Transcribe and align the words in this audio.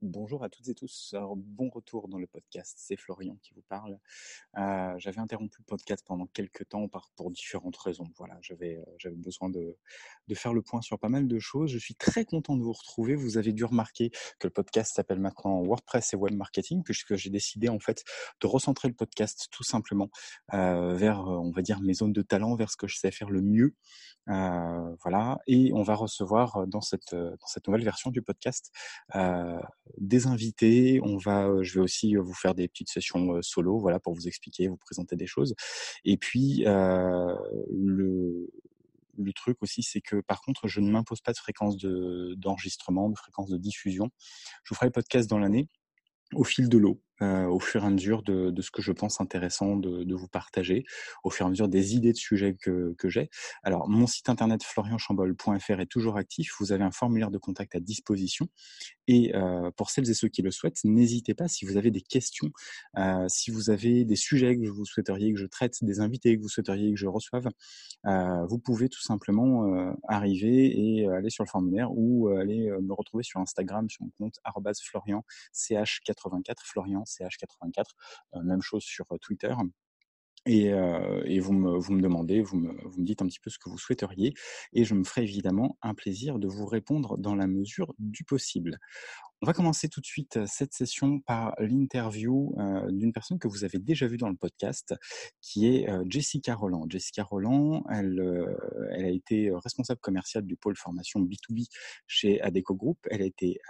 Bonjour 0.00 0.44
à 0.44 0.48
toutes 0.48 0.68
et 0.68 0.74
tous. 0.74 1.16
Bon 1.34 1.70
retour 1.70 2.06
dans 2.06 2.18
le 2.18 2.28
podcast. 2.28 2.76
C'est 2.78 2.94
Florian 2.94 3.36
qui 3.42 3.52
vous 3.52 3.64
parle. 3.68 3.98
Euh, 4.56 4.94
j'avais 4.98 5.18
interrompu 5.18 5.56
le 5.58 5.64
podcast 5.64 6.04
pendant 6.06 6.26
quelques 6.26 6.68
temps 6.68 6.88
pour 7.16 7.32
différentes 7.32 7.76
raisons. 7.78 8.06
Voilà, 8.16 8.38
j'avais 8.40 8.76
euh, 9.04 9.10
besoin 9.16 9.50
de, 9.50 9.76
faire 10.34 10.54
le 10.54 10.62
point 10.62 10.82
sur 10.82 11.00
pas 11.00 11.08
mal 11.08 11.26
de 11.26 11.38
choses. 11.40 11.72
Je 11.72 11.78
suis 11.78 11.96
très 11.96 12.24
content 12.24 12.56
de 12.56 12.62
vous 12.62 12.74
retrouver. 12.74 13.16
Vous 13.16 13.38
avez 13.38 13.52
dû 13.52 13.64
remarquer 13.64 14.10
que 14.38 14.46
le 14.46 14.52
podcast 14.52 14.94
s'appelle 14.94 15.18
maintenant 15.18 15.62
WordPress 15.64 16.12
et 16.14 16.16
Web 16.16 16.34
Marketing 16.34 16.84
puisque 16.84 17.16
j'ai 17.16 17.30
décidé 17.30 17.68
en 17.68 17.80
fait 17.80 18.04
de 18.40 18.46
recentrer 18.46 18.86
le 18.86 18.94
podcast 18.94 19.48
tout 19.50 19.64
simplement 19.64 20.10
euh, 20.54 20.94
vers, 20.94 21.26
on 21.26 21.50
va 21.50 21.62
dire, 21.62 21.80
mes 21.80 21.94
zones 21.94 22.12
de 22.12 22.22
talent, 22.22 22.54
vers 22.54 22.70
ce 22.70 22.76
que 22.76 22.86
je 22.86 22.96
sais 22.96 23.10
faire 23.10 23.30
le 23.30 23.42
mieux. 23.42 23.74
Voilà, 24.28 25.38
et 25.46 25.72
on 25.72 25.82
va 25.82 25.94
recevoir 25.94 26.66
dans 26.68 26.82
cette 26.82 27.14
nouvelle 27.66 27.82
version 27.82 28.10
du 28.10 28.22
podcast 28.22 28.70
des 29.98 30.26
invités. 30.26 31.00
On 31.02 31.16
va, 31.16 31.50
je 31.62 31.74
vais 31.74 31.80
aussi 31.80 32.14
vous 32.14 32.34
faire 32.34 32.54
des 32.54 32.68
petites 32.68 32.90
sessions 32.90 33.40
solo, 33.42 33.78
voilà, 33.78 33.98
pour 33.98 34.14
vous 34.14 34.28
expliquer, 34.28 34.68
vous 34.68 34.76
présenter 34.76 35.16
des 35.16 35.26
choses. 35.26 35.54
Et 36.04 36.16
puis 36.16 36.64
le 36.64 38.50
le 39.18 39.32
truc 39.32 39.58
aussi, 39.62 39.82
c'est 39.82 40.00
que 40.00 40.20
par 40.20 40.40
contre, 40.40 40.68
je 40.68 40.80
ne 40.80 40.90
m'impose 40.90 41.20
pas 41.20 41.32
de 41.32 41.38
fréquence 41.38 41.76
de, 41.76 42.34
d'enregistrement, 42.36 43.10
de 43.10 43.16
fréquence 43.16 43.48
de 43.48 43.58
diffusion. 43.58 44.10
Je 44.64 44.70
vous 44.70 44.76
ferai 44.76 44.86
le 44.86 44.92
podcast 44.92 45.28
dans 45.28 45.38
l'année 45.38 45.68
au 46.34 46.44
fil 46.44 46.68
de 46.68 46.78
l'eau. 46.78 47.02
Euh, 47.20 47.46
au 47.46 47.58
fur 47.58 47.82
et 47.82 47.86
à 47.86 47.90
mesure 47.90 48.22
de, 48.22 48.50
de, 48.50 48.62
ce 48.62 48.70
que 48.70 48.80
je 48.80 48.92
pense 48.92 49.20
intéressant 49.20 49.76
de, 49.76 50.04
de, 50.04 50.14
vous 50.14 50.28
partager, 50.28 50.84
au 51.24 51.30
fur 51.30 51.46
et 51.46 51.48
à 51.48 51.50
mesure 51.50 51.68
des 51.68 51.96
idées 51.96 52.12
de 52.12 52.16
sujets 52.16 52.54
que, 52.54 52.94
que 52.96 53.08
j'ai. 53.08 53.28
Alors, 53.64 53.88
mon 53.88 54.06
site 54.06 54.28
internet 54.28 54.62
florianchambol.fr 54.62 55.80
est 55.80 55.86
toujours 55.86 56.16
actif. 56.16 56.52
Vous 56.60 56.70
avez 56.70 56.84
un 56.84 56.92
formulaire 56.92 57.32
de 57.32 57.38
contact 57.38 57.74
à 57.74 57.80
disposition. 57.80 58.46
Et 59.08 59.34
euh, 59.34 59.70
pour 59.72 59.90
celles 59.90 60.08
et 60.08 60.14
ceux 60.14 60.28
qui 60.28 60.42
le 60.42 60.52
souhaitent, 60.52 60.78
n'hésitez 60.84 61.34
pas 61.34 61.48
si 61.48 61.64
vous 61.64 61.76
avez 61.76 61.90
des 61.90 62.02
questions, 62.02 62.50
euh, 62.98 63.24
si 63.28 63.50
vous 63.50 63.70
avez 63.70 64.04
des 64.04 64.16
sujets 64.16 64.56
que 64.56 64.68
vous 64.68 64.84
souhaiteriez 64.84 65.32
que 65.32 65.40
je 65.40 65.46
traite, 65.46 65.82
des 65.82 66.00
invités 66.00 66.36
que 66.36 66.42
vous 66.42 66.48
souhaiteriez 66.48 66.92
que 66.92 66.98
je 66.98 67.06
reçoive, 67.06 67.48
euh, 68.06 68.46
vous 68.46 68.58
pouvez 68.58 68.88
tout 68.88 69.02
simplement 69.02 69.74
euh, 69.74 69.92
arriver 70.06 70.72
et 70.78 71.08
aller 71.08 71.30
sur 71.30 71.42
le 71.42 71.48
formulaire 71.48 71.90
ou 71.90 72.28
aller 72.28 72.70
me 72.82 72.92
retrouver 72.92 73.24
sur 73.24 73.40
Instagram 73.40 73.88
sur 73.88 74.04
mon 74.04 74.10
compte 74.18 74.38
florian 74.82 75.24
ch84 75.54 76.54
florian 76.64 77.04
CH84. 77.08 77.84
Euh, 78.34 78.42
même 78.42 78.62
chose 78.62 78.82
sur 78.82 79.06
euh, 79.12 79.18
Twitter. 79.20 79.54
Et, 80.46 80.72
euh, 80.72 81.20
et, 81.26 81.40
vous, 81.40 81.52
me, 81.52 82.00
demandez, 82.00 82.40
vous 82.40 82.56
me, 82.56 82.72
dites 83.04 83.20
un 83.20 83.26
petit 83.26 83.40
peu 83.40 83.50
ce 83.50 83.58
que 83.58 83.68
vous 83.68 83.76
souhaiteriez, 83.76 84.32
et 84.72 84.84
je 84.84 84.94
me 84.94 85.04
ferai 85.04 85.24
évidemment 85.24 85.76
un 85.82 85.94
plaisir 85.94 86.38
de 86.38 86.46
vous 86.48 86.64
répondre 86.64 87.18
dans 87.18 87.34
la 87.34 87.46
mesure 87.46 87.92
du 87.98 88.24
possible. 88.24 88.78
On 89.42 89.46
va 89.46 89.52
commencer 89.52 89.88
tout 89.88 90.00
de 90.00 90.06
suite 90.06 90.38
cette 90.46 90.72
session 90.72 91.20
par 91.20 91.54
l'interview 91.58 92.54
d'une 92.88 93.12
personne 93.12 93.38
que 93.38 93.46
vous 93.46 93.64
avez 93.64 93.78
déjà 93.78 94.06
vue 94.06 94.16
dans 94.16 94.30
le 94.30 94.36
podcast, 94.36 94.94
qui 95.42 95.66
est 95.66 95.86
Jessica 96.08 96.54
Roland. 96.54 96.86
Jessica 96.88 97.24
Roland, 97.24 97.84
elle, 97.90 98.20
elle 98.92 99.04
a 99.04 99.10
été 99.10 99.50
responsable 99.52 100.00
commerciale 100.00 100.46
du 100.46 100.56
pôle 100.56 100.76
formation 100.76 101.20
B2B 101.20 101.66
chez 102.06 102.40
Adeco 102.40 102.74
Group. 102.74 102.98
Elle 103.10 103.22
a 103.22 103.26
été 103.26 103.60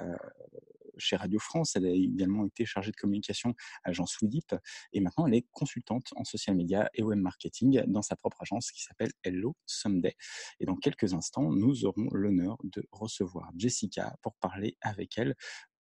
chez 0.98 1.16
Radio 1.16 1.38
France. 1.38 1.77
Elle 1.77 1.86
a 1.86 1.91
également 1.91 2.46
été 2.46 2.64
chargée 2.64 2.91
de 2.91 2.96
communication 2.96 3.54
à 3.84 3.91
agence 3.91 4.12
Swidip 4.12 4.54
et 4.92 5.00
maintenant 5.00 5.27
elle 5.27 5.34
est 5.34 5.46
consultante 5.52 6.12
en 6.16 6.24
social 6.24 6.56
media 6.56 6.88
et 6.94 7.02
web 7.02 7.18
marketing 7.18 7.82
dans 7.86 8.02
sa 8.02 8.16
propre 8.16 8.42
agence 8.42 8.70
qui 8.70 8.82
s'appelle 8.82 9.12
Hello 9.22 9.56
Someday. 9.66 10.14
Et 10.60 10.66
dans 10.66 10.77
quelques 10.77 11.14
instants, 11.14 11.50
nous 11.52 11.84
aurons 11.84 12.08
l'honneur 12.12 12.56
de 12.64 12.84
recevoir 12.92 13.50
Jessica 13.56 14.16
pour 14.22 14.34
parler 14.36 14.77
avec 14.80 15.18
elle 15.18 15.34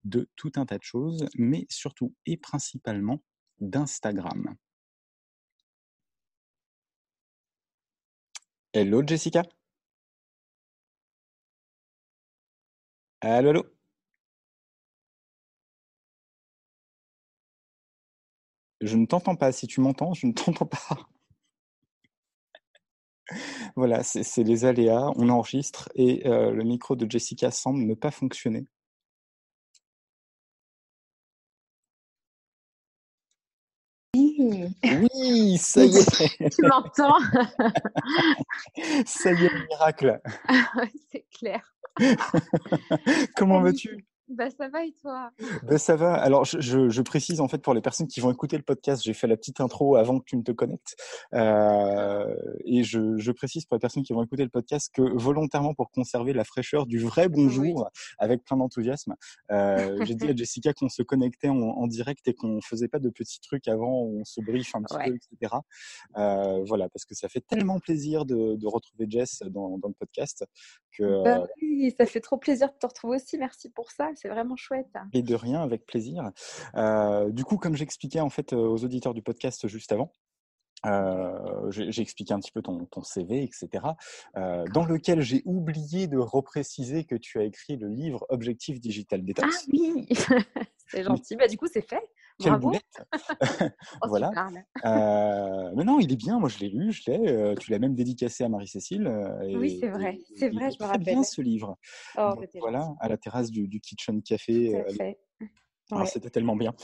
de 0.04 0.28
tout 0.36 0.52
un 0.56 0.66
tas 0.66 0.78
de 0.78 0.82
choses, 0.84 1.26
mais 1.36 1.66
surtout 1.68 2.14
et 2.26 2.36
principalement 2.36 3.22
d'Instagram. 3.60 4.56
Hello 8.72 9.02
Jessica? 9.06 9.42
Allô, 13.20 13.50
allô? 13.50 13.77
Je 18.80 18.96
ne 18.96 19.06
t'entends 19.06 19.36
pas. 19.36 19.52
Si 19.52 19.66
tu 19.66 19.80
m'entends, 19.80 20.14
je 20.14 20.26
ne 20.26 20.32
t'entends 20.34 20.66
pas. 20.66 21.08
Voilà, 23.76 24.02
c'est 24.02 24.42
les 24.42 24.64
aléas. 24.64 25.10
On 25.16 25.28
enregistre 25.28 25.88
et 25.94 26.26
euh, 26.26 26.52
le 26.52 26.64
micro 26.64 26.96
de 26.96 27.10
Jessica 27.10 27.50
semble 27.50 27.80
ne 27.84 27.94
pas 27.94 28.10
fonctionner. 28.10 28.66
Oui, 34.14 35.58
ça 35.58 35.84
y 35.84 35.96
est. 35.96 36.50
tu 36.54 36.62
m'entends? 36.62 37.18
Ça 39.06 39.32
y 39.32 39.44
est, 39.44 39.48
le 39.52 39.66
miracle. 39.66 40.20
c'est 41.10 41.26
clair. 41.30 41.74
Comment 43.36 43.60
vas-tu? 43.60 44.07
Bah, 44.28 44.50
ça 44.50 44.68
va 44.68 44.84
et 44.84 44.92
toi? 45.00 45.30
Bah, 45.62 45.78
Ça 45.78 45.96
va. 45.96 46.14
Alors, 46.14 46.44
je, 46.44 46.60
je, 46.60 46.88
je, 46.88 47.02
précise 47.02 47.40
en 47.40 47.48
fait 47.48 47.58
pour 47.58 47.74
les 47.74 47.80
personnes 47.80 48.06
qui 48.06 48.20
vont 48.20 48.30
écouter 48.30 48.56
le 48.56 48.62
podcast, 48.62 49.02
j'ai 49.02 49.14
fait 49.14 49.26
la 49.26 49.36
petite 49.36 49.60
intro 49.60 49.96
avant 49.96 50.18
que 50.18 50.24
tu 50.24 50.36
ne 50.36 50.42
te 50.42 50.52
connectes. 50.52 50.96
Euh, 51.34 52.34
et 52.64 52.82
je, 52.82 53.16
je, 53.16 53.32
précise 53.32 53.64
pour 53.64 53.76
les 53.76 53.80
personnes 53.80 54.02
qui 54.02 54.12
vont 54.12 54.22
écouter 54.22 54.44
le 54.44 54.50
podcast 54.50 54.90
que 54.92 55.02
volontairement 55.02 55.74
pour 55.74 55.90
conserver 55.90 56.32
la 56.32 56.44
fraîcheur 56.44 56.86
du 56.86 56.98
vrai 56.98 57.28
bonjour 57.28 57.64
oui. 57.64 58.00
avec 58.18 58.44
plein 58.44 58.56
d'enthousiasme, 58.56 59.14
euh, 59.50 59.98
j'ai 60.06 60.14
dit 60.14 60.28
à 60.28 60.36
Jessica 60.36 60.72
qu'on 60.72 60.88
se 60.88 61.02
connectait 61.02 61.48
en, 61.48 61.60
en 61.60 61.86
direct 61.86 62.28
et 62.28 62.34
qu'on 62.34 62.60
faisait 62.60 62.88
pas 62.88 62.98
de 62.98 63.10
petits 63.10 63.40
trucs 63.40 63.68
avant, 63.68 64.02
on 64.02 64.24
se 64.24 64.40
brief 64.40 64.74
un 64.74 64.82
petit 64.82 64.96
ouais. 64.96 65.10
peu, 65.10 65.16
etc. 65.16 65.56
Euh, 66.16 66.62
voilà, 66.66 66.88
parce 66.88 67.04
que 67.04 67.14
ça 67.14 67.28
fait 67.28 67.40
tellement 67.40 67.80
plaisir 67.80 68.24
de, 68.24 68.56
de 68.56 68.66
retrouver 68.66 69.06
Jess 69.08 69.42
dans, 69.50 69.78
dans, 69.78 69.88
le 69.88 69.94
podcast 69.94 70.44
que. 70.92 71.24
Bah 71.24 71.46
oui, 71.62 71.94
ça 71.96 72.06
fait 72.06 72.20
trop 72.20 72.36
plaisir 72.36 72.68
de 72.68 72.74
te 72.78 72.86
retrouver 72.86 73.16
aussi. 73.16 73.38
Merci 73.38 73.70
pour 73.70 73.90
ça 73.90 74.10
c'est 74.20 74.28
vraiment 74.28 74.56
chouette. 74.56 74.86
Et 75.12 75.22
de 75.22 75.34
rien, 75.34 75.62
avec 75.62 75.86
plaisir. 75.86 76.30
Euh, 76.74 77.30
du 77.30 77.44
coup, 77.44 77.56
comme 77.56 77.76
j'expliquais 77.76 78.20
en 78.20 78.30
fait 78.30 78.52
aux 78.52 78.84
auditeurs 78.84 79.14
du 79.14 79.22
podcast 79.22 79.66
juste 79.68 79.92
avant, 79.92 80.12
euh, 80.86 81.70
j'ai 81.70 82.02
expliqué 82.02 82.32
un 82.32 82.38
petit 82.38 82.52
peu 82.52 82.62
ton, 82.62 82.84
ton 82.86 83.02
CV, 83.02 83.42
etc., 83.42 83.84
euh, 84.36 84.64
dans 84.72 84.84
lequel 84.84 85.20
j'ai 85.20 85.42
oublié 85.44 86.06
de 86.06 86.18
repréciser 86.18 87.04
que 87.04 87.16
tu 87.16 87.38
as 87.38 87.44
écrit 87.44 87.76
le 87.76 87.88
livre 87.88 88.24
Objectif 88.28 88.80
Digital 88.80 89.24
Detox. 89.24 89.66
Ah 89.66 89.70
oui, 89.72 90.06
c'est 90.86 91.02
gentil. 91.02 91.36
Bah, 91.36 91.48
du 91.48 91.56
coup, 91.56 91.66
c'est 91.72 91.86
fait. 91.88 92.08
Quelle 92.40 92.52
Bravo. 92.52 92.68
boulette 92.68 93.04
oh, 94.02 94.06
Voilà. 94.06 94.30
Euh, 94.84 95.72
mais 95.74 95.82
non, 95.82 95.98
il 95.98 96.12
est 96.12 96.16
bien. 96.16 96.38
Moi, 96.38 96.48
je 96.48 96.60
l'ai 96.60 96.68
lu, 96.68 96.92
je 96.92 97.10
l'ai. 97.10 97.54
Tu 97.58 97.72
l'as 97.72 97.80
même 97.80 97.96
dédicacé 97.96 98.44
à 98.44 98.48
Marie-Cécile. 98.48 99.12
Oui, 99.42 99.78
c'est 99.80 99.88
vrai. 99.88 100.18
C'est 100.36 100.50
vrai, 100.50 100.70
je 100.70 100.80
me 100.80 100.86
rappelle. 100.86 101.02
bien 101.02 101.22
ce 101.24 101.42
livre. 101.42 101.76
Oh, 102.16 102.34
Donc, 102.36 102.48
voilà, 102.60 102.94
à 103.00 103.08
la 103.08 103.16
terrasse 103.16 103.50
du, 103.50 103.66
du 103.66 103.80
Kitchen 103.80 104.22
Café. 104.22 104.84
Ouais. 105.90 106.06
C'était 106.06 106.30
tellement 106.30 106.56
bien. 106.56 106.74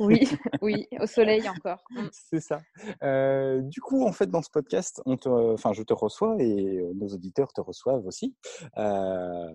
oui, 0.00 0.20
oui, 0.62 0.86
au 1.00 1.06
soleil 1.06 1.48
encore. 1.48 1.82
C'est 2.12 2.40
ça. 2.40 2.60
Euh, 3.02 3.60
du 3.62 3.80
coup, 3.80 4.04
en 4.04 4.12
fait, 4.12 4.26
dans 4.26 4.42
ce 4.42 4.50
podcast, 4.50 5.00
on 5.06 5.16
te, 5.16 5.28
enfin, 5.28 5.72
je 5.72 5.82
te 5.82 5.94
reçois 5.94 6.36
et 6.38 6.82
nos 6.94 7.08
auditeurs 7.08 7.52
te 7.52 7.60
reçoivent 7.60 8.06
aussi, 8.06 8.36
euh, 8.76 9.48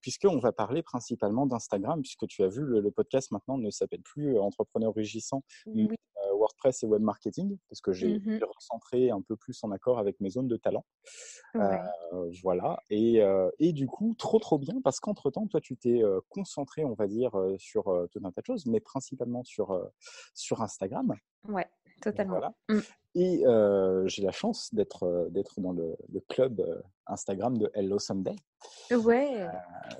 puisqu'on 0.00 0.38
va 0.38 0.52
parler 0.52 0.82
principalement 0.82 1.46
d'Instagram, 1.46 2.00
puisque 2.00 2.26
tu 2.26 2.42
as 2.42 2.48
vu, 2.48 2.62
le, 2.62 2.80
le 2.80 2.90
podcast 2.90 3.30
maintenant 3.30 3.58
ne 3.58 3.70
s'appelle 3.70 4.02
plus 4.02 4.38
Entrepreneur 4.38 4.94
régissant, 4.94 5.42
oui. 5.66 5.88
mais 5.90 5.96
WordPress 6.32 6.82
et 6.82 6.86
web 6.86 7.02
marketing, 7.02 7.58
parce 7.68 7.80
que 7.80 7.92
j'ai 7.92 8.18
mm 8.18 8.38
-hmm. 8.38 8.44
recentré 8.56 9.10
un 9.10 9.20
peu 9.22 9.36
plus 9.36 9.62
en 9.64 9.70
accord 9.70 9.98
avec 9.98 10.20
mes 10.20 10.30
zones 10.30 10.48
de 10.48 10.56
talent. 10.56 10.84
Ouais. 11.54 11.78
Euh, 12.12 12.30
voilà. 12.42 12.78
Et, 12.90 13.20
et, 13.58 13.72
du 13.72 13.86
coup, 13.86 14.14
trop, 14.18 14.38
trop 14.38 14.58
bien, 14.58 14.80
parce 14.82 14.98
qu'entre-temps, 15.00 15.46
toi, 15.46 15.60
tu 15.60 15.76
t'es 15.76 16.02
concentré, 16.30 16.84
on 16.84 16.94
va 16.94 17.06
dire, 17.06 17.32
sur 17.58 17.84
tout 18.14 18.26
un 18.26 18.30
tas 18.30 18.40
de 18.40 18.46
choses, 18.46 18.66
mais 18.66 18.80
principalement 18.80 19.44
sur, 19.44 19.90
sur 20.34 20.62
Instagram. 20.62 21.14
Ouais, 21.48 21.68
totalement. 22.00 22.38
Voilà. 22.38 22.54
Mm. 22.68 22.78
Et 23.16 23.46
euh, 23.46 24.06
j'ai 24.08 24.22
la 24.22 24.32
chance 24.32 24.74
d'être 24.74 25.28
d'être 25.30 25.60
dans 25.60 25.72
le, 25.72 25.96
le, 26.12 26.20
club 26.20 26.82
Instagram 27.06 27.56
de 27.56 27.70
Hello 27.74 27.98
Someday. 27.98 28.34
Ouais. 28.90 29.42
Euh, 29.42 29.48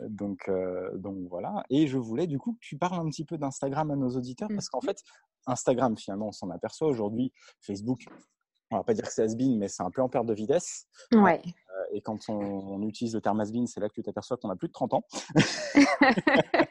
donc 0.09 0.51
donc 0.95 1.29
voilà. 1.29 1.65
Et 1.71 1.87
je 1.87 1.99
voulais 1.99 2.27
du 2.27 2.39
coup 2.39 2.55
que 2.55 2.61
tu 2.61 2.77
parles 2.77 2.99
un 2.99 3.09
petit 3.09 3.25
peu 3.25 3.39
d'Instagram 3.39 3.91
à 3.91 3.97
nos 3.97 4.11
auditeurs 4.17 4.49
parce 4.49 4.69
qu'en 4.69 4.81
fait 4.81 5.01
Instagram 5.47 5.97
finalement 5.97 6.29
on 6.29 6.33
s'en 6.33 6.51
aperçoit 6.51 6.89
aujourd'hui. 6.89 7.33
Facebook, 7.61 8.07
on 8.71 8.79
va 8.79 8.85
pas 8.85 8.95
dire 8.95 9.05
que 9.05 9.13
c'est 9.13 9.23
has 9.23 9.37
mais 9.37 9.69
c'est 9.69 9.83
un 9.83 9.91
peu 9.91 10.03
en 10.03 10.09
perte 10.09 10.27
de 10.27 10.35
vitesse. 10.35 10.87
Ouais. 11.13 11.41
Euh, 11.95 11.97
et 11.97 12.01
quand 12.01 12.19
on, 12.29 12.35
on, 12.35 12.83
utilise 12.83 13.15
le 13.15 13.21
terme 13.21 13.41
has 13.41 13.51
c'est 13.67 13.81
là 13.81 13.89
que 13.89 13.95
tu 13.95 14.03
t'aperçois 14.03 14.37
qu'on 14.37 14.51
a 14.51 14.57
plus 14.57 14.69
de 14.69 14.73
30 14.73 14.95
ans. 14.95 15.05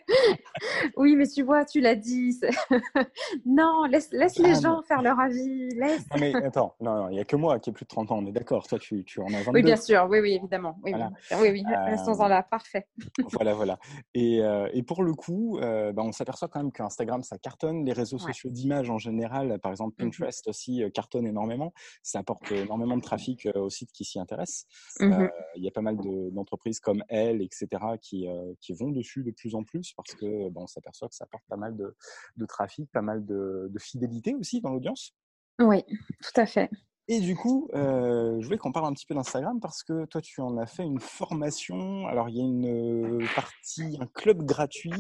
Oui, 0.98 1.16
mais 1.16 1.28
tu 1.28 1.44
vois, 1.44 1.66
tu 1.66 1.82
l'as 1.82 1.96
dit. 1.96 2.40
non, 3.46 3.84
laisse, 3.86 4.12
laisse 4.12 4.38
les 4.38 4.56
gens 4.56 4.82
faire 4.84 5.02
leur 5.02 5.20
avis. 5.20 5.70
Laisse. 5.70 6.06
Non, 6.12 6.20
mais 6.20 6.36
attends, 6.36 6.76
non, 6.80 7.10
il 7.10 7.14
n'y 7.14 7.20
a 7.20 7.26
que 7.26 7.36
moi 7.36 7.60
qui 7.60 7.70
ai 7.70 7.74
plus 7.74 7.86
de 7.86 7.90
30 7.90 8.12
ans, 8.12 8.20
on 8.20 8.26
est 8.26 8.32
d'accord. 8.32 8.68
Toi, 8.68 8.80
tu, 8.80 9.04
tu 9.04 9.20
en 9.22 9.28
as 9.28 9.44
22. 9.44 9.52
Oui, 9.54 9.64
bien 9.64 9.76
sûr. 9.76 10.06
Oui, 10.10 10.20
oui, 10.20 10.34
évidemment. 10.34 10.78
Oui, 10.84 10.94
oui, 11.40 11.50
oui, 11.52 11.64
restons-en 11.86 12.28
là. 12.28 12.44
Parfait. 12.44 12.88
voilà, 13.32 13.54
voilà. 13.54 13.80
Et, 14.14 14.42
euh, 14.42 14.70
et, 14.74 14.84
pour 14.84 15.04
le 15.04 15.14
coup, 15.14 15.58
euh, 15.60 15.92
bah, 15.92 16.04
on 16.04 16.12
s'aperçoit 16.12 16.48
quand 16.48 16.62
même 16.62 16.72
qu'Instagram, 16.72 17.24
ça 17.24 17.38
cartonne. 17.38 17.86
Les 17.86 17.94
réseaux 17.94 18.20
sociaux 18.20 18.50
d'image 18.50 18.90
en 18.90 18.98
général, 18.98 19.60
par 19.60 19.72
exemple 19.72 19.96
mmh 19.98 20.12
Pinterest 20.12 20.48
aussi, 20.48 20.84
cartonne 20.94 21.26
énormément. 21.26 21.74
Ça 22.02 22.20
apporte 22.20 22.52
énormément 22.52 22.98
de 22.98 23.02
trafic 23.02 23.48
aux 23.56 23.70
sites 23.70 23.92
qui 23.92 24.06
s'y 24.06 24.20
intéressent. 24.20 24.68
Mmh 25.00 25.13
il 25.56 25.64
y 25.64 25.68
a 25.68 25.72
pas 25.72 25.82
mal 25.82 25.98
d'entreprises 25.98 26.80
comme 26.80 27.04
Elle, 27.10 27.42
etc., 27.42 27.68
qui, 28.02 28.28
qui 28.62 28.74
vont 28.74 28.92
dessus 28.92 29.24
de 29.24 29.32
plus 29.32 29.56
en 29.56 29.64
plus 29.64 29.94
parce 29.94 30.14
que 30.16 30.50
bah, 30.50 30.62
on 30.62 30.68
s'aperçoit 30.68 31.10
que 31.10 31.16
ça 31.16 31.26
apporte 31.26 31.44
pas 31.48 31.58
mal 31.58 31.76
de, 31.76 31.96
de 32.38 32.46
trafic, 32.46 32.92
pas 32.92 33.02
mal 33.02 33.26
de, 33.26 33.68
de 33.70 33.80
fidélité 33.80 34.36
aussi 34.36 34.62
dans 34.62 34.72
l'audience. 34.72 35.14
Oui, 35.60 35.84
tout 35.84 36.42
à 36.42 36.46
fait. 36.46 36.70
Et 37.10 37.20
du 37.20 37.36
coup, 37.36 37.70
euh, 37.74 38.40
je 38.40 38.46
voulais 38.46 38.58
qu'on 38.58 38.72
parle 38.72 38.86
un 38.86 38.94
petit 38.94 39.06
peu 39.06 39.14
d'Instagram 39.14 39.60
parce 39.60 39.84
que 39.84 40.06
toi, 40.06 40.22
tu 40.22 40.40
en 40.40 40.58
as 40.58 40.66
fait 40.66 40.84
une 40.84 41.02
formation. 41.02 42.08
Alors, 42.08 42.30
il 42.30 42.38
y 42.38 42.42
a 42.42 42.46
une 42.46 43.28
partie, 43.36 43.98
un 44.00 44.08
club 44.08 44.44
gratuit. 44.44 44.94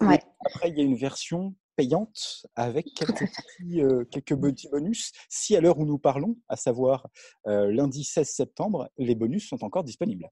Ouais. 0.00 0.20
Après, 0.44 0.70
il 0.70 0.78
y 0.78 0.80
a 0.80 0.84
une 0.84 0.96
version 0.96 1.54
payante 1.76 2.46
avec 2.56 2.86
quelques 2.94 3.26
petits, 3.26 3.82
euh, 3.82 4.04
quelques 4.04 4.38
petits 4.38 4.68
bonus. 4.68 5.12
Si 5.28 5.56
à 5.56 5.60
l'heure 5.60 5.78
où 5.78 5.86
nous 5.86 5.98
parlons, 5.98 6.36
à 6.48 6.56
savoir 6.56 7.08
euh, 7.46 7.72
lundi 7.72 8.04
16 8.04 8.28
septembre, 8.28 8.90
les 8.98 9.14
bonus 9.14 9.48
sont 9.48 9.64
encore 9.64 9.84
disponibles. 9.84 10.28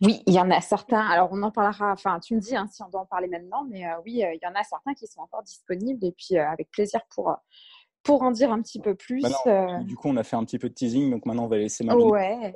Oui, 0.00 0.22
il 0.26 0.34
y 0.34 0.40
en 0.40 0.50
a 0.50 0.60
certains. 0.60 1.06
Alors, 1.06 1.30
on 1.32 1.42
en 1.42 1.50
parlera. 1.50 1.92
Enfin, 1.92 2.20
tu 2.20 2.34
me 2.34 2.40
dis 2.40 2.54
hein, 2.54 2.68
si 2.70 2.82
on 2.82 2.88
doit 2.88 3.00
en 3.00 3.06
parler 3.06 3.28
maintenant, 3.28 3.64
mais 3.68 3.86
euh, 3.86 3.94
oui, 4.04 4.22
il 4.22 4.38
y 4.42 4.46
en 4.46 4.54
a 4.54 4.62
certains 4.62 4.94
qui 4.94 5.06
sont 5.06 5.20
encore 5.20 5.42
disponibles 5.42 6.04
et 6.04 6.12
puis 6.12 6.36
avec 6.36 6.70
plaisir 6.70 7.00
pour 7.14 7.34
pour 8.02 8.22
en 8.22 8.30
dire 8.30 8.52
un 8.52 8.62
petit 8.62 8.80
peu 8.80 8.94
plus. 8.94 9.22
Du 9.84 9.96
coup, 9.96 10.08
on 10.08 10.16
a 10.16 10.22
fait 10.22 10.36
un 10.36 10.44
petit 10.44 10.58
peu 10.58 10.68
de 10.68 10.74
teasing, 10.74 11.10
donc 11.10 11.26
maintenant 11.26 11.44
on 11.44 11.48
va 11.48 11.58
laisser 11.58 11.82
Marlène. 11.82 12.08
Ouais. 12.08 12.52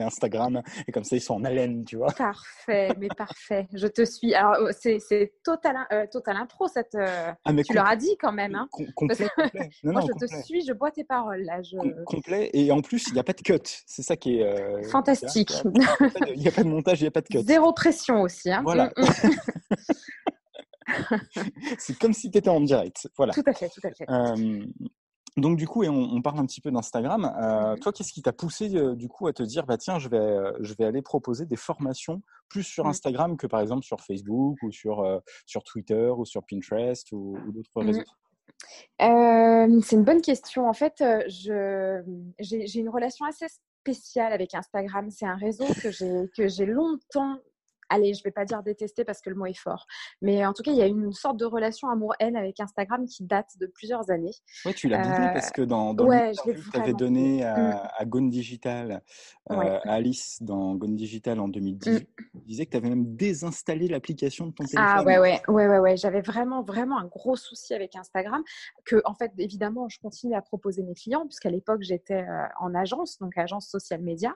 Instagram 0.00 0.62
et 0.86 0.92
comme 0.92 1.04
ça 1.04 1.16
ils 1.16 1.20
sont 1.20 1.34
en 1.34 1.44
haleine, 1.44 1.84
tu 1.84 1.96
vois. 1.96 2.12
Parfait, 2.12 2.90
mais 2.98 3.08
parfait. 3.08 3.68
Je 3.72 3.86
te 3.86 4.04
suis. 4.04 4.34
Alors 4.34 4.56
oh, 4.60 4.70
c'est 4.72 5.32
total, 5.44 5.76
euh, 5.92 6.06
total 6.10 6.36
impro 6.36 6.68
cette. 6.68 6.94
Euh, 6.94 7.32
ah, 7.44 7.52
tu 7.54 7.74
leur 7.74 7.86
as 7.86 7.96
dit 7.96 8.16
quand 8.18 8.32
même, 8.32 8.54
hein. 8.54 8.68
complet, 8.94 9.28
Moi 9.84 10.02
je 10.02 10.26
te 10.26 10.42
suis, 10.44 10.64
je 10.64 10.72
bois 10.72 10.90
tes 10.90 11.04
paroles 11.04 11.42
là. 11.42 11.60
Complet 12.06 12.50
et 12.52 12.70
en 12.72 12.80
plus 12.80 13.08
il 13.08 13.14
n'y 13.14 13.20
a 13.20 13.24
pas 13.24 13.32
de 13.32 13.42
cut. 13.42 13.60
C'est 13.86 14.02
ça 14.02 14.16
qui 14.16 14.38
est. 14.38 14.44
Euh, 14.44 14.82
Fantastique. 14.84 15.52
Il 16.34 16.40
n'y 16.40 16.48
a, 16.48 16.52
pas 16.52 16.62
de 16.64 16.68
montage, 16.68 17.00
il 17.00 17.04
n'y 17.04 17.08
a 17.08 17.12
pas 17.12 17.20
de 17.20 17.28
cut. 17.28 17.42
Zéro 17.42 17.72
pression 17.72 18.22
aussi. 18.22 18.50
Hein. 18.50 18.62
Voilà. 18.64 18.92
Mm, 18.96 19.02
mm. 19.02 19.30
c'est 21.78 21.98
comme 21.98 22.12
si 22.12 22.30
tu 22.30 22.38
étais 22.38 22.50
en 22.50 22.60
direct. 22.60 23.08
Voilà. 23.16 23.32
Tout 23.32 23.42
à 23.46 23.52
fait, 23.52 23.68
tout 23.68 23.80
à 23.84 23.90
fait. 23.90 24.06
Donc 25.38 25.56
du 25.56 25.66
coup, 25.66 25.82
et 25.82 25.88
on, 25.88 26.20
parle 26.20 26.40
un 26.40 26.46
petit 26.46 26.60
peu 26.60 26.70
d'Instagram. 26.70 27.32
Euh, 27.40 27.76
toi, 27.76 27.92
qu'est-ce 27.92 28.12
qui 28.12 28.20
t'a 28.20 28.32
poussé 28.32 28.74
euh, 28.74 28.94
du 28.94 29.08
coup 29.08 29.26
à 29.26 29.32
te 29.32 29.42
dire, 29.42 29.64
bah 29.64 29.78
tiens, 29.78 29.98
je 29.98 30.08
vais, 30.08 30.18
euh, 30.18 30.52
je 30.60 30.74
vais 30.74 30.84
aller 30.84 31.00
proposer 31.00 31.46
des 31.46 31.56
formations 31.56 32.22
plus 32.48 32.62
sur. 32.62 32.86
Instagram 32.86 33.36
que 33.38 33.46
par 33.46 33.60
exemple 33.60 33.84
sur 33.84 34.00
Facebook 34.00 34.58
ou 34.62 34.70
sur 34.70 35.22
sur 35.46 35.62
Twitter 35.62 36.10
ou 36.14 36.26
sur 36.26 36.42
Pinterest 36.44 37.10
ou, 37.12 37.38
d'autres 37.48 37.82
mmh 37.82 37.86
réseaux? 37.86 39.80
c'est 39.82 39.96
une 39.96 40.04
bonne 40.04 40.20
question. 40.20 40.68
En 40.68 40.74
fait, 40.74 41.02
je, 41.28 42.02
j'ai, 42.38 42.78
une 42.78 42.90
relation 42.90 43.24
assez 43.24 43.46
spéciale 43.80 44.32
avec 44.32 44.54
Instagram. 44.54 45.10
C'est 45.10 45.26
un 45.26 45.36
réseau 45.36 45.64
que 45.82 45.90
j'ai, 45.90 46.28
que 46.36 46.48
j'ai 46.48 46.66
longtemps 46.66 47.38
allez, 47.92 48.14
je 48.14 48.22
vais 48.22 48.30
pas 48.30 48.44
dire 48.44 48.62
détester 48.62 49.04
parce 49.04 49.20
que 49.20 49.30
le 49.30 49.36
mot 49.36 49.46
est 49.46 49.58
fort, 49.58 49.86
mais 50.20 50.44
en 50.46 50.52
tout 50.52 50.62
cas, 50.62 50.72
il 50.72 50.78
y 50.78 50.82
a 50.82 50.86
une 50.86 51.12
sorte 51.12 51.36
de 51.36 51.44
relation 51.44 51.88
amour-haine 51.88 52.36
avec 52.36 52.58
Instagram 52.60 53.06
qui 53.06 53.24
date 53.24 53.58
de 53.60 53.66
plusieurs 53.66 54.10
années. 54.10 54.34
Oui, 54.64 54.74
tu 54.74 54.88
l'as 54.88 55.02
dit 55.02 55.32
parce 55.34 55.50
que 55.50 55.62
dans, 55.62 55.94
dans 55.94 56.06
ouais, 56.06 56.32
que 56.44 56.52
tu 56.52 56.78
avais 56.78 56.94
donné 56.94 57.44
à, 57.44 57.56
mmh. 57.56 57.88
à 57.98 58.04
Gone 58.04 58.30
Digital, 58.30 59.02
euh, 59.50 59.78
à 59.84 59.92
Alice 59.92 60.38
dans 60.42 60.74
Gone 60.74 60.96
Digital 60.96 61.40
en 61.40 61.48
2010, 61.48 61.90
mmh. 61.90 61.98
tu 61.98 62.06
disais 62.46 62.66
que 62.66 62.70
tu 62.70 62.76
avais 62.76 62.88
même 62.88 63.14
désinstallé 63.16 63.88
l'application 63.88 64.46
de 64.46 64.52
ton 64.52 64.64
téléphone. 64.64 64.84
Ah 64.88 65.04
ouais, 65.04 65.18
ouais, 65.18 65.40
ouais, 65.48 65.68
ouais, 65.68 65.78
ouais. 65.78 65.96
j'avais 65.96 66.22
vraiment, 66.22 66.62
vraiment 66.62 66.98
un 66.98 67.06
gros 67.06 67.36
souci 67.36 67.74
avec 67.74 67.94
Instagram, 67.96 68.42
que 68.84 69.02
en 69.04 69.14
fait, 69.14 69.32
évidemment, 69.38 69.88
je 69.88 69.98
continue 70.00 70.34
à 70.34 70.42
proposer 70.42 70.82
mes 70.82 70.94
clients, 70.94 71.26
puisqu'à 71.26 71.50
l'époque, 71.50 71.82
j'étais 71.82 72.22
euh, 72.22 72.46
en 72.60 72.74
agence, 72.74 73.18
donc 73.18 73.36
agence 73.36 73.68
social 73.68 74.00
média. 74.00 74.34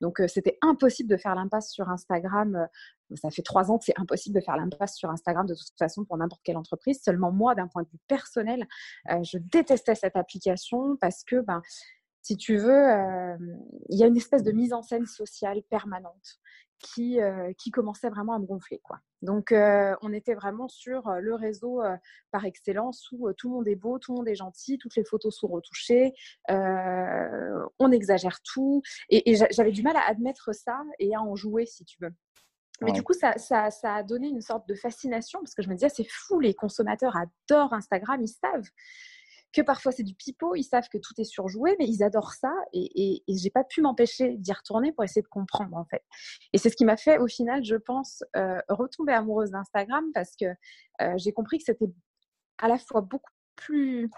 Donc, 0.00 0.20
euh, 0.20 0.28
c'était 0.28 0.58
impossible 0.62 1.10
de 1.10 1.16
faire 1.16 1.34
l'impasse 1.34 1.70
sur 1.70 1.88
Instagram 1.88 2.68
ça 3.16 3.30
fait 3.30 3.42
trois 3.42 3.70
ans 3.70 3.78
que 3.78 3.84
c'est 3.84 3.98
impossible 3.98 4.34
de 4.34 4.44
faire 4.44 4.56
l'impasse 4.56 4.96
sur 4.96 5.10
Instagram 5.10 5.46
de 5.46 5.54
toute 5.54 5.78
façon 5.78 6.04
pour 6.04 6.16
n'importe 6.16 6.42
quelle 6.44 6.56
entreprise. 6.56 7.00
Seulement 7.02 7.32
moi, 7.32 7.54
d'un 7.54 7.68
point 7.68 7.82
de 7.82 7.88
vue 7.88 8.00
personnel, 8.08 8.66
euh, 9.10 9.22
je 9.22 9.38
détestais 9.38 9.94
cette 9.94 10.16
application 10.16 10.96
parce 11.00 11.24
que, 11.24 11.40
ben, 11.40 11.62
si 12.22 12.36
tu 12.36 12.56
veux, 12.56 12.70
euh, 12.70 13.36
il 13.88 13.98
y 13.98 14.04
a 14.04 14.06
une 14.06 14.16
espèce 14.16 14.42
de 14.42 14.52
mise 14.52 14.72
en 14.72 14.82
scène 14.82 15.06
sociale 15.06 15.62
permanente 15.68 16.38
qui, 16.78 17.20
euh, 17.20 17.52
qui 17.58 17.70
commençait 17.70 18.10
vraiment 18.10 18.32
à 18.32 18.38
me 18.38 18.46
gonfler. 18.46 18.80
Quoi. 18.82 18.98
Donc, 19.22 19.52
on 19.52 20.12
était 20.12 20.34
vraiment 20.34 20.66
sur 20.66 21.08
le 21.10 21.34
réseau 21.34 21.80
par 22.32 22.44
excellence 22.44 23.08
où 23.12 23.32
tout 23.34 23.48
le 23.48 23.54
monde 23.54 23.68
est 23.68 23.76
beau, 23.76 24.00
tout 24.00 24.12
le 24.12 24.16
monde 24.18 24.28
est 24.28 24.34
gentil, 24.34 24.78
toutes 24.78 24.96
les 24.96 25.04
photos 25.04 25.36
sont 25.36 25.46
retouchées, 25.46 26.12
on 26.48 27.92
exagère 27.92 28.40
tout. 28.42 28.82
et 29.10 29.36
j'avais 29.52 29.70
du 29.70 29.84
mal 29.84 29.96
à 29.96 30.08
admettre 30.08 30.52
ça 30.52 30.82
et 30.98 31.14
à 31.14 31.22
en 31.22 31.36
jouer, 31.36 31.66
si 31.66 31.84
tu 31.84 31.98
veux. 32.00 32.12
Mais 32.84 32.92
du 32.92 33.02
coup, 33.02 33.12
ça, 33.12 33.36
ça, 33.38 33.70
ça, 33.70 33.96
a 33.96 34.02
donné 34.02 34.28
une 34.28 34.40
sorte 34.40 34.68
de 34.68 34.74
fascination 34.74 35.40
parce 35.40 35.54
que 35.54 35.62
je 35.62 35.68
me 35.68 35.74
disais, 35.74 35.88
c'est 35.88 36.08
fou, 36.08 36.40
les 36.40 36.54
consommateurs 36.54 37.16
adorent 37.16 37.72
Instagram, 37.72 38.20
ils 38.22 38.28
savent 38.28 38.68
que 39.52 39.60
parfois 39.60 39.92
c'est 39.92 40.02
du 40.02 40.14
pipeau, 40.14 40.54
ils 40.54 40.64
savent 40.64 40.88
que 40.88 40.98
tout 40.98 41.12
est 41.18 41.24
surjoué, 41.24 41.76
mais 41.78 41.86
ils 41.86 42.02
adorent 42.02 42.32
ça 42.32 42.52
et, 42.72 42.90
et, 42.94 43.22
et 43.28 43.36
j'ai 43.36 43.50
pas 43.50 43.64
pu 43.64 43.82
m'empêcher 43.82 44.36
d'y 44.38 44.52
retourner 44.52 44.92
pour 44.92 45.04
essayer 45.04 45.22
de 45.22 45.28
comprendre 45.28 45.76
en 45.76 45.84
fait. 45.84 46.02
Et 46.52 46.58
c'est 46.58 46.70
ce 46.70 46.76
qui 46.76 46.84
m'a 46.84 46.96
fait 46.96 47.18
au 47.18 47.26
final, 47.26 47.64
je 47.64 47.76
pense, 47.76 48.24
euh, 48.36 48.60
retomber 48.68 49.12
amoureuse 49.12 49.50
d'Instagram 49.50 50.04
parce 50.14 50.34
que 50.36 50.46
euh, 51.02 51.14
j'ai 51.16 51.32
compris 51.32 51.58
que 51.58 51.64
c'était 51.64 51.90
à 52.58 52.68
la 52.68 52.78
fois 52.78 53.02
beaucoup 53.02 53.30
plus 53.56 54.10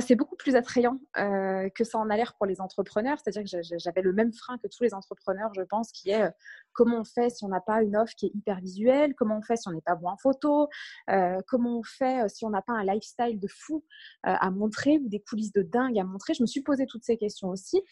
c'est 0.00 0.16
beaucoup 0.16 0.36
plus 0.36 0.56
attrayant 0.56 0.98
euh, 1.18 1.68
que 1.70 1.84
ça 1.84 1.98
en 1.98 2.10
a 2.10 2.16
l'air 2.16 2.34
pour 2.34 2.46
les 2.46 2.60
entrepreneurs. 2.60 3.18
C'est-à-dire 3.18 3.42
que 3.50 3.62
j'avais 3.78 4.02
le 4.02 4.12
même 4.12 4.32
frein 4.32 4.58
que 4.58 4.68
tous 4.68 4.82
les 4.82 4.94
entrepreneurs, 4.94 5.50
je 5.54 5.62
pense, 5.62 5.92
qui 5.92 6.10
est 6.10 6.22
euh, 6.22 6.30
comment 6.72 7.00
on 7.00 7.04
fait 7.04 7.30
si 7.30 7.44
on 7.44 7.48
n'a 7.48 7.60
pas 7.60 7.82
une 7.82 7.96
offre 7.96 8.14
qui 8.14 8.26
est 8.26 8.34
hyper 8.34 8.60
visuelle, 8.60 9.14
comment 9.14 9.38
on 9.38 9.42
fait 9.42 9.56
si 9.56 9.68
on 9.68 9.72
n'est 9.72 9.80
pas 9.80 9.94
bon 9.94 10.08
en 10.08 10.16
photo, 10.16 10.68
euh, 11.10 11.40
comment 11.48 11.78
on 11.78 11.82
fait 11.82 12.28
si 12.28 12.44
on 12.44 12.50
n'a 12.50 12.62
pas 12.62 12.74
un 12.74 12.84
lifestyle 12.84 13.38
de 13.38 13.48
fou 13.48 13.84
à 14.22 14.50
montrer 14.50 14.98
ou 14.98 15.08
des 15.08 15.20
coulisses 15.20 15.52
de 15.52 15.62
dingue 15.62 15.98
à 15.98 16.04
montrer? 16.04 16.34
Je 16.34 16.42
me 16.42 16.46
suis 16.46 16.62
posé 16.62 16.86
toutes 16.86 17.04
ces 17.04 17.16
questions 17.16 17.48
aussi. 17.48 17.82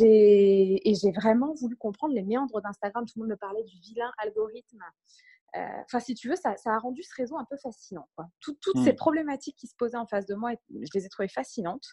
Et 0.00 0.94
j'ai 1.00 1.12
vraiment 1.12 1.54
voulu 1.54 1.76
comprendre 1.76 2.14
les 2.14 2.22
méandres 2.22 2.60
d'Instagram. 2.60 3.06
Tout 3.06 3.12
le 3.16 3.22
monde 3.22 3.30
me 3.30 3.36
parlait 3.36 3.64
du 3.64 3.78
vilain 3.80 4.10
algorithme. 4.18 4.82
Euh, 5.54 5.60
enfin, 5.84 6.00
si 6.00 6.14
tu 6.14 6.28
veux, 6.28 6.36
ça, 6.36 6.54
a 6.64 6.78
rendu 6.78 7.02
ce 7.02 7.14
réseau 7.14 7.38
un 7.38 7.44
peu 7.44 7.56
fascinant. 7.56 8.08
toutes 8.40 8.58
ces 8.84 8.92
mmh. 8.92 8.96
problématiques 8.96 9.56
qui 9.56 9.66
se 9.66 9.76
posaient 9.76 9.96
en 9.96 10.06
face 10.06 10.26
de 10.26 10.34
moi, 10.34 10.52
je 10.70 10.90
les 10.92 11.06
ai 11.06 11.08
trouvées 11.08 11.28
fascinantes. 11.28 11.86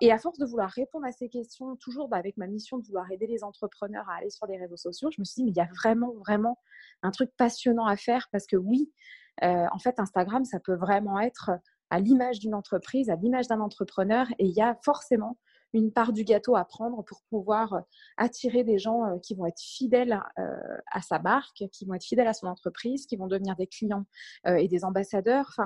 Et 0.00 0.12
à 0.12 0.18
force 0.18 0.38
de 0.38 0.46
vouloir 0.46 0.70
répondre 0.70 1.06
à 1.06 1.12
ces 1.12 1.28
questions, 1.28 1.76
toujours 1.76 2.08
bah, 2.08 2.16
avec 2.16 2.36
ma 2.36 2.46
mission 2.46 2.78
de 2.78 2.84
vouloir 2.84 3.10
aider 3.10 3.26
les 3.26 3.44
entrepreneurs 3.44 4.08
à 4.10 4.16
aller 4.16 4.30
sur 4.30 4.46
les 4.46 4.58
réseaux 4.58 4.76
sociaux, 4.76 5.10
je 5.10 5.20
me 5.20 5.24
suis 5.24 5.40
dit, 5.40 5.44
mais 5.44 5.50
il 5.52 5.56
y 5.56 5.60
a 5.60 5.68
vraiment, 5.82 6.12
vraiment 6.14 6.58
un 7.02 7.10
truc 7.10 7.30
passionnant 7.36 7.86
à 7.86 7.96
faire 7.96 8.28
parce 8.32 8.46
que 8.46 8.56
oui, 8.56 8.92
euh, 9.42 9.66
en 9.72 9.78
fait, 9.78 9.98
Instagram, 9.98 10.44
ça 10.44 10.60
peut 10.60 10.74
vraiment 10.74 11.20
être 11.20 11.50
à 11.90 12.00
l'image 12.00 12.40
d'une 12.40 12.54
entreprise, 12.54 13.08
à 13.10 13.16
l'image 13.16 13.46
d'un 13.46 13.60
entrepreneur, 13.60 14.26
et 14.38 14.46
il 14.46 14.52
y 14.52 14.62
a 14.62 14.76
forcément 14.84 15.38
une 15.74 15.92
part 15.92 16.12
du 16.12 16.24
gâteau 16.24 16.56
à 16.56 16.64
prendre 16.64 17.02
pour 17.02 17.20
pouvoir 17.28 17.74
euh, 17.74 17.80
attirer 18.16 18.64
des 18.64 18.78
gens 18.78 19.04
euh, 19.04 19.18
qui 19.18 19.34
vont 19.34 19.44
être 19.44 19.60
fidèles 19.60 20.22
euh, 20.38 20.78
à 20.90 21.02
sa 21.02 21.18
marque, 21.18 21.64
qui 21.72 21.84
vont 21.84 21.94
être 21.94 22.04
fidèles 22.04 22.28
à 22.28 22.32
son 22.32 22.46
entreprise, 22.46 23.06
qui 23.06 23.16
vont 23.16 23.26
devenir 23.26 23.56
des 23.56 23.66
clients 23.66 24.06
et 24.46 24.68
des 24.68 24.84
ambassadeurs. 24.84 25.58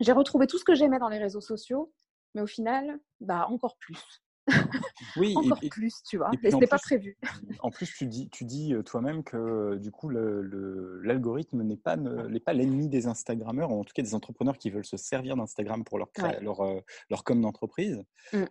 J'ai 0.00 0.12
retrouvé 0.12 0.46
tout 0.46 0.58
ce 0.58 0.64
que 0.64 0.74
j'aimais 0.74 0.98
dans 0.98 1.08
les 1.08 1.18
réseaux 1.18 1.40
sociaux, 1.40 1.92
mais 2.34 2.42
au 2.42 2.46
final, 2.46 2.98
bah, 3.20 3.46
encore 3.48 3.76
plus. 3.78 4.22
Oui, 5.16 5.34
encore 5.36 5.60
plus, 5.70 6.02
tu 6.04 6.16
vois. 6.16 6.30
Mais 6.42 6.50
ce 6.50 6.56
n'était 6.56 6.66
pas 6.66 6.78
prévu. 6.78 7.16
En 7.62 7.70
plus, 7.70 7.92
tu 7.92 8.06
dis, 8.06 8.28
tu 8.30 8.44
dis 8.44 8.74
toi-même 8.84 9.22
que 9.22 9.76
du 9.76 9.90
coup, 9.90 10.08
l'algorithme 10.08 11.58
le, 11.58 11.64
n'est 11.64 11.76
pas, 11.76 11.96
pas 11.96 12.52
l'ennemi 12.52 12.88
des 12.88 13.06
Instagrammeurs, 13.06 13.70
ou 13.70 13.80
en 13.80 13.84
tout 13.84 13.92
cas 13.94 14.02
des 14.02 14.14
entrepreneurs 14.14 14.58
qui 14.58 14.70
veulent 14.70 14.86
se 14.86 14.96
servir 14.96 15.36
d'Instagram 15.36 15.84
pour 15.84 15.98
leur, 15.98 16.08
leur, 16.40 16.82
leur 17.10 17.24
com 17.24 17.40
d'entreprise. 17.40 18.02
Mmh. 18.32 18.44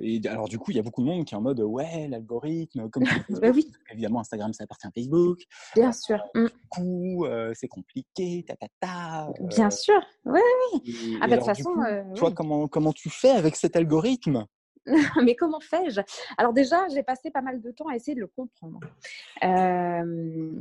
et 0.00 0.20
alors, 0.28 0.48
du 0.48 0.58
coup, 0.58 0.70
il 0.70 0.76
y 0.76 0.80
a 0.80 0.82
beaucoup 0.82 1.02
de 1.02 1.06
monde 1.06 1.24
qui 1.24 1.34
est 1.34 1.36
en 1.36 1.42
mode 1.42 1.60
ouais, 1.60 2.08
l'algorithme, 2.08 2.88
comme 2.88 3.04
bah 3.42 3.50
oui. 3.54 3.70
évidemment, 3.90 4.20
Instagram, 4.20 4.52
ça 4.52 4.64
appartient 4.64 4.86
à 4.86 4.90
Facebook. 4.90 5.40
Bien 5.74 5.92
sûr. 5.92 6.22
Mmh. 6.34 6.44
Du 6.44 6.68
coup, 6.68 7.26
c'est 7.54 7.68
compliqué, 7.68 8.44
ta, 8.46 8.56
ta, 8.56 8.66
ta 8.80 9.32
Bien 9.40 9.70
sûr, 9.70 10.00
oui, 10.24 10.40
oui. 10.72 11.18
Ah, 11.20 11.26
bah, 11.26 11.36
de 11.36 11.36
toute 11.36 11.46
façon, 11.46 11.74
toi, 12.14 12.32
comment, 12.32 12.68
comment 12.68 12.92
tu 12.92 13.10
fais 13.10 13.30
avec 13.30 13.56
cet 13.56 13.76
algorithme? 13.76 14.46
mais 15.24 15.34
comment 15.34 15.60
fais-je? 15.60 16.00
Alors 16.36 16.52
déjà, 16.52 16.86
j'ai 16.88 17.02
passé 17.02 17.30
pas 17.30 17.42
mal 17.42 17.60
de 17.60 17.70
temps 17.70 17.88
à 17.88 17.96
essayer 17.96 18.14
de 18.14 18.20
le 18.20 18.26
comprendre. 18.26 18.80
Euh, 19.42 20.52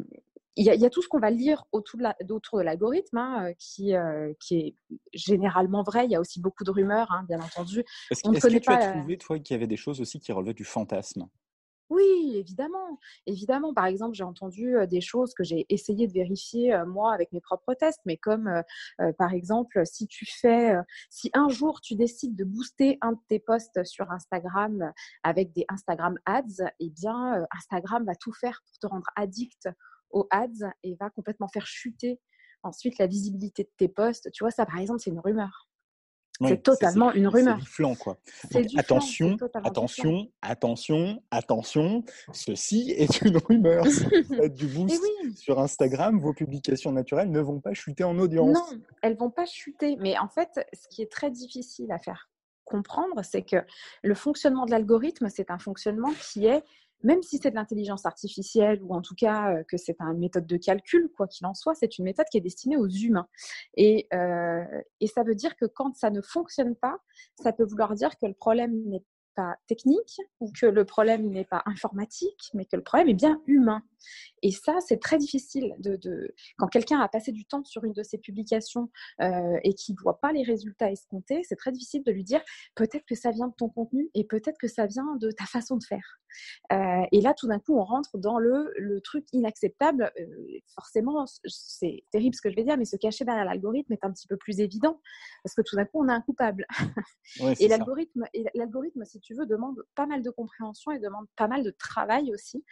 il 0.56 0.66
y, 0.66 0.86
a 0.86 0.90
tout 0.92 1.02
ce 1.02 1.08
qu'on 1.08 1.20
va 1.20 1.32
lire 1.32 1.66
autour 1.72 1.98
de 2.00 2.62
l'algorithme, 2.62 3.18
hein, 3.18 3.48
euh, 3.48 3.54
qui, 3.58 3.96
euh, 3.96 4.34
qui 4.40 4.60
est 4.60 4.76
généralement 5.12 5.82
vrai. 5.82 6.06
Il 6.06 6.12
y 6.12 6.16
a 6.16 6.20
aussi 6.20 6.40
beaucoup 6.40 6.64
de 6.64 6.70
rumeurs, 6.70 7.12
hein, 7.12 7.26
bien 7.28 7.40
entendu. 7.40 7.84
Est-ce 8.12 8.22
que, 8.22 8.60
tu 8.60 8.72
as 8.72 8.92
trouvé, 8.92 9.18
toi, 9.18 9.40
qu'il 9.40 9.56
y 9.56 9.58
avait 9.58 9.68
des 9.68 9.78
choses 9.78 10.00
aussi 10.00 10.20
qui 10.20 10.32
relevaient 10.32 10.54
du 10.54 10.64
fantasme? 10.64 11.28
Oui, 11.94 12.36
évidemment. 12.38 13.00
Évidemment, 13.26 13.74
par 13.74 13.86
exemple, 13.86 14.16
j'ai 14.16 14.24
entendu 14.24 14.76
des 14.90 15.02
choses 15.02 15.34
que 15.34 15.44
j'ai 15.44 15.66
essayé 15.70 16.08
de 16.08 16.14
vérifier 16.14 16.76
moi 16.88 17.14
avec 17.14 17.32
mes 17.32 17.42
propres 17.42 17.74
tests, 17.74 18.02
mais 18.06 18.18
comme 18.18 18.50
par 19.18 19.34
exemple, 19.34 19.82
si 19.86 20.08
tu 20.08 20.26
fais, 20.26 20.76
si 21.10 21.30
un 21.34 21.50
jour 21.50 21.82
tu 21.82 21.96
décides 21.96 22.36
de 22.36 22.44
booster 22.44 22.98
un 23.02 23.14
de 23.14 23.20
tes 23.30 23.40
posts 23.40 23.84
sur 23.84 24.12
Instagram 24.12 24.92
avec 25.24 25.54
des 25.54 25.66
Instagram 25.70 26.18
ads, 26.26 26.72
eh 26.80 26.90
bien, 26.90 27.46
Instagram 27.52 28.06
va 28.06 28.16
tout 28.16 28.34
faire 28.34 28.62
pour 28.66 28.78
te 28.80 28.88
rendre 28.88 29.08
addict 29.16 29.70
aux 30.10 30.28
ads 30.32 30.72
et 30.84 30.96
va 31.00 31.10
complètement 31.10 31.48
faire 31.48 31.66
chuter 31.66 32.20
ensuite 32.64 32.98
la 32.98 33.08
visibilité 33.08 33.64
de 33.64 33.72
tes 33.78 33.88
posts. 33.88 34.32
Tu 34.32 34.44
vois, 34.44 34.52
ça, 34.52 34.66
par 34.66 34.80
exemple, 34.80 35.00
c'est 35.00 35.10
une 35.10 35.20
rumeur 35.20 35.70
c'est 36.42 36.64
totalement 36.64 37.14
une 37.14 37.28
rumeur. 37.28 37.58
C'est 37.58 37.64
du 37.64 37.70
flanc, 37.70 37.96
quoi. 37.96 38.18
attention, 38.78 39.38
attention, 39.64 40.28
attention, 40.42 41.24
attention, 41.32 42.04
ceci 42.32 42.94
est 42.98 43.22
une 43.22 43.38
rumeur. 43.38 43.86
Si 43.86 44.04
vous 44.04 44.36
faites 44.36 44.56
du 44.56 44.68
boost 44.68 45.02
sur 45.36 45.60
Instagram, 45.60 46.20
vos 46.20 46.34
publications 46.34 46.92
naturelles 46.92 47.32
ne 47.32 47.40
vont 47.40 47.60
pas 47.60 47.74
chuter 47.74 48.04
en 48.04 48.18
audience. 48.18 48.56
Non, 48.56 48.80
elles 49.02 49.16
vont 49.16 49.30
pas 49.30 49.46
chuter. 49.46 49.96
Mais 50.00 50.18
en 50.18 50.28
fait, 50.28 50.50
ce 50.74 50.88
qui 50.90 51.02
est 51.02 51.12
très 51.12 51.30
difficile 51.32 51.92
à 51.92 52.00
faire 52.00 52.30
comprendre, 52.66 53.22
c'est 53.24 53.44
que 53.44 53.58
le 54.02 54.16
fonctionnement 54.16 54.66
de 54.66 54.72
l'algorithme, 54.72 55.30
c'est 55.30 55.52
un 55.52 55.60
fonctionnement 55.60 56.12
qui 56.32 56.46
est 56.46 56.64
même 57.04 57.22
si 57.22 57.38
c'est 57.38 57.52
de 57.52 57.56
l'intelligence 57.56 58.06
artificielle 58.06 58.82
ou 58.82 58.94
en 58.96 59.02
tout 59.02 59.16
cas 59.16 59.54
euh, 59.54 59.64
que 59.68 59.78
c'est 59.78 60.00
une 60.00 60.20
méthode 60.20 60.48
de 60.48 60.58
calcul, 60.58 61.10
quoi 61.16 61.28
qu'il 61.28 61.46
en 61.46 61.54
soit, 61.54 61.76
c'est 61.76 61.98
une 61.98 62.06
méthode 62.06 62.26
qui 62.32 62.38
est 62.38 62.42
destinée 62.42 62.78
aux 62.78 62.88
humains. 62.88 63.28
Et, 63.76 64.08
euh, 64.14 64.64
et 65.00 65.08
ça 65.08 65.24
veut 65.24 65.36
dire 65.36 65.56
que 65.56 65.66
quand 65.66 65.96
ça 65.96 66.10
ne 66.10 66.22
fonctionne 66.22 66.76
pas, 66.76 66.98
ça 67.42 67.52
peut 67.52 67.66
vouloir 67.66 67.94
dire 67.94 68.12
que 68.18 68.26
le 68.26 68.34
problème 68.34 68.74
n'est 68.86 69.04
pas 69.36 69.56
technique 69.68 70.18
ou 70.40 70.52
que 70.52 70.66
le 70.66 70.86
problème 70.86 71.30
n'est 71.30 71.46
pas 71.46 71.62
informatique, 71.66 72.50
mais 72.54 72.66
que 72.66 72.76
le 72.76 72.84
problème 72.84 73.10
est 73.10 73.14
bien 73.14 73.42
humain. 73.48 73.82
Et 74.42 74.52
ça, 74.52 74.80
c'est 74.86 75.00
très 75.00 75.18
difficile 75.18 75.74
de, 75.80 76.36
quand 76.58 76.68
quelqu'un 76.68 77.00
a 77.00 77.08
passé 77.08 77.32
du 77.32 77.46
temps 77.46 77.64
sur 77.64 77.84
une 77.86 77.94
de 77.94 78.04
ses 78.04 78.18
publications 78.18 78.90
euh, 79.22 79.58
et 79.64 79.74
qui 79.74 79.94
ne 79.94 79.98
voit 80.02 80.20
pas 80.20 80.34
les 80.34 80.44
résultats 80.44 80.92
escomptés, 80.92 81.42
c'est 81.44 81.56
très 81.56 81.72
difficile 81.72 82.04
de 82.04 82.12
lui 82.12 82.24
dire 82.24 82.42
peut-être 82.76 83.06
que 83.06 83.16
ça 83.16 83.32
vient 83.32 83.48
de 83.48 83.54
ton 83.54 83.70
contenu 83.70 84.10
et 84.14 84.26
peut-être 84.26 84.58
que 84.58 84.68
ça 84.68 84.86
vient 84.86 85.16
de 85.16 85.32
ta 85.32 85.46
façon 85.46 85.78
de 85.78 85.84
faire. 85.84 86.20
Euh, 86.72 87.06
et 87.12 87.22
là, 87.22 87.34
tout 87.34 87.48
d'un 87.48 87.60
coup, 87.60 87.78
on 87.78 87.84
rentre 87.84 88.18
dans 88.18 88.40
le, 88.40 88.74
le 88.78 89.02
truc 89.02 89.26
inacceptable. 89.34 90.12
Euh, 90.20 90.60
forcément, 90.76 91.26
c'est 91.46 92.04
terrible 92.12 92.36
ce 92.36 92.42
que 92.42 92.50
je 92.50 92.56
vais 92.56 92.64
dire, 92.64 92.78
mais 92.78 92.86
se 92.86 92.98
cacher 92.98 93.24
derrière 93.24 93.46
l'algorithme 93.46 93.94
est 93.94 94.04
un 94.04 94.12
petit 94.12 94.28
peu 94.28 94.38
plus 94.38 94.60
évident 94.60 95.00
parce 95.44 95.56
que 95.56 95.62
tout 95.62 95.76
d'un 95.76 95.86
coup, 95.86 96.04
on 96.04 96.10
a 96.10 96.14
un 96.14 96.22
coupable. 96.22 96.66
et 97.60 97.68
l'algorithme, 97.68 98.26
l'algorithme, 98.56 99.06
si 99.06 99.20
tu 99.24 99.34
veux, 99.34 99.46
demande 99.46 99.78
pas 99.96 100.06
mal 100.06 100.22
de 100.22 100.30
compréhension 100.30 100.92
et 100.92 101.00
demande 101.00 101.26
pas 101.36 101.48
mal 101.48 101.64
de 101.64 101.72
travail 101.72 102.32
aussi. 102.34 102.64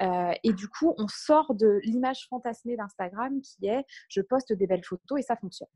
et 0.00 0.52
du 0.52 0.68
coup, 0.68 0.94
on 0.98 1.08
sort 1.08 1.54
de 1.54 1.80
l'image 1.84 2.26
fantasmée 2.28 2.76
d'Instagram 2.76 3.40
qui 3.40 3.66
est 3.66 3.84
je 4.08 4.20
poste 4.20 4.52
des 4.52 4.66
belles 4.66 4.84
photos 4.84 5.18
et 5.18 5.22
ça 5.22 5.36
fonctionne. 5.36 5.68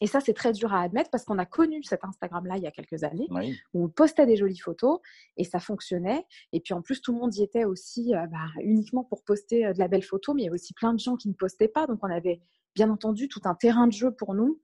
Et 0.00 0.06
ça, 0.06 0.20
c'est 0.20 0.34
très 0.34 0.52
dur 0.52 0.72
à 0.72 0.82
admettre 0.82 1.10
parce 1.10 1.24
qu'on 1.24 1.38
a 1.38 1.46
connu 1.46 1.82
cet 1.82 2.04
Instagram-là 2.04 2.56
il 2.56 2.62
y 2.62 2.66
a 2.66 2.70
quelques 2.70 3.04
années, 3.04 3.26
où 3.72 3.84
on 3.84 3.88
postait 3.88 4.26
des 4.26 4.36
jolies 4.36 4.58
photos 4.58 4.98
et 5.36 5.44
ça 5.44 5.60
fonctionnait. 5.60 6.26
Et 6.52 6.60
puis 6.60 6.74
en 6.74 6.82
plus, 6.82 7.00
tout 7.00 7.12
le 7.12 7.18
monde 7.18 7.34
y 7.34 7.42
était 7.42 7.64
aussi 7.64 8.14
euh, 8.14 8.26
bah, 8.26 8.48
uniquement 8.62 9.04
pour 9.04 9.22
poster 9.24 9.66
euh, 9.66 9.72
de 9.72 9.78
la 9.78 9.88
belle 9.88 10.02
photo, 10.02 10.34
mais 10.34 10.42
il 10.42 10.44
y 10.44 10.48
avait 10.48 10.56
aussi 10.56 10.74
plein 10.74 10.92
de 10.92 10.98
gens 10.98 11.16
qui 11.16 11.28
ne 11.28 11.34
postaient 11.34 11.68
pas. 11.68 11.86
Donc 11.86 12.00
on 12.02 12.10
avait 12.10 12.42
bien 12.74 12.90
entendu 12.90 13.28
tout 13.28 13.40
un 13.44 13.54
terrain 13.54 13.86
de 13.86 13.92
jeu 13.92 14.10
pour 14.10 14.34
nous. 14.34 14.60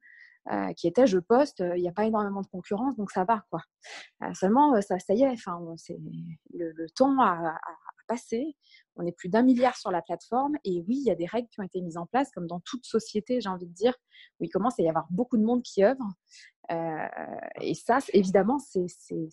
Euh, 0.51 0.73
qui 0.73 0.89
était 0.89 1.07
je 1.07 1.19
poste, 1.19 1.63
il 1.77 1.83
n'y 1.83 1.89
a 1.89 1.93
pas 1.93 2.07
énormément 2.07 2.41
de 2.41 2.47
concurrence, 2.47 2.97
donc 2.97 3.11
ça 3.11 3.25
va 3.25 3.45
quoi. 3.51 3.61
seulement, 4.33 4.81
ça, 4.81 4.99
ça 4.99 5.13
y 5.13 5.23
est, 5.23 5.29
enfin, 5.29 5.61
le, 6.55 6.73
le, 6.73 6.91
temps 6.91 7.21
a, 7.21 7.59
passé. 8.11 8.57
On 8.97 9.07
est 9.07 9.13
plus 9.13 9.29
d'un 9.29 9.43
milliard 9.43 9.77
sur 9.77 9.91
la 9.91 10.03
plateforme. 10.03 10.57
Et 10.65 10.83
oui, 10.89 10.97
il 10.97 11.05
y 11.05 11.11
a 11.11 11.15
des 11.15 11.27
règles 11.27 11.49
qui 11.49 11.61
ont 11.61 11.65
été 11.65 11.81
mises 11.81 11.97
en 11.97 12.07
place, 12.07 12.31
comme 12.33 12.47
dans 12.47 12.61
toute 12.61 12.85
société, 12.85 13.41
j'ai 13.41 13.49
envie 13.49 13.67
de 13.67 13.73
dire, 13.73 13.95
où 14.41 14.45
il 14.45 14.51
commence 14.51 14.79
à 14.81 14.83
y 14.83 14.89
avoir 14.89 15.07
beaucoup 15.11 15.37
de 15.37 15.45
monde 15.45 15.63
qui 15.63 15.85
œuvre. 15.85 16.05
Euh, 16.73 17.07
et 17.61 17.75
ça, 17.75 17.99
évidemment, 18.13 18.59
c'est 18.59 18.87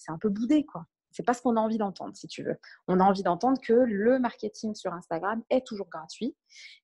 un 0.08 0.18
peu 0.20 0.30
boudé, 0.30 0.66
quoi. 0.66 0.86
C'est 1.12 1.24
pas 1.24 1.34
ce 1.34 1.42
qu'on 1.42 1.56
a 1.56 1.60
envie 1.60 1.78
d'entendre, 1.78 2.16
si 2.16 2.28
tu 2.28 2.44
veux. 2.44 2.58
On 2.88 3.00
a 3.00 3.04
envie 3.04 3.24
d'entendre 3.24 3.60
que 3.62 3.74
le 3.74 4.20
marketing 4.20 4.76
sur 4.76 4.94
Instagram 4.94 5.42
est 5.50 5.66
toujours 5.66 5.90
gratuit 5.90 6.36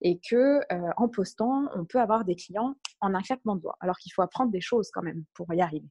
et 0.01 0.19
que 0.19 0.59
euh, 0.71 0.89
en 0.97 1.07
postant, 1.09 1.67
on 1.75 1.85
peut 1.85 1.99
avoir 1.99 2.25
des 2.25 2.35
clients 2.35 2.75
en 3.01 3.13
un 3.13 3.21
claquement 3.21 3.55
de 3.55 3.61
doigts. 3.61 3.77
Alors 3.79 3.97
qu'il 3.97 4.11
faut 4.13 4.21
apprendre 4.21 4.51
des 4.51 4.61
choses 4.61 4.89
quand 4.91 5.03
même 5.03 5.23
pour 5.33 5.53
y 5.53 5.61
arriver 5.61 5.89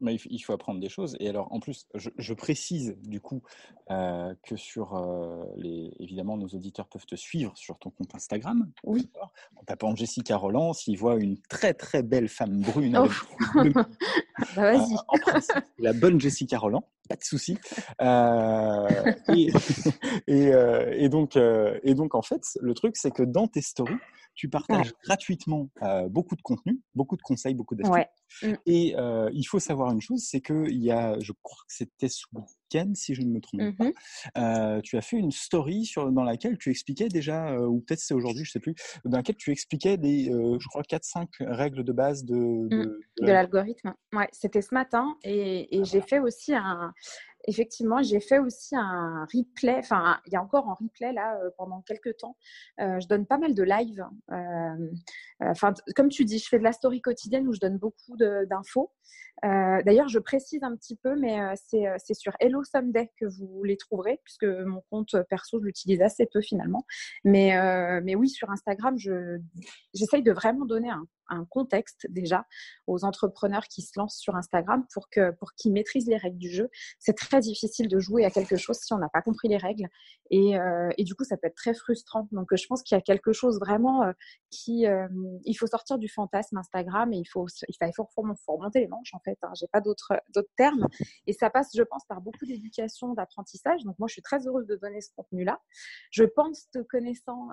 il 0.00 0.38
faut 0.40 0.52
apprendre 0.52 0.80
des 0.80 0.88
choses. 0.88 1.16
Et 1.20 1.28
alors, 1.28 1.52
en 1.52 1.60
plus, 1.60 1.86
je, 1.94 2.34
précise 2.34 2.96
du 3.02 3.20
coup 3.20 3.42
euh, 3.90 4.34
que 4.42 4.56
sur 4.56 4.94
euh, 4.94 5.44
les. 5.56 5.92
Évidemment, 5.98 6.36
nos 6.36 6.48
auditeurs 6.48 6.86
peuvent 6.88 7.06
te 7.06 7.16
suivre 7.16 7.56
sur 7.56 7.78
ton 7.78 7.90
compte 7.90 8.14
Instagram. 8.14 8.70
Oui. 8.84 9.10
En 9.56 9.64
tapant 9.64 9.94
Jessica 9.94 10.36
Roland, 10.36 10.72
s'ils 10.72 10.98
voient 10.98 11.16
une 11.16 11.38
très 11.48 11.74
très 11.74 12.02
belle 12.02 12.28
femme 12.28 12.60
brune 12.60 12.98
oh. 12.98 13.08
bah, 13.74 13.86
vas-y. 14.54 14.96
la 15.78 15.92
bonne 15.92 16.20
Jessica 16.20 16.58
Roland, 16.58 16.88
pas 17.08 17.16
de 17.16 17.24
souci. 17.24 17.58
Euh, 18.00 19.12
et, 19.34 19.50
et, 20.26 21.08
donc, 21.08 21.36
et 21.36 21.94
donc, 21.94 22.14
en 22.14 22.22
fait, 22.22 22.42
le 22.60 22.74
truc, 22.74 22.96
c'est 22.96 23.10
que 23.10 23.22
dans 23.22 23.46
tes 23.48 23.62
stories, 23.62 23.94
tu 24.36 24.48
partages 24.48 24.92
gratuitement 25.04 25.68
beaucoup 26.08 26.36
de 26.36 26.42
contenu, 26.42 26.80
beaucoup 26.94 27.16
de 27.16 27.22
conseils, 27.22 27.54
beaucoup 27.54 27.74
d'astuces. 27.74 28.04
Mmh. 28.42 28.54
Et 28.66 28.94
il 29.32 29.44
faut 29.44 29.58
savoir 29.58 29.92
une 29.92 30.00
chose, 30.00 30.22
c'est 30.24 30.40
qu'il 30.40 30.82
y 30.82 30.90
a, 30.90 31.18
je 31.18 31.32
crois 31.42 31.58
que 31.68 31.74
c'était 31.74 32.08
ce 32.08 32.24
week-end, 32.32 32.92
si 32.94 33.14
je 33.14 33.22
ne 33.22 33.28
me 33.28 33.40
trompe 33.40 33.76
pas, 33.76 33.84
mmh 33.84 34.82
tu 34.82 34.96
as 34.96 35.00
fait 35.00 35.16
une 35.16 35.32
story 35.32 35.84
sur, 35.84 36.10
dans 36.12 36.22
laquelle 36.22 36.58
tu 36.58 36.70
expliquais 36.70 37.08
déjà, 37.08 37.58
ou 37.60 37.80
peut-être 37.80 38.00
c'est 38.00 38.14
aujourd'hui, 38.14 38.44
je 38.44 38.50
ne 38.50 38.52
sais 38.52 38.60
plus, 38.60 38.74
dans 39.04 39.16
laquelle 39.16 39.36
tu 39.36 39.50
expliquais 39.50 39.96
des, 39.96 40.24
je 40.26 40.68
crois, 40.68 40.82
4-5 40.82 41.26
règles 41.40 41.82
de 41.82 41.92
base 41.92 42.24
de, 42.24 42.34
mmh. 42.36 42.92
de, 43.22 43.26
l'algorithme. 43.26 43.94
Ouais, 44.12 44.28
c'était 44.32 44.62
ce 44.62 44.74
matin 44.74 45.16
et, 45.24 45.76
et 45.76 45.84
j'ai 45.84 46.02
fait 46.02 46.18
aussi 46.18 46.54
un, 46.54 46.92
effectivement, 47.46 48.02
j'ai 48.02 48.20
fait 48.20 48.38
aussi 48.38 48.76
un 48.76 49.26
replay. 49.32 49.76
Enfin, 49.78 50.18
il 50.26 50.32
y 50.32 50.36
a 50.36 50.42
encore 50.42 50.68
un 50.68 50.74
replay 50.74 51.12
là 51.12 51.38
euh, 51.40 51.50
pendant 51.56 51.80
quelques 51.82 52.16
temps. 52.16 52.36
Euh, 52.80 53.00
je 53.00 53.08
donne 53.08 53.26
pas 53.26 53.38
mal 53.38 53.54
de 53.54 53.62
live. 53.62 54.04
Euh, 54.32 54.90
enfin, 55.40 55.72
comme 55.94 56.08
tu 56.08 56.24
dis, 56.24 56.38
je 56.38 56.48
fais 56.48 56.58
de 56.58 56.64
la 56.64 56.72
story 56.72 57.00
quotidienne 57.00 57.48
où 57.48 57.52
je 57.52 57.60
donne 57.60 57.78
beaucoup 57.78 58.16
d'infos. 58.16 58.92
D'ailleurs, 59.42 60.08
je 60.08 60.18
précise 60.18 60.62
un 60.62 60.74
petit 60.74 60.96
peu, 60.96 61.14
mais 61.14 61.38
c'est 61.56 62.14
sur 62.14 62.32
Hello 62.40 62.64
Someday 62.64 63.10
que 63.20 63.26
vous 63.26 63.62
les 63.62 63.76
trouverez, 63.76 64.20
puisque 64.24 64.44
mon 64.44 64.82
compte 64.90 65.14
perso, 65.28 65.60
je 65.60 65.66
l'utilise 65.66 66.02
assez 66.02 66.26
peu 66.26 66.40
finalement. 66.40 66.84
Mais, 67.22 67.54
mais 68.02 68.14
oui, 68.14 68.28
sur 68.28 68.50
Instagram, 68.50 68.96
j'essaye 69.94 70.22
de 70.22 70.32
vraiment 70.32 70.64
donner 70.64 70.90
un, 70.90 71.06
un 71.28 71.44
contexte 71.44 72.06
déjà 72.10 72.46
aux 72.86 73.04
entrepreneurs 73.04 73.64
qui 73.68 73.82
se 73.82 73.92
lancent 73.96 74.18
sur 74.18 74.36
Instagram 74.36 74.86
pour 74.92 75.08
que 75.10 75.30
pour 75.32 75.52
qu'ils 75.54 75.72
maîtrisent 75.72 76.08
les 76.08 76.16
règles 76.16 76.38
du 76.38 76.50
jeu. 76.50 76.68
C'est 76.98 77.16
très 77.16 77.40
difficile 77.40 77.88
de 77.88 77.98
jouer 77.98 78.24
à 78.24 78.30
quelque 78.30 78.56
chose 78.56 78.78
si 78.78 78.92
on 78.92 78.98
n'a 78.98 79.08
pas 79.08 79.22
compris 79.22 79.48
les 79.48 79.56
règles 79.56 79.88
et, 80.30 80.58
euh, 80.58 80.90
et, 80.96 81.04
du 81.04 81.14
coup 81.14 81.24
ça 81.24 81.36
peut 81.36 81.46
être 81.46 81.56
très 81.56 81.74
frustrant. 81.74 82.28
Donc 82.32 82.54
je 82.54 82.66
pense 82.66 82.82
qu'il 82.82 82.96
y 82.96 82.98
a 82.98 83.02
quelque 83.02 83.32
chose 83.32 83.58
vraiment 83.58 84.04
euh, 84.04 84.12
qui 84.50 84.86
euh, 84.86 85.08
il 85.44 85.54
faut 85.54 85.66
sortir 85.66 85.98
du 85.98 86.08
fantasme 86.08 86.56
Instagram 86.56 87.12
et 87.12 87.18
il 87.18 87.26
faut 87.26 87.46
il 87.68 87.92
faut, 87.94 88.08
remonter 88.46 88.80
les 88.80 88.88
manches 88.88 89.14
en 89.14 89.20
fait. 89.20 89.38
Hein. 89.42 89.52
J'ai 89.58 89.68
pas 89.68 89.80
d'autres 89.80 90.14
d'autres 90.34 90.52
termes 90.56 90.86
et 91.26 91.32
ça 91.32 91.50
passe 91.50 91.70
je 91.76 91.82
pense 91.82 92.04
par 92.06 92.20
beaucoup 92.20 92.46
d'éducation, 92.46 93.14
d'apprentissage. 93.14 93.82
Donc 93.84 93.98
moi 93.98 94.08
je 94.08 94.14
suis 94.14 94.22
très 94.22 94.46
heureuse 94.46 94.66
de 94.66 94.76
donner 94.76 95.00
ce 95.00 95.10
contenu 95.14 95.44
là. 95.44 95.60
Je 96.10 96.24
pense 96.24 96.68
te 96.70 96.78
connaissant 96.78 97.48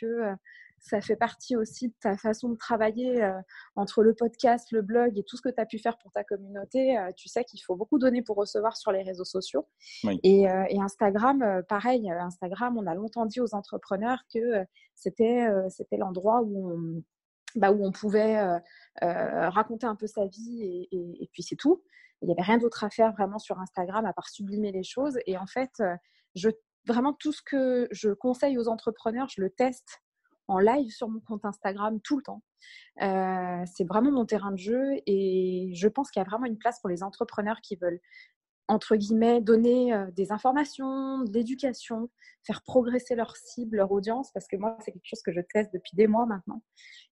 que 0.00 0.34
ça 0.80 1.00
fait 1.00 1.16
partie 1.16 1.56
aussi 1.56 1.88
de 1.88 1.94
ta 2.00 2.16
façon 2.16 2.48
de 2.50 2.56
travailler 2.56 3.22
euh, 3.22 3.40
entre 3.76 4.02
le 4.02 4.14
podcast, 4.14 4.70
le 4.70 4.82
blog 4.82 5.18
et 5.18 5.24
tout 5.24 5.36
ce 5.36 5.42
que 5.42 5.48
tu 5.48 5.60
as 5.60 5.66
pu 5.66 5.78
faire 5.78 5.98
pour 5.98 6.12
ta 6.12 6.24
communauté. 6.24 6.98
Euh, 6.98 7.10
tu 7.16 7.28
sais 7.28 7.44
qu'il 7.44 7.60
faut 7.62 7.76
beaucoup 7.76 7.98
donner 7.98 8.22
pour 8.22 8.36
recevoir 8.36 8.76
sur 8.76 8.92
les 8.92 9.02
réseaux 9.02 9.24
sociaux. 9.24 9.66
Et, 10.22 10.48
euh, 10.48 10.64
et, 10.68 10.80
Instagram, 10.80 11.62
pareil, 11.68 12.10
Instagram, 12.10 12.76
on 12.78 12.86
a 12.86 12.94
longtemps 12.94 13.26
dit 13.26 13.40
aux 13.40 13.54
entrepreneurs 13.54 14.22
que 14.32 14.64
c'était 14.94 15.48
c'était 15.68 15.96
l'endroit 15.96 16.42
où 16.42 16.72
on, 16.72 17.02
bah, 17.56 17.72
où 17.72 17.84
on 17.84 17.92
pouvait 17.92 18.38
raconter 19.00 19.86
un 19.86 19.96
peu 19.96 20.06
sa 20.06 20.26
vie 20.26 20.62
et, 20.62 20.96
et, 20.96 21.22
et 21.24 21.28
puis 21.32 21.42
c'est 21.42 21.56
tout. 21.56 21.82
Il 22.22 22.26
n'y 22.26 22.32
avait 22.32 22.42
rien 22.42 22.58
d'autre 22.58 22.82
à 22.82 22.90
faire 22.90 23.12
vraiment 23.12 23.38
sur 23.38 23.58
Instagram 23.60 24.04
à 24.04 24.12
part 24.12 24.28
sublimer 24.28 24.72
les 24.72 24.82
choses. 24.82 25.18
Et 25.26 25.38
en 25.38 25.46
fait, 25.46 25.82
je, 26.34 26.50
vraiment 26.86 27.12
tout 27.12 27.32
ce 27.32 27.42
que 27.42 27.88
je 27.92 28.10
conseille 28.10 28.58
aux 28.58 28.68
entrepreneurs, 28.68 29.28
je 29.28 29.40
le 29.40 29.50
teste 29.50 30.02
en 30.48 30.58
live 30.58 30.90
sur 30.90 31.08
mon 31.08 31.20
compte 31.20 31.44
Instagram 31.44 32.00
tout 32.00 32.16
le 32.16 32.22
temps. 32.22 32.42
Euh, 33.02 33.64
c'est 33.72 33.84
vraiment 33.84 34.10
mon 34.10 34.26
terrain 34.26 34.52
de 34.52 34.58
jeu 34.58 34.82
et 35.06 35.70
je 35.74 35.88
pense 35.88 36.10
qu'il 36.10 36.20
y 36.20 36.24
a 36.24 36.28
vraiment 36.28 36.46
une 36.46 36.58
place 36.58 36.80
pour 36.80 36.88
les 36.88 37.02
entrepreneurs 37.02 37.60
qui 37.60 37.76
veulent 37.76 38.00
entre 38.70 38.96
guillemets, 38.96 39.40
donner 39.40 39.94
des 40.14 40.30
informations, 40.30 41.20
de 41.20 41.32
l'éducation, 41.32 42.10
faire 42.46 42.60
progresser 42.62 43.14
leur 43.14 43.34
cible, 43.34 43.78
leur 43.78 43.90
audience, 43.90 44.30
parce 44.32 44.46
que 44.46 44.56
moi, 44.56 44.76
c'est 44.84 44.92
quelque 44.92 45.06
chose 45.06 45.22
que 45.22 45.32
je 45.32 45.40
teste 45.40 45.72
depuis 45.72 45.96
des 45.96 46.06
mois 46.06 46.26
maintenant 46.26 46.62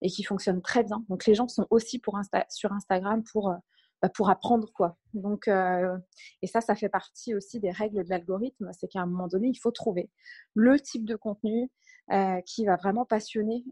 et 0.03 0.11
qui 0.11 0.23
fonctionne 0.23 0.61
très 0.61 0.85
bien. 0.85 1.03
Donc, 1.09 1.25
les 1.25 1.35
gens 1.35 1.49
sont 1.49 1.67
aussi 1.71 1.99
pour 1.99 2.21
sur 2.51 2.73
Instagram 2.73 3.25
pour, 3.33 3.49
bah, 3.49 3.61
pour 4.15 4.31
apprendre, 4.31 4.71
quoi. 4.73 4.97
Donc, 5.15 5.49
et 5.49 6.47
ça, 6.47 6.61
ça 6.61 6.75
fait 6.75 6.89
partie 6.89 7.35
aussi 7.35 7.61
des 7.61 7.71
règles 7.71 8.05
de 8.05 8.11
l'algorithme, 8.11 8.71
c'est 8.73 8.89
qu'à 8.89 9.01
un 9.01 9.07
moment 9.07 9.29
donné, 9.29 9.49
il 9.49 9.59
faut 9.59 9.71
trouver 9.71 10.11
le 10.55 10.79
type 10.79 11.07
de 11.07 11.17
contenu 11.17 11.71
qui 12.45 12.67
va 12.67 12.77
vraiment 12.77 13.05
passionner 13.07 13.65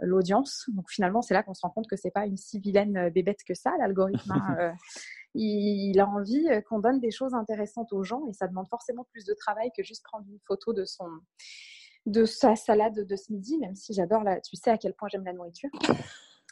l'audience. 0.00 0.64
Donc, 0.74 0.90
finalement, 0.90 1.22
c'est 1.22 1.34
là 1.34 1.42
qu'on 1.42 1.54
se 1.54 1.60
rend 1.62 1.70
compte 1.70 1.86
que 1.88 1.96
c'est 1.96 2.10
pas 2.10 2.26
une 2.26 2.36
si 2.36 2.58
vilaine 2.58 3.10
bébête 3.10 3.40
que 3.46 3.54
ça, 3.54 3.72
l'algorithme. 3.78 4.32
Hein, 4.32 4.74
il, 5.34 5.98
a 6.00 6.08
envie 6.08 6.48
euh, 6.48 6.60
qu'on 6.62 6.80
donne 6.80 7.00
des 7.00 7.10
choses 7.10 7.34
intéressantes 7.34 7.92
aux 7.92 8.02
gens 8.02 8.26
et 8.28 8.32
ça 8.32 8.48
demande 8.48 8.68
forcément 8.68 9.06
plus 9.12 9.24
de 9.24 9.34
travail 9.34 9.70
que 9.76 9.82
juste 9.82 10.04
prendre 10.04 10.26
une 10.28 10.38
photo 10.46 10.72
de 10.72 10.84
son 10.84 11.06
de 12.06 12.24
sa 12.24 12.56
salade 12.56 13.06
de 13.06 13.16
ce 13.16 13.30
midi, 13.30 13.58
même 13.58 13.76
si 13.76 13.92
j'adore 13.92 14.24
la. 14.24 14.40
Tu 14.40 14.56
sais 14.56 14.70
à 14.70 14.78
quel 14.78 14.94
point 14.94 15.08
j'aime 15.08 15.24
la 15.24 15.34
nourriture. 15.34 15.68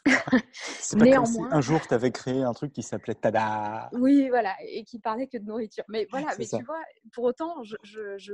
Néanmoins, 0.95 1.51
un 1.51 1.61
jour, 1.61 1.79
tu 1.87 1.93
avais 1.93 2.11
créé 2.11 2.43
un 2.43 2.53
truc 2.53 2.73
qui 2.73 2.83
s'appelait 2.83 3.15
Tada. 3.15 3.89
Oui, 3.93 4.29
voilà, 4.29 4.55
et 4.61 4.83
qui 4.83 4.99
parlait 4.99 5.27
que 5.27 5.37
de 5.37 5.45
nourriture. 5.45 5.83
Mais 5.87 6.07
voilà, 6.09 6.27
mais 6.37 6.45
tu 6.45 6.63
vois, 6.63 6.81
pour 7.13 7.25
autant, 7.25 7.63
je, 7.63 7.75
je, 7.83 8.33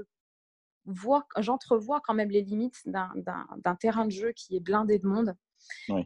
vois, 0.86 1.26
j'entrevois 1.38 2.02
quand 2.04 2.14
même 2.14 2.30
les 2.30 2.42
limites 2.42 2.82
d'un 2.86 3.76
terrain 3.76 4.06
de 4.06 4.12
jeu 4.12 4.32
qui 4.32 4.56
est 4.56 4.60
blindé 4.60 5.00
de 5.00 5.08
monde. 5.08 5.36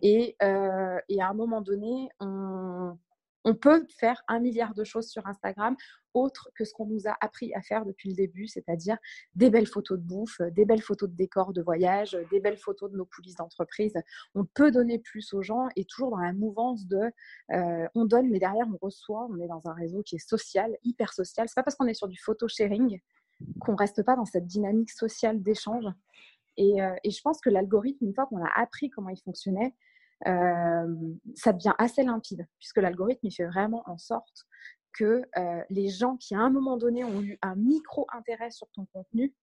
Et, 0.02 0.36
euh, 0.42 1.00
et, 1.10 1.22
à 1.22 1.30
un 1.30 1.34
moment 1.34 1.62
donné, 1.62 2.10
on, 2.20 2.98
on 3.46 3.56
peut 3.56 3.86
faire 3.98 4.22
un 4.28 4.40
milliard 4.40 4.74
de 4.74 4.84
choses 4.84 5.08
sur 5.08 5.26
Instagram 5.28 5.76
autre 6.14 6.50
que 6.56 6.66
ce 6.66 6.74
qu'on 6.74 6.88
nous 6.88 7.08
a 7.08 7.16
appris 7.22 7.54
à 7.54 7.62
faire 7.62 7.86
depuis 7.86 8.10
le 8.10 8.16
début, 8.16 8.48
c'est-à-dire 8.48 8.98
des 9.36 9.50
belles 9.50 9.68
photos 9.68 10.00
de 10.00 10.04
bouffe, 10.04 10.42
des 10.56 10.66
belles 10.66 10.82
photos 10.82 11.10
de 11.10 11.16
décors 11.16 11.54
de 11.54 11.62
voyage, 11.62 12.18
des 12.32 12.40
belles 12.40 12.58
photos 12.58 12.92
de 12.92 12.98
nos 12.98 13.06
coulisses 13.06 13.36
d'entreprise. 13.36 13.94
On 14.36 14.46
peut 14.46 14.72
donner 14.72 15.00
plus 15.00 15.34
aux 15.34 15.42
gens 15.42 15.68
et 15.76 15.86
toujours 15.86 16.12
dans 16.12 16.18
la 16.18 16.34
mouvance 16.34 16.88
de 16.88 17.12
euh, 17.54 17.88
on 17.96 18.06
donne, 18.06 18.30
mais 18.30 18.40
derrière 18.40 18.66
on 18.68 18.78
reçoit. 18.84 19.28
On 19.30 19.40
est 19.40 19.48
dans 19.48 19.68
un 19.68 19.74
réseau 19.74 20.02
qui 20.04 20.16
est 20.16 20.28
social, 20.28 20.76
hyper 20.84 21.14
social. 21.14 21.48
C'est 21.48 21.56
pas 21.56 21.64
parce 21.64 21.76
qu'on 21.76 21.88
est 21.88 21.94
sur 21.94 22.08
du 22.08 22.20
photo 22.20 22.48
sharing 22.48 23.00
qu'on 23.60 23.76
reste 23.76 24.04
pas 24.04 24.16
dans 24.16 24.26
cette 24.26 24.48
dynamique 24.48 24.92
sociale 24.92 25.42
d'échange. 25.42 25.86
Et, 26.58 26.82
euh, 26.82 26.94
et 27.04 27.12
je 27.12 27.22
pense 27.22 27.40
que 27.40 27.50
l'algorithme, 27.50 28.06
une 28.06 28.14
fois 28.14 28.26
qu'on 28.26 28.44
a 28.44 28.50
appris 28.56 28.90
comment 28.90 29.10
il 29.10 29.20
fonctionnait, 29.22 29.74
ça 30.26 31.54
devient 31.54 31.74
assez 31.78 32.04
limpide, 32.04 32.48
puisque 32.60 32.78
l'algorithme, 32.78 33.28
il 33.28 33.32
fait 33.32 33.46
vraiment 33.46 33.84
en 33.88 33.98
sorte 33.98 34.46
que 34.94 35.24
les 35.70 35.90
gens 35.90 36.18
qui, 36.18 36.36
à 36.36 36.40
un 36.40 36.50
moment 36.50 36.78
donné, 36.78 37.04
ont 37.04 37.22
eu 37.22 37.38
un 37.42 37.56
micro-intérêt 37.56 38.52
sur 38.52 38.68
ton 38.72 38.86
contenu, 38.94 39.34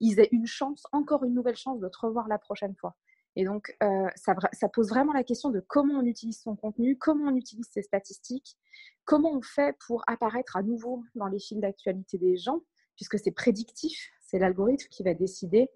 ils 0.00 0.20
aient 0.20 0.28
une 0.32 0.46
chance, 0.46 0.84
encore 0.92 1.24
une 1.24 1.34
nouvelle 1.34 1.56
chance 1.56 1.80
de 1.80 1.88
te 1.88 1.98
revoir 1.98 2.28
la 2.28 2.38
prochaine 2.38 2.74
fois. 2.76 2.96
Et 3.36 3.44
donc, 3.44 3.76
ça, 4.16 4.34
ça, 4.52 4.68
pose 4.68 4.88
vraiment 4.88 5.12
la 5.12 5.22
question 5.22 5.50
de 5.50 5.60
comment 5.60 5.94
on 5.94 6.06
utilise 6.06 6.40
son 6.40 6.56
contenu, 6.56 6.96
comment 6.96 7.30
on 7.30 7.36
utilise 7.36 7.68
ses 7.70 7.82
statistiques, 7.82 8.56
comment 9.04 9.32
on 9.32 9.42
fait 9.42 9.76
pour 9.86 10.02
apparaître 10.06 10.56
à 10.56 10.62
nouveau 10.62 11.04
dans 11.14 11.26
les 11.26 11.38
fils 11.38 11.60
d'actualité 11.60 12.18
des 12.18 12.36
gens, 12.36 12.60
puisque 12.96 13.18
c'est 13.18 13.32
prédictif, 13.32 14.10
c'est 14.22 14.38
l'algorithme 14.38 14.88
qui 14.90 15.02
va 15.02 15.14
décider 15.14 15.70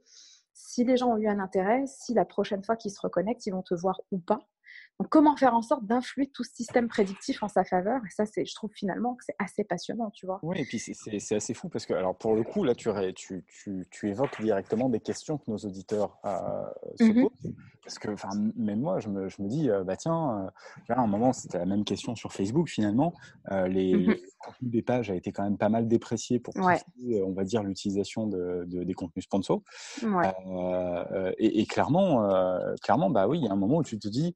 si 0.63 0.85
les 0.85 0.97
gens 0.97 1.09
ont 1.09 1.17
eu 1.17 1.27
un 1.27 1.39
intérêt, 1.41 1.85
si 1.87 2.15
la 2.15 2.25
prochaine 2.25 2.63
fois 2.63 2.77
qu'ils 2.77 2.91
se 2.91 3.01
reconnectent, 3.01 3.47
ils 3.47 3.53
vont 3.53 3.63
te 3.63 3.75
voir 3.75 4.01
ou 4.11 4.19
pas. 4.19 4.41
Donc, 5.01 5.09
comment 5.09 5.35
faire 5.35 5.55
en 5.55 5.63
sorte 5.63 5.87
d'influer 5.87 6.27
tout 6.27 6.45
ce 6.45 6.55
système 6.55 6.87
prédictif 6.87 7.43
en 7.43 7.49
sa 7.49 7.65
faveur? 7.65 8.03
Et 8.07 8.11
ça, 8.11 8.27
c'est, 8.27 8.45
je 8.45 8.55
trouve 8.55 8.71
finalement 8.75 9.15
que 9.15 9.25
c'est 9.25 9.35
assez 9.39 9.65
passionnant, 9.65 10.11
tu 10.11 10.27
vois. 10.27 10.41
Oui, 10.43 10.59
et 10.61 10.67
puis 10.67 10.79
c'est, 10.79 11.35
assez 11.35 11.55
fou 11.55 11.71
parce 11.71 11.87
que, 11.87 11.95
alors 11.95 12.15
pour 12.15 12.35
le 12.35 12.43
coup, 12.43 12.65
là, 12.65 12.75
tu, 12.75 12.91
tu, 13.15 13.43
tu, 13.49 13.87
tu 13.91 14.11
évoques 14.11 14.39
directement 14.43 14.91
des 14.91 15.01
questions 15.01 15.39
que 15.39 15.51
nos 15.51 15.57
auditeurs 15.57 16.19
euh, 16.27 16.67
se 16.99 17.05
mmh 17.05 17.15
posent. 17.15 17.53
Parce 17.83 17.99
que, 17.99 18.11
enfin, 18.11 18.29
même 18.57 18.81
moi, 18.81 19.01
je 19.01 19.09
me, 19.09 19.31
je 19.31 19.41
me 19.41 19.49
dis, 19.49 19.71
euh, 19.71 19.85
bah 19.85 19.97
tiens, 19.97 20.51
euh, 20.91 20.95
à 20.95 21.01
un 21.01 21.07
moment, 21.07 21.33
c'était 21.33 21.57
la 21.57 21.65
même 21.65 21.85
question 21.85 22.15
sur 22.15 22.35
Facebook 22.35 22.69
finalement. 22.69 23.15
les, 23.51 24.07
contenus 24.39 24.71
des 24.71 24.83
pages 24.83 25.11
a 25.11 25.15
été 25.15 25.33
quand 25.33 25.43
même 25.43 25.59
pas 25.59 25.69
mal 25.71 25.89
déprécié 25.89 26.39
pour, 26.41 26.55
on 26.57 27.33
va 27.33 27.45
dire, 27.45 27.63
l'utilisation 27.63 28.27
de, 28.27 28.65
des 28.67 28.95
contenus 28.95 29.25
sponsors. 29.25 29.63
Et, 31.39 31.61
et, 31.61 31.67
clairement, 31.67 32.29
clairement, 32.83 33.09
bah 33.09 33.27
oui, 33.29 33.39
il 33.39 33.45
y 33.45 33.49
a 33.49 33.53
un 33.53 33.57
moment 33.57 33.79
où 33.79 33.83
tu 33.83 33.99
te 33.99 34.09
dis, 34.09 34.35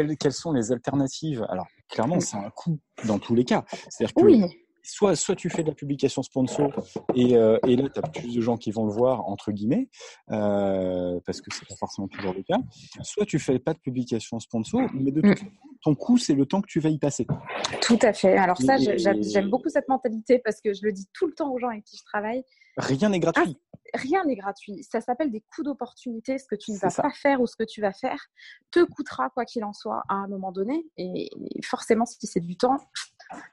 quelles, 0.00 0.16
quelles 0.16 0.32
sont 0.32 0.52
les 0.52 0.72
alternatives? 0.72 1.46
Alors, 1.48 1.66
clairement, 1.88 2.20
c'est 2.20 2.36
un 2.36 2.50
coût 2.50 2.78
dans 3.06 3.18
tous 3.18 3.34
les 3.34 3.44
cas. 3.44 3.64
C'est-à-dire 3.88 4.14
que 4.14 4.54
soit, 4.82 5.14
soit 5.14 5.36
tu 5.36 5.50
fais 5.50 5.62
de 5.62 5.68
la 5.68 5.74
publication 5.74 6.22
sponsor 6.22 6.70
et, 7.14 7.36
euh, 7.36 7.58
et 7.66 7.76
là, 7.76 7.88
tu 7.88 8.00
as 8.00 8.02
plus 8.02 8.34
de 8.34 8.40
gens 8.40 8.56
qui 8.56 8.70
vont 8.70 8.86
le 8.86 8.92
voir, 8.92 9.28
entre 9.28 9.52
guillemets, 9.52 9.88
euh, 10.30 11.20
parce 11.26 11.40
que 11.40 11.54
c'est 11.54 11.68
pas 11.68 11.76
forcément 11.76 12.08
toujours 12.08 12.32
le 12.32 12.42
cas. 12.42 12.58
Soit 13.02 13.26
tu 13.26 13.38
fais 13.38 13.58
pas 13.58 13.74
de 13.74 13.78
publication 13.78 14.38
sponsor, 14.40 14.82
mais 14.94 15.10
de 15.10 15.20
toute 15.20 15.38
façon, 15.38 15.50
ton 15.82 15.94
coût, 15.94 16.18
c'est 16.18 16.34
le 16.34 16.46
temps 16.46 16.60
que 16.60 16.68
tu 16.68 16.80
vas 16.80 16.90
y 16.90 16.98
passer. 16.98 17.26
Tout 17.82 17.98
à 18.02 18.12
fait. 18.12 18.36
Alors 18.36 18.58
ça, 18.58 18.76
j'aime 18.78 19.50
beaucoup 19.50 19.68
cette 19.68 19.88
mentalité 19.88 20.38
parce 20.38 20.60
que 20.60 20.72
je 20.72 20.80
le 20.82 20.92
dis 20.92 21.06
tout 21.12 21.26
le 21.26 21.34
temps 21.34 21.52
aux 21.52 21.58
gens 21.58 21.68
avec 21.68 21.84
qui 21.84 21.96
je 21.96 22.04
travaille. 22.04 22.42
Rien 22.80 23.08
n'est 23.10 23.20
gratuit. 23.20 23.56
Ah, 23.92 23.98
rien 23.98 24.24
n'est 24.24 24.36
gratuit. 24.36 24.82
Ça 24.82 25.00
s'appelle 25.00 25.30
des 25.30 25.42
coûts 25.54 25.62
d'opportunité. 25.62 26.38
Ce 26.38 26.46
que 26.46 26.54
tu 26.54 26.72
ne 26.72 26.78
vas 26.78 26.90
pas 26.90 27.10
faire 27.10 27.40
ou 27.40 27.46
ce 27.46 27.56
que 27.56 27.64
tu 27.64 27.80
vas 27.80 27.92
faire 27.92 28.18
te 28.70 28.82
coûtera, 28.84 29.30
quoi 29.30 29.44
qu'il 29.44 29.64
en 29.64 29.72
soit, 29.72 30.02
à 30.08 30.14
un 30.14 30.28
moment 30.28 30.52
donné. 30.52 30.86
Et 30.96 31.30
forcément, 31.64 32.06
si 32.06 32.26
c'est 32.26 32.40
du 32.40 32.56
temps, 32.56 32.78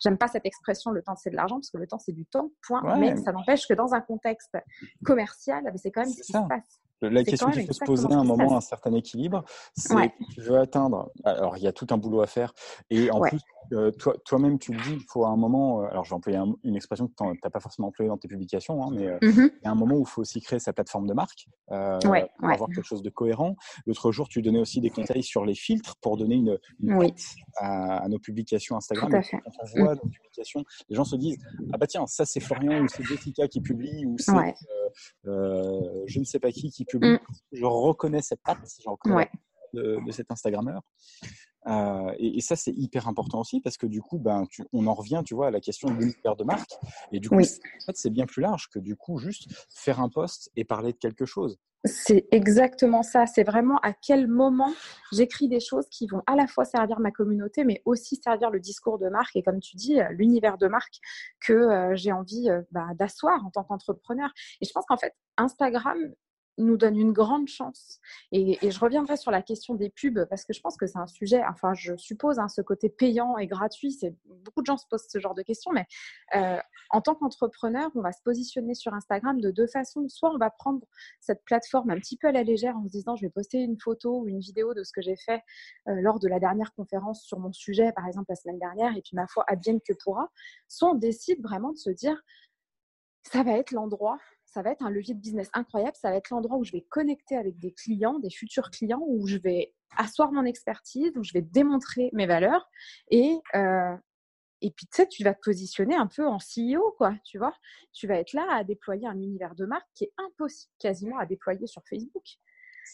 j'aime 0.02 0.18
pas 0.18 0.28
cette 0.28 0.46
expression, 0.46 0.92
le 0.92 1.02
temps 1.02 1.16
c'est 1.16 1.30
de 1.30 1.36
l'argent, 1.36 1.56
parce 1.56 1.70
que 1.70 1.78
le 1.78 1.88
temps 1.88 2.00
c'est 2.00 2.12
du 2.12 2.26
temps, 2.26 2.52
point. 2.66 2.98
mais 2.98 3.16
ça 3.18 3.32
n'empêche 3.32 3.68
que 3.68 3.74
dans 3.74 3.94
un 3.94 4.02
contexte 4.02 4.58
commercial, 5.04 5.72
c'est 5.76 5.92
quand 5.92 6.02
même 6.02 6.12
ce 6.12 6.22
qui 6.22 6.32
se 6.32 6.48
passe. 6.48 6.82
La 7.02 7.24
question 7.24 7.50
qu'il 7.52 7.66
faut 7.66 7.74
se 7.74 7.86
poser 7.86 8.08
à 8.12 8.18
un 8.18 8.24
moment, 8.24 8.58
un 8.58 8.62
certain 8.62 8.94
équilibre, 8.94 9.44
c'est 9.76 10.12
tu 10.34 10.42
veux 10.42 10.58
atteindre. 10.58 11.12
Alors, 11.24 11.58
il 11.58 11.64
y 11.64 11.68
a 11.68 11.72
tout 11.72 11.88
un 11.92 11.98
boulot 11.98 12.22
à 12.22 12.28
faire. 12.28 12.54
Et 12.90 13.12
en 13.12 13.22
plus, 13.22 13.40
euh, 13.74 13.92
toi, 13.92 14.16
toi-même, 14.26 14.60
tu 14.60 14.72
le 14.72 14.82
dis, 14.82 14.94
il 14.94 15.06
faut 15.08 15.26
à 15.26 15.30
un 15.30 15.36
moment. 15.36 15.82
Euh, 15.82 15.88
alors, 15.90 16.06
j'ai 16.06 16.16
employé 16.16 16.40
une 16.64 16.76
expression 16.76 17.08
que 17.08 17.14
tu 17.18 17.24
n'as 17.24 17.50
pas 17.50 17.60
forcément 17.60 17.90
employée 17.90 18.10
dans 18.10 18.18
tes 18.18 18.28
publications, 18.28 18.84
hein, 18.84 18.90
mais 18.94 19.08
euh, 19.08 19.18
mmh 19.22 19.50
il 19.58 19.66
y 19.66 19.68
a 19.68 19.72
un 19.72 19.76
moment 19.76 19.96
où 19.96 20.02
il 20.02 20.08
faut 20.08 20.22
aussi 20.22 20.42
créer 20.42 20.60
sa 20.60 20.74
plateforme 20.74 21.08
de 21.08 21.14
marque 21.14 21.48
pour 21.68 21.76
avoir 21.76 22.70
quelque 22.70 22.84
chose 22.84 23.02
de 23.02 23.10
cohérent. 23.10 23.56
L'autre 23.86 24.12
jour, 24.12 24.28
tu 24.30 24.42
donnais 24.42 24.60
aussi 24.60 24.80
des 24.80 24.90
conseils 24.90 25.24
sur 25.24 25.46
les 25.46 25.56
filtres 25.56 25.96
pour 26.02 26.18
donner 26.18 26.36
une, 26.36 26.58
une 26.82 27.12
à, 27.58 28.08
nos 28.08 28.20
publications 28.20 28.78
Instagram. 28.78 29.12
Quand 29.12 29.40
on 29.62 29.84
voit 29.84 29.96
nos 29.96 30.10
publications, 30.10 30.64
les 30.90 30.96
gens 30.96 31.04
se 31.04 31.16
disent 31.16 31.38
Ah 31.74 31.78
bah 31.78 31.88
tiens, 31.88 32.06
ça 32.08 32.26
c'est 32.26 32.40
Florian 32.40 32.84
ou 32.84 32.88
c'est 32.88 33.04
Jessica 33.04 33.48
qui 33.48 33.62
publie 33.62 34.06
ou 34.06 34.16
c'est 34.18 34.32
je 35.23 36.19
ne 36.19 36.23
sais 36.23 36.39
pas 36.39 36.52
qui 36.52 36.69
qui 36.71 36.86
publie. 36.86 37.13
Mm. 37.13 37.19
Je 37.54 37.65
reconnais 37.65 38.21
cette 38.21 38.41
patte, 38.41 38.60
je 38.84 38.89
reconnais 38.89 39.30
de, 39.73 40.12
cet 40.12 40.32
Instagrammeur. 40.32 40.82
Euh, 41.67 42.13
et, 42.17 42.39
ça, 42.39 42.56
c'est 42.56 42.71
hyper 42.71 43.08
important 43.08 43.41
aussi 43.41 43.60
parce 43.60 43.78
que 43.78 43.88
du 43.88 44.02
coup, 44.02 44.19
ben, 44.19 44.45
on 44.71 44.88
en 44.88 44.93
revient, 44.93 45.21
tu 45.26 45.36
vois, 45.36 45.47
à 45.47 45.52
la 45.52 45.60
question 45.60 45.89
de 45.89 45.95
l'univers 45.95 46.36
de 46.36 46.43
marque. 46.43 46.71
Et 47.12 47.19
du 47.19 47.30
coup, 47.30 47.36
en 47.36 47.86
fait, 47.86 47.95
c'est 47.95 48.10
bien 48.10 48.26
plus 48.26 48.41
large 48.41 48.69
que 48.69 48.80
du 48.80 48.95
coup, 48.95 49.17
juste 49.17 49.47
faire 49.69 50.00
un 50.00 50.10
post 50.10 50.50
et 50.56 50.63
parler 50.63 50.93
de 50.93 50.97
quelque 50.97 51.26
chose. 51.26 51.58
C'est 51.86 52.28
exactement 52.32 53.04
ça. 53.04 53.26
C'est 53.28 53.44
vraiment 53.44 53.78
à 53.78 53.94
quel 53.94 54.28
moment 54.28 54.74
j'écris 55.13 55.48
des 55.48 55.60
choses 55.60 55.86
qui 55.90 56.08
vont 56.08 56.22
à 56.26 56.36
la 56.36 56.48
fois 56.48 56.66
servir 56.66 57.00
ma 57.00 57.12
communauté, 57.12 57.63
mais 57.63 57.82
aussi 57.86 58.16
servir 58.18 58.50
le 58.50 58.60
discours 58.60 59.00
de 59.00 59.10
marque 59.10 59.36
et, 59.36 59.44
comme 59.44 59.60
tu 59.60 59.76
dis, 59.76 60.00
euh, 60.02 60.08
l'univers 60.12 60.58
de 60.58 60.68
marque 60.68 60.96
que 61.40 61.54
euh, 61.54 61.96
j'ai 61.96 62.12
envie 62.12 62.50
bah, 62.72 62.88
d'asseoir 62.96 63.46
en 63.46 63.52
tant 63.52 63.63
qu'entrepreneur. 63.63 64.30
Et 64.62 64.66
je 64.66 64.72
pense 64.74 64.86
qu'en 64.86 64.98
fait, 64.98 65.13
Instagram 65.38 65.98
nous 66.58 66.78
donne 66.78 66.98
une 66.98 67.12
grande 67.12 67.48
chance. 67.48 68.00
Et, 68.32 68.58
je 68.70 68.80
reviendrai 68.80 69.17
sur 69.17 69.32
la 69.32 69.41
question 69.41 69.76
des 69.76 69.89
pubs 69.89 70.26
parce 70.30 70.43
que 70.43 70.54
je 70.54 70.62
pense 70.62 70.78
que 70.78 70.88
c'est 70.88 70.98
un 70.98 71.08
sujet, 71.08 71.41
enfin 71.50 71.74
je 71.74 71.96
suppose, 71.96 72.39
hein, 72.39 72.48
ce 72.48 72.62
côté 72.62 72.89
payant 72.89 73.38
et 73.38 73.48
gratuit, 73.48 73.91
c'est 73.91 74.15
beaucoup 74.26 74.62
de 74.62 74.65
gens 74.65 74.78
se 74.78 74.86
posent 74.89 75.08
ce 75.08 75.20
genre 75.20 75.36
de 75.36 75.41
questions, 75.41 75.72
mais 75.72 75.86
euh, 76.36 76.60
en 76.89 77.02
tant 77.02 77.15
qu'entrepreneur, 77.15 77.89
on 77.96 78.02
va 78.02 78.12
se 78.12 78.22
positionner 78.24 78.74
sur 78.74 78.93
Instagram 78.93 79.39
de 79.41 79.52
deux 79.52 79.67
façons. 79.67 80.08
Soit 80.08 80.32
on 80.34 80.38
va 80.38 80.50
prendre 80.50 80.82
cette 81.20 81.43
plateforme 81.43 81.89
un 81.89 82.00
petit 82.00 82.17
peu 82.17 82.28
à 82.28 82.32
la 82.32 82.43
légère 82.43 82.78
en 82.78 82.86
se 82.86 82.89
disant 82.89 83.15
je 83.15 83.26
vais 83.26 83.30
poster 83.30 83.60
une 83.60 83.80
photo 83.80 84.22
ou 84.22 84.28
une 84.28 84.39
vidéo 84.39 84.74
de 84.74 84.84
ce 84.84 84.91
que 84.91 85.02
j'ai 85.02 85.17
fait 85.17 85.41
euh, 85.88 86.02
lors 86.02 86.20
de 86.20 86.28
la 86.28 86.39
dernière 86.39 86.74
conférence 86.74 87.24
sur 87.24 87.39
mon 87.39 87.52
sujet, 87.52 87.91
par 87.93 88.08
exemple 88.08 88.28
la 88.30 88.36
semaine 88.36 88.60
dernière, 88.60 88.96
et 88.96 89.02
puis 89.02 89.15
ma 89.15 89.28
foi, 89.28 89.43
advienne 89.48 89.80
que 89.82 89.93
pourra. 89.93 90.30
Soit 90.67 90.91
on 90.91 90.96
décide 90.96 91.41
vraiment 91.41 91.72
de 91.72 91.78
se 91.78 91.89
dire 91.89 92.22
ça 93.24 93.43
va 93.43 93.54
être 93.54 93.72
l'endroit 93.72 94.17
ça 94.58 94.63
va 94.63 94.72
être 94.72 94.82
un 94.82 94.89
levier 94.89 95.13
de 95.13 95.20
business 95.20 95.52
incroyable. 95.54 95.96
Ça 95.96 96.10
va 96.10 96.15
être 96.15 96.32
l'endroit 96.32 96.58
où 96.58 96.63
je 96.63 96.72
vais 96.72 96.82
connecter 96.82 97.38
avec 97.38 97.60
des 97.60 97.74
clients, 97.74 98.17
des 98.17 98.32
futurs 98.32 98.72
clients, 98.72 99.04
où 99.06 99.28
je 99.28 99.38
vais 99.38 99.76
asseoir 99.96 100.32
mon 100.32 100.46
expertise, 100.46 101.12
où 101.15 101.24
je 101.24 101.32
vais 101.32 101.43
démontrer 101.43 102.10
mes 102.12 102.26
valeurs. 102.26 102.67
Et, 103.12 103.38
euh, 103.54 103.96
et 104.62 104.72
puis, 104.72 104.88
tu 104.88 104.96
sais, 104.96 105.08
tu 105.08 105.24
vas 105.24 105.36
te 105.36 105.41
positionner 105.41 105.93
un 105.93 106.08
peu 106.08 106.26
en 106.26 106.39
CEO, 106.39 106.91
quoi, 106.98 107.13
tu 107.24 107.38
vois. 107.38 107.54
Tu 107.93 108.08
vas 108.08 108.15
être 108.15 108.34
là 108.34 108.48
à 108.52 108.63
déployer 108.63 109.06
un 109.06 109.22
univers 109.22 109.54
de 109.54 109.67
marque 109.67 109.88
qui 109.93 110.06
est 110.06 110.13
impossible 110.17 110.74
quasiment 110.80 111.20
à 111.20 111.28
déployer 111.28 111.67
sur 111.67 111.84
Facebook. 111.88 112.26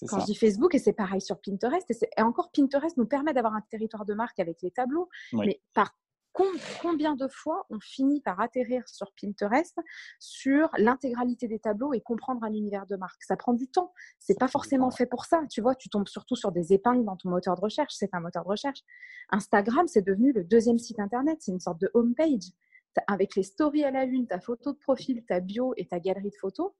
Quand 0.10 0.20
je 0.20 0.26
dis 0.26 0.36
Facebook, 0.36 0.76
et 0.76 0.80
c'est 0.80 0.92
pareil 0.92 1.22
sur 1.22 1.40
Pinterest, 1.40 1.90
et, 1.90 2.22
encore 2.22 2.52
Pinterest 2.52 2.98
nous 2.98 3.06
permet 3.06 3.34
d'avoir 3.34 3.54
un 3.54 3.62
territoire 3.70 4.04
de 4.04 4.14
marque 4.14 4.40
avec 4.40 4.62
les 4.62 4.72
tableaux, 4.72 5.08
mais 5.32 5.62
par 5.74 5.96
combien 6.34 7.16
de 7.16 7.28
fois 7.28 7.66
on 7.70 7.80
finit 7.80 8.22
par 8.22 8.40
atterrir 8.42 8.88
sur 8.88 9.12
Pinterest 9.20 9.78
sur 10.20 10.70
l'intégralité 10.78 11.48
des 11.48 11.60
tableaux 11.60 11.94
et 11.94 12.02
comprendre 12.02 12.44
un 12.44 12.52
univers 12.52 12.86
de 12.88 12.96
marque 12.96 13.24
Ça 13.24 13.38
prend 13.38 13.54
du 13.54 13.68
temps. 13.68 13.94
C'est 14.20 14.38
pas 14.38 14.48
forcément 14.48 14.92
fait 14.92 15.06
pour 15.06 15.26
ça. 15.26 15.44
Tu 15.50 15.62
vois, 15.62 15.76
tu 15.76 15.90
tombes 15.90 16.08
surtout 16.08 16.36
sur 16.36 16.52
des 16.52 16.74
épingles 16.74 17.06
dans 17.06 17.16
ton 17.16 17.30
moteur 17.30 17.56
de 17.56 17.62
recherche. 17.62 17.94
C'est 17.96 18.14
un 18.14 18.20
moteur 18.20 18.44
de 18.44 18.50
recherche. 18.50 18.82
Instagram, 19.30 19.88
c'est 19.88 20.02
devenu 20.02 20.34
le 20.34 20.44
deuxième 20.44 20.80
site 20.80 21.00
internet. 21.00 21.38
C'est 21.42 21.52
une 21.52 21.60
sorte 21.60 21.80
de 21.80 21.90
homepage. 21.94 22.52
Avec 23.08 23.36
les 23.36 23.44
stories 23.44 23.84
à 23.84 23.92
la 23.92 24.04
une, 24.04 24.28
ta 24.28 24.40
photo 24.40 24.74
de 24.74 24.78
profil, 24.78 25.24
ta 25.26 25.40
bio 25.40 25.74
et 25.78 25.88
ta 25.88 26.00
galerie 26.00 26.30
de 26.30 26.36
photos, 26.36 26.72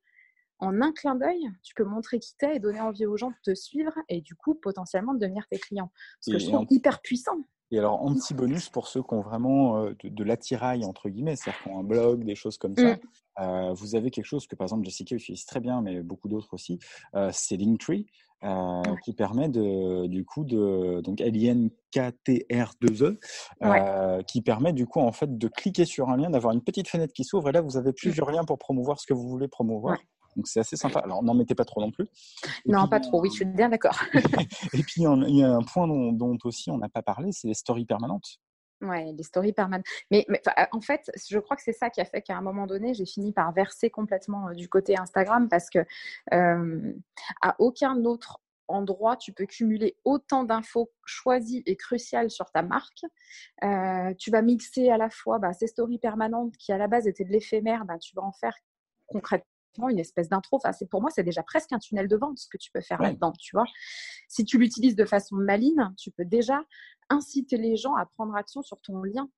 en 0.60 0.82
un 0.82 0.92
clin 0.92 1.16
d'œil, 1.16 1.42
tu 1.64 1.74
peux 1.74 1.84
montrer 1.84 2.20
qui 2.20 2.36
t'es 2.38 2.56
et 2.56 2.60
donner 2.60 2.80
envie 2.80 3.06
aux 3.06 3.18
gens 3.18 3.32
de 3.32 3.36
te 3.44 3.56
suivre 3.56 3.94
et 4.10 4.22
du 4.22 4.36
coup 4.36 4.56
potentiellement 4.56 5.14
de 5.14 5.20
devenir 5.20 5.46
tes 5.50 5.60
clients. 5.60 5.92
Ce 6.22 6.32
que 6.32 6.38
je 6.38 6.48
trouve 6.48 6.66
hyper 6.70 7.02
puissant. 7.02 7.38
Et 7.74 7.80
alors, 7.80 8.08
un 8.08 8.14
petit 8.14 8.36
bonus 8.36 8.70
pour 8.70 8.88
ceux 8.88 9.02
qui 9.02 9.16
ont 9.16 9.22
vraiment 9.22 9.78
euh, 9.78 9.96
de, 10.04 10.24
l'attirail, 10.24 10.86
entre 10.86 11.10
guillemets, 11.10 11.36
c'est-à-dire 11.36 11.64
qui 11.64 11.70
ont 11.70 11.80
un 11.80 11.84
blog, 11.84 12.24
des 12.24 12.36
choses 12.36 12.60
comme 12.60 12.76
ça. 12.76 12.94
Mm. 12.94 13.00
Euh, 13.40 13.74
vous 13.74 13.96
avez 13.96 14.12
quelque 14.12 14.28
chose 14.28 14.46
que, 14.46 14.56
par 14.56 14.66
exemple, 14.66 14.86
Jessica 14.86 15.16
utilise 15.16 15.44
très 15.48 15.60
bien, 15.60 15.82
mais 15.82 16.04
beaucoup 16.04 16.28
d'autres 16.28 16.54
aussi, 16.54 16.78
euh, 17.16 17.32
c'est 17.34 17.58
Linktree, 17.58 18.06
qui 19.04 19.14
permet 19.14 19.50
de, 19.50 20.06
du 20.06 20.24
coup 20.24 20.44
de, 20.44 21.02
donc 21.02 21.20
L-I-N-K-T-R-2-E, 21.20 23.18
qui 24.28 24.42
permet 24.44 24.74
du 24.74 24.86
coup, 24.86 25.00
en 25.00 25.12
fait, 25.12 25.36
de 25.36 25.48
cliquer 25.48 25.86
sur 25.86 26.10
un 26.10 26.18
lien, 26.18 26.30
d'avoir 26.30 26.54
une 26.54 26.62
petite 26.62 26.90
fenêtre 26.90 27.14
qui 27.14 27.24
s'ouvre, 27.24 27.50
et 27.50 27.54
là, 27.54 27.62
vous 27.62 27.78
avez 27.78 27.92
plusieurs 27.92 28.30
liens 28.30 28.44
pour 28.44 28.60
promouvoir 28.60 29.00
ce 29.00 29.08
que 29.08 29.16
vous 29.16 29.28
voulez 29.28 29.48
promouvoir. 29.48 29.98
Donc 30.36 30.48
c'est 30.48 30.60
assez 30.60 30.76
sympa. 30.76 31.00
Alors 31.00 31.24
n'en 31.24 31.34
mettez 31.34 31.56
pas 31.56 31.66
trop 31.66 31.82
non 31.82 31.92
plus. 31.92 32.08
non, 32.66 32.88
pas 32.88 33.00
trop, 33.00 33.22
oui, 33.22 33.30
je 33.30 33.36
suis 33.36 33.46
bien 33.46 33.70
d'accord. 33.70 34.00
et 34.74 34.84
puis 34.84 35.04
il 35.04 35.38
y 35.38 35.44
a 35.44 35.56
un 35.56 35.64
point 35.64 35.88
dont, 35.88 36.38
aussi 36.44 36.72
on 36.72 36.78
n'a 36.78 36.90
pas 36.90 37.02
parlé, 37.02 37.32
c'est 37.32 37.48
les 37.48 37.54
stories 37.54 37.86
permanentes. 37.86 38.40
Ouais, 38.82 39.14
les 39.18 39.24
stories 39.24 39.54
permanentes. 39.54 39.86
Mais, 40.12 40.26
en 40.72 40.82
fait, 40.82 41.10
je 41.30 41.40
crois 41.40 41.56
que 41.56 41.64
c'est 41.64 41.74
ça 41.74 41.90
qui 41.90 42.02
a 42.02 42.06
fait 42.06 42.22
qu'à 42.22 42.38
un 42.38 42.42
moment 42.42 42.68
donné, 42.68 42.94
j'ai 42.94 43.06
fini 43.06 43.32
par 43.32 43.54
verser 43.54 43.90
complètement 43.90 44.50
euh, 44.50 44.54
du 44.54 44.68
côté 44.68 44.98
Instagram 44.98 45.48
parce 45.48 45.70
que 45.70 45.80
euh, 46.34 46.94
à 47.42 47.56
aucun 47.60 48.04
autre 48.04 48.42
endroit, 48.68 49.16
tu 49.16 49.32
peux 49.32 49.46
cumuler 49.46 49.96
autant 50.04 50.44
d'infos 50.44 50.92
choisies 51.06 51.64
et 51.66 51.78
cruciales 51.78 52.30
sur 52.30 52.52
ta 52.52 52.62
marque. 52.62 53.04
Euh, 53.64 54.14
tu 54.16 54.32
vas 54.32 54.42
mixer 54.42 54.90
à 54.90 54.98
la 54.98 55.10
fois 55.10 55.40
bah, 55.40 55.54
ces 55.54 55.68
stories 55.68 56.00
permanentes 56.00 56.58
qui 56.58 56.72
à 56.74 56.78
la 56.78 56.88
base 56.88 57.08
étaient 57.08 57.26
de 57.26 57.32
l'éphémère, 57.32 57.86
bah, 57.86 57.98
tu 58.00 58.16
vas 58.16 58.24
en 58.24 58.34
faire 58.34 58.56
concrètement 59.08 59.53
une 59.78 60.00
espèce 60.00 60.30
d'intro. 60.30 60.58
Enfin, 60.58 60.72
c'est 60.72 60.90
pour 60.90 61.02
moi, 61.02 61.10
c'est 61.10 61.24
déjà 61.24 61.44
presque 61.44 61.72
un 61.72 61.80
tunnel 61.80 62.08
de 62.08 62.16
vente 62.16 62.38
ce 62.38 62.48
que 62.48 62.58
tu 62.58 62.72
peux 62.72 62.82
faire 62.82 63.02
là-dedans, 63.02 63.34
tu 63.40 63.56
vois. 63.56 63.66
Si 64.28 64.46
tu 64.46 64.58
l'utilises 64.58 64.96
de 64.96 65.06
façon 65.06 65.36
maligne, 65.36 65.90
tu 65.98 66.12
peux 66.12 66.26
déjà 66.26 66.62
inciter 67.10 67.58
les 67.58 67.76
gens 67.76 67.96
à 67.96 68.06
prendre 68.06 68.36
action 68.36 68.62
sur 68.62 68.80
ton 68.82 69.04
lien. 69.04 69.30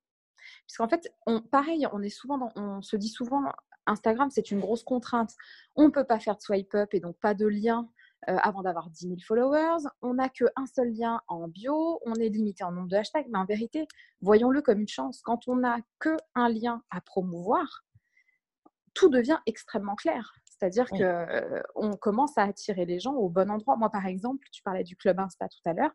Puisqu'en 0.68 0.88
fait, 0.88 1.12
on, 1.26 1.42
pareil, 1.42 1.88
on 1.92 2.02
est 2.02 2.10
souvent 2.10 2.52
on 2.56 2.82
se 2.82 2.96
dit 2.96 3.10
souvent, 3.10 3.42
Instagram, 3.88 4.30
c'est 4.32 4.52
une 4.52 4.60
grosse 4.60 4.84
contrainte. 4.84 5.34
On 5.76 5.86
ne 5.86 5.90
peut 5.90 6.04
pas 6.04 6.20
faire 6.20 6.36
de 6.36 6.42
swipe 6.42 6.74
up 6.76 6.94
et 6.94 7.00
donc 7.00 7.18
pas 7.20 7.34
de 7.34 7.48
lien 7.48 7.90
euh, 8.30 8.38
avant 8.42 8.64
d'avoir 8.64 8.90
10 8.90 9.08
000 9.08 9.16
followers. 9.26 9.88
On 10.02 10.16
n'a 10.16 10.30
qu'un 10.30 10.66
seul 10.74 10.92
lien 10.92 11.22
en 11.28 11.48
bio. 11.48 12.00
On 12.06 12.16
est 12.16 12.30
limité 12.30 12.64
en 12.64 12.72
nombre 12.72 12.88
de 12.88 12.96
hashtags. 12.96 13.28
Mais 13.30 13.38
en 13.38 13.46
vérité, 13.46 13.88
voyons-le 14.22 14.62
comme 14.62 14.80
une 14.80 14.88
chance. 14.88 15.22
Quand 15.22 15.48
on 15.48 15.58
n'a 15.58 15.78
qu'un 16.00 16.50
lien 16.50 16.82
à 16.90 17.02
promouvoir, 17.02 17.85
tout 18.96 19.10
devient 19.10 19.38
extrêmement 19.46 19.96
clair. 19.96 20.34
C'est-à-dire 20.58 20.90
qu'on 20.90 21.02
euh, 21.02 21.62
on 21.76 21.92
commence 21.92 22.38
à 22.38 22.44
attirer 22.44 22.86
les 22.86 23.00
gens 23.00 23.14
au 23.14 23.30
bon 23.30 23.52
endroit. 23.52 23.76
Moi, 23.76 23.90
par 23.90 24.06
exemple, 24.08 24.48
tu 24.52 24.64
parlais 24.64 24.84
du 24.84 24.96
club 24.96 25.20
Insta 25.20 25.48
tout 25.50 25.70
à 25.70 25.74
l'heure. 25.74 25.92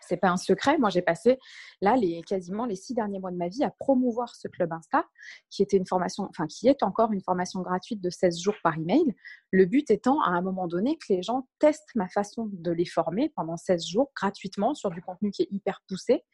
C'est 0.00 0.18
pas 0.18 0.28
un 0.28 0.36
secret. 0.36 0.76
Moi, 0.76 0.90
j'ai 0.90 1.02
passé 1.02 1.38
là 1.80 1.96
les 1.96 2.22
quasiment 2.22 2.66
les 2.66 2.74
six 2.74 2.94
derniers 2.94 3.18
mois 3.18 3.30
de 3.30 3.36
ma 3.36 3.48
vie 3.48 3.64
à 3.64 3.70
promouvoir 3.70 4.34
ce 4.34 4.48
club 4.48 4.72
Insta, 4.72 5.06
qui 5.48 5.62
était 5.62 5.76
une 5.76 5.86
formation, 5.86 6.24
enfin 6.28 6.46
qui 6.46 6.68
est 6.68 6.82
encore 6.82 7.12
une 7.12 7.22
formation 7.22 7.60
gratuite 7.60 8.00
de 8.00 8.10
16 8.10 8.40
jours 8.40 8.56
par 8.62 8.76
email. 8.76 9.14
Le 9.52 9.64
but 9.66 9.90
étant 9.90 10.20
à 10.20 10.30
un 10.30 10.42
moment 10.42 10.66
donné 10.66 10.98
que 10.98 11.12
les 11.12 11.22
gens 11.22 11.48
testent 11.60 11.94
ma 11.94 12.08
façon 12.08 12.48
de 12.52 12.72
les 12.72 12.84
former 12.84 13.32
pendant 13.36 13.56
16 13.56 13.86
jours 13.86 14.10
gratuitement 14.16 14.74
sur 14.74 14.90
du 14.90 15.00
contenu 15.00 15.30
qui 15.30 15.42
est 15.42 15.48
hyper 15.50 15.80
poussé. 15.88 16.24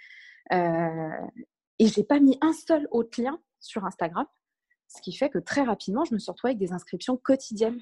Euh, 0.53 1.11
et 1.79 1.87
j'ai 1.87 2.05
pas 2.05 2.19
mis 2.19 2.39
un 2.41 2.53
seul 2.53 2.89
autre 2.91 3.21
lien 3.21 3.39
sur 3.61 3.85
Instagram. 3.85 4.27
Ce 4.97 5.03
qui 5.03 5.13
fait 5.13 5.29
que 5.29 5.39
très 5.39 5.63
rapidement, 5.63 6.05
je 6.05 6.15
me 6.15 6.19
suis 6.19 6.31
retrouvée 6.31 6.53
avec 6.53 6.59
des 6.59 6.73
inscriptions 6.73 7.17
quotidiennes 7.17 7.81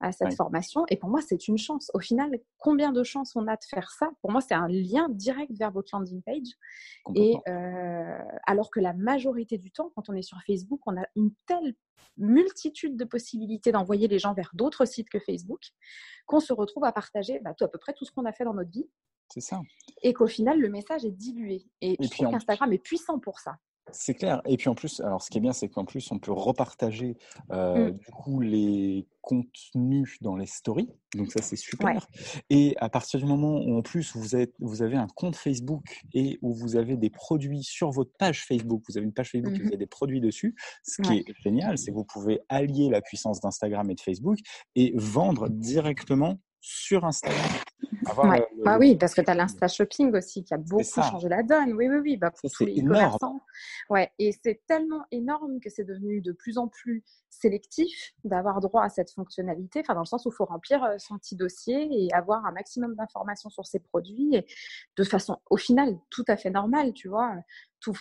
à 0.00 0.12
cette 0.12 0.34
formation. 0.34 0.84
Et 0.88 0.96
pour 0.96 1.08
moi, 1.08 1.20
c'est 1.20 1.48
une 1.48 1.58
chance. 1.58 1.90
Au 1.94 2.00
final, 2.00 2.38
combien 2.58 2.92
de 2.92 3.02
chances 3.02 3.36
on 3.36 3.46
a 3.46 3.56
de 3.56 3.64
faire 3.64 3.90
ça? 3.90 4.10
Pour 4.20 4.30
moi, 4.30 4.40
c'est 4.40 4.54
un 4.54 4.68
lien 4.68 5.08
direct 5.08 5.52
vers 5.56 5.70
votre 5.70 5.90
landing 5.92 6.22
page. 6.22 6.48
Et 7.14 7.36
euh, 7.48 8.18
alors 8.46 8.70
que 8.70 8.80
la 8.80 8.92
majorité 8.92 9.58
du 9.58 9.70
temps, 9.70 9.90
quand 9.94 10.08
on 10.08 10.14
est 10.14 10.22
sur 10.22 10.38
Facebook, 10.46 10.80
on 10.86 10.96
a 11.00 11.04
une 11.16 11.32
telle 11.46 11.74
multitude 12.16 12.96
de 12.96 13.04
possibilités 13.04 13.72
d'envoyer 13.72 14.08
les 14.08 14.18
gens 14.18 14.34
vers 14.34 14.50
d'autres 14.54 14.84
sites 14.84 15.08
que 15.08 15.18
Facebook 15.18 15.60
qu'on 16.26 16.40
se 16.40 16.52
retrouve 16.52 16.84
à 16.84 16.92
partager 16.92 17.40
bah, 17.40 17.54
tout, 17.54 17.64
à 17.64 17.68
peu 17.68 17.78
près 17.78 17.92
tout 17.92 18.04
ce 18.04 18.12
qu'on 18.12 18.24
a 18.24 18.32
fait 18.32 18.44
dans 18.44 18.54
notre 18.54 18.70
vie. 18.70 18.88
C'est 19.32 19.40
ça. 19.40 19.60
Et 20.02 20.12
qu'au 20.12 20.26
final, 20.26 20.60
le 20.60 20.68
message 20.68 21.04
est 21.04 21.10
dilué. 21.10 21.64
Et, 21.80 21.96
je 22.00 22.08
trouve 22.08 22.30
qu'Instagram 22.30 22.72
est 22.72 22.78
puissant 22.78 23.18
pour 23.18 23.40
ça. 23.40 23.56
C'est 23.92 24.14
clair. 24.14 24.40
Et 24.46 24.56
puis 24.56 24.68
en 24.68 24.74
plus, 24.74 25.00
alors 25.00 25.22
ce 25.22 25.30
qui 25.30 25.38
est 25.38 25.40
bien, 25.40 25.52
c'est 25.52 25.68
qu'en 25.68 25.84
plus, 25.84 26.10
on 26.10 26.18
peut 26.18 26.32
repartager 26.32 27.16
euh, 27.52 27.90
mmh. 27.90 27.98
du 27.98 28.06
coup 28.06 28.40
les 28.40 29.06
contenus 29.20 30.18
dans 30.20 30.36
les 30.36 30.46
stories. 30.46 30.90
Donc 31.14 31.32
ça, 31.32 31.42
c'est 31.42 31.56
super. 31.56 32.06
Et 32.50 32.74
à 32.78 32.88
partir 32.88 33.20
du 33.20 33.26
moment 33.26 33.58
où 33.58 33.76
en 33.76 33.82
plus 33.82 34.14
vous, 34.16 34.36
êtes, 34.36 34.52
vous 34.58 34.82
avez 34.82 34.96
un 34.96 35.06
compte 35.06 35.36
Facebook 35.36 36.02
et 36.12 36.38
où 36.42 36.52
vous 36.52 36.76
avez 36.76 36.96
des 36.96 37.10
produits 37.10 37.62
sur 37.62 37.90
votre 37.90 38.12
page 38.18 38.44
Facebook, 38.44 38.82
vous 38.88 38.98
avez 38.98 39.06
une 39.06 39.14
page 39.14 39.30
Facebook 39.30 39.54
et 39.54 39.58
vous 39.58 39.64
mmh 39.64 39.68
avez 39.68 39.76
des 39.76 39.86
produits 39.86 40.20
dessus, 40.20 40.54
ce 40.82 41.02
qui 41.02 41.18
est 41.18 41.24
génial, 41.42 41.78
c'est 41.78 41.90
que 41.90 41.96
vous 41.96 42.04
pouvez 42.04 42.40
allier 42.48 42.90
la 42.90 43.00
puissance 43.00 43.40
d'Instagram 43.40 43.90
et 43.90 43.94
de 43.94 44.00
Facebook 44.00 44.38
et 44.76 44.92
vendre 44.96 45.48
directement 45.48 46.38
sur 46.64 47.04
Instagram. 47.04 47.42
Bah 48.64 48.78
oui, 48.78 48.96
parce 48.96 49.14
que 49.14 49.20
tu 49.20 49.30
as 49.30 49.34
l'Insta 49.34 49.68
Shopping 49.68 50.14
aussi 50.16 50.44
qui 50.44 50.54
a 50.54 50.56
beaucoup 50.56 50.82
changé 50.82 51.28
la 51.28 51.42
donne. 51.42 51.74
Oui, 51.74 51.88
oui, 51.88 51.98
oui. 52.02 52.16
Bah, 52.16 52.32
c'est 52.34 52.70
énorme. 52.70 53.40
Ouais, 53.90 54.10
et 54.18 54.32
c'est 54.42 54.62
tellement 54.66 55.04
énorme 55.10 55.60
que 55.60 55.68
c'est 55.68 55.84
devenu 55.84 56.22
de 56.22 56.32
plus 56.32 56.56
en 56.56 56.68
plus 56.68 57.04
sélectif 57.28 58.14
d'avoir 58.24 58.60
droit 58.60 58.82
à 58.82 58.88
cette 58.88 59.10
fonctionnalité, 59.10 59.80
enfin 59.80 59.94
dans 59.94 60.00
le 60.00 60.06
sens 60.06 60.24
où 60.24 60.30
il 60.30 60.34
faut 60.34 60.44
remplir 60.44 60.82
euh, 60.84 60.94
son 60.98 61.18
petit 61.18 61.36
dossier 61.36 61.88
et 61.90 62.12
avoir 62.14 62.46
un 62.46 62.52
maximum 62.52 62.94
d'informations 62.94 63.50
sur 63.50 63.66
ses 63.66 63.80
produits 63.80 64.36
et 64.36 64.46
de 64.96 65.04
façon 65.04 65.38
au 65.50 65.56
final 65.56 65.98
tout 66.10 66.24
à 66.28 66.36
fait 66.36 66.50
normale, 66.50 66.94
tu 66.94 67.08
vois. 67.08 67.34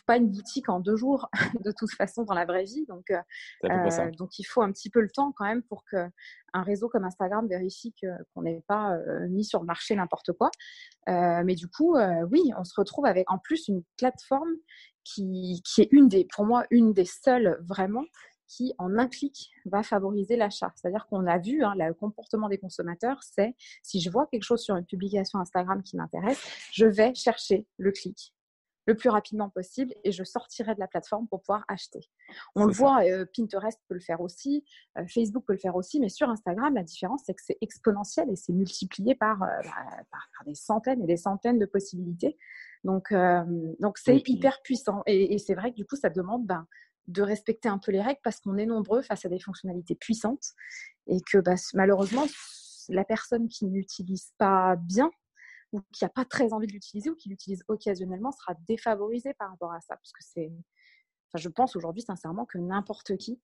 Pas 0.06 0.17
une 0.17 0.30
boutique 0.30 0.69
en 0.69 0.80
deux 0.80 0.96
jours 0.96 1.30
de 1.65 1.72
toute 1.72 1.91
façon 1.91 2.24
dans 2.24 2.34
la 2.34 2.46
vraie 2.46 2.63
vie, 2.63 2.86
donc 2.88 3.10
euh, 3.12 3.22
euh, 3.65 4.12
donc 4.17 4.39
il 4.39 4.43
faut 4.43 4.62
un 4.62 4.72
petit 4.72 4.89
peu 4.89 5.02
le 5.02 5.10
temps 5.10 5.34
quand 5.36 5.46
même 5.46 5.63
pour 5.63 5.84
que 5.86 6.10
un 6.54 6.62
réseau 6.62 6.88
comme 6.88 7.04
Instagram 7.04 7.48
vérifie 7.48 7.96
qu'on 8.34 8.43
n'est 8.43 8.63
pas 8.67 8.96
mis 9.30 9.43
sur 9.43 9.62
le 9.62 9.65
marché 9.65 9.96
n'importe 9.96 10.34
quoi. 10.34 10.52
mais 11.08 11.56
du 11.56 11.67
coup, 11.67 11.98
oui, 12.32 12.52
on 12.58 12.63
se 12.63 12.74
retrouve 12.78 13.06
avec 13.08 13.30
en 13.32 13.39
plus 13.39 13.67
une 13.67 13.84
plateforme 13.98 14.52
qui, 15.04 15.62
qui 15.65 15.82
est 15.82 15.89
une 15.91 16.08
des, 16.08 16.28
pour 16.32 16.46
moi, 16.46 16.65
une 16.69 16.93
des 16.93 17.06
seules 17.06 17.58
vraiment 17.67 18.06
qui, 18.48 18.74
en 18.78 18.98
un 18.98 19.08
clic, 19.08 19.52
va 19.65 19.84
favoriser 19.84 20.36
l'achat. 20.36 20.72
C'est-à-dire 20.76 21.08
qu'on 21.10 21.26
a 21.26 21.38
vu, 21.38 21.63
hein, 21.63 21.74
le 21.76 21.93
comportement 21.93 22.50
des 22.50 22.58
consommateurs, 22.58 23.19
c'est 23.24 23.56
si 23.82 24.00
je 24.00 24.10
vois 24.10 24.28
quelque 24.28 24.43
chose 24.43 24.62
sur 24.62 24.76
une 24.76 24.86
publication 24.86 25.39
Instagram 25.39 25.82
qui 25.84 25.98
m'intéresse, 25.98 26.41
je 26.72 26.86
vais 26.86 27.13
chercher 27.15 27.65
le 27.78 27.91
clic 27.91 28.34
le 28.86 28.96
plus 28.96 29.10
rapidement 29.10 29.50
possible 29.50 29.93
et 30.04 30.12
je 30.12 30.24
sortirai 30.24 30.76
de 30.76 30.80
la 30.80 30.88
plateforme 30.88 31.28
pour 31.28 31.41
pouvoir 31.41 31.63
acheter. 31.67 32.02
On 32.56 32.65
le 32.65 32.74
voit, 32.74 33.04
euh, 33.04 33.26
Pinterest 33.36 33.80
peut 33.88 33.93
le 33.93 34.02
faire 34.02 34.22
aussi, 34.22 34.65
euh, 34.98 35.06
Facebook 35.08 35.46
peut 35.46 35.54
le 35.54 35.60
faire 35.60 35.76
aussi, 35.76 36.00
mais 36.00 36.10
sur 36.10 36.30
Instagram, 36.30 36.74
la 36.74 36.84
différence, 36.84 37.22
c'est 37.26 37.34
que 37.34 37.41
c'est 37.43 37.58
exponentiel 37.62 38.30
et 38.30 38.36
c'est 38.36 38.54
multiplié 38.54 39.15
par, 39.15 39.41
euh, 39.43 39.48
bah, 39.63 40.00
par, 40.12 40.46
des 40.46 40.56
centaines 40.56 41.02
et 41.02 41.08
des 41.08 41.17
centaines 41.17 41.60
de 41.60 41.65
possibilités. 41.65 42.38
Donc, 42.84 43.13
donc 43.80 43.98
c'est 43.98 44.22
hyper 44.28 44.62
puissant. 44.62 45.04
Et, 45.06 45.38
c'est 45.38 45.56
vrai 45.56 45.72
que 45.72 45.78
du 45.78 45.86
coup, 45.86 45.96
ça 45.96 46.10
demande 46.10 46.46
ben, 46.46 46.67
de 47.08 47.22
respecter 47.22 47.69
un 47.69 47.78
peu 47.78 47.93
les 47.93 48.02
règles 48.02 48.19
parce 48.24 48.41
qu'on 48.41 48.58
est 48.58 48.65
nombreux 48.65 49.02
face 49.02 49.24
à 49.24 49.30
des 49.30 49.39
fonctionnalités 49.39 49.96
puissantes 49.96 50.48
et 51.08 51.22
que 51.22 51.38
bah, 51.38 51.56
malheureusement, 51.76 52.26
la 52.89 53.06
personne 53.06 53.48
qui 53.48 53.65
n'utilise 53.65 54.34
pas 54.38 54.76
bien 54.76 55.10
ou 55.73 55.81
qui 55.91 56.03
n'a 56.03 56.09
pas 56.09 56.25
très 56.25 56.53
envie 56.53 56.67
de 56.67 56.71
l'utiliser 56.71 57.09
ou 57.09 57.15
qui 57.15 57.29
l'utilise 57.29 57.63
occasionnellement 57.67 58.31
sera 58.31 58.53
défavorisée 58.67 59.33
par 59.33 59.49
rapport 59.49 59.73
à 59.73 59.81
ça. 59.81 59.95
Parce 59.95 60.12
que 60.12 60.23
c'est, 60.23 60.51
enfin, 61.29 61.41
je 61.41 61.49
pense 61.49 61.75
aujourd'hui 61.75 62.01
sincèrement 62.01 62.45
que 62.45 62.57
n'importe 62.57 63.17
qui, 63.17 63.41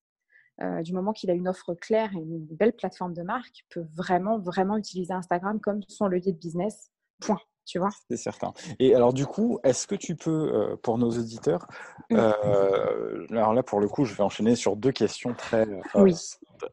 euh, 0.61 0.81
du 0.81 0.93
moment 0.93 1.13
qu'il 1.13 1.29
a 1.29 1.33
une 1.33 1.47
offre 1.47 1.73
claire 1.73 2.13
et 2.13 2.19
une 2.19 2.45
belle 2.45 2.73
plateforme 2.73 3.13
de 3.13 3.23
marque, 3.23 3.65
peut 3.69 3.85
vraiment, 3.95 4.39
vraiment 4.39 4.77
utiliser 4.77 5.13
Instagram 5.13 5.59
comme 5.59 5.81
son 5.87 6.07
levier 6.07 6.31
de 6.31 6.37
business. 6.37 6.91
Point 7.19 7.39
vois? 7.77 7.89
C'est 8.09 8.17
certain. 8.17 8.53
Et 8.79 8.95
alors 8.95 9.13
du 9.13 9.27
coup, 9.27 9.59
est-ce 9.63 9.85
que 9.85 9.95
tu 9.95 10.15
peux, 10.15 10.51
euh, 10.53 10.75
pour 10.77 10.97
nos 10.97 11.11
auditeurs, 11.11 11.67
mmh. 12.09 12.15
euh, 12.15 13.27
alors 13.29 13.53
là 13.53 13.61
pour 13.61 13.79
le 13.79 13.87
coup, 13.87 14.05
je 14.05 14.15
vais 14.15 14.23
enchaîner 14.23 14.55
sur 14.55 14.75
deux 14.75 14.91
questions 14.91 15.35
très, 15.35 15.67
oui. 15.93 16.15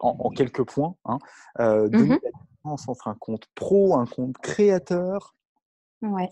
en, 0.01 0.31
quelques 0.31 0.65
points. 0.65 0.95
Hein, 1.05 1.19
mmh 1.59 2.17
la 2.23 2.31
différence 2.63 2.89
entre 2.89 3.09
un 3.09 3.15
compte 3.15 3.47
pro, 3.55 3.97
un 3.97 4.07
compte 4.07 4.39
créateur. 4.39 5.36
Ouais. 6.03 6.29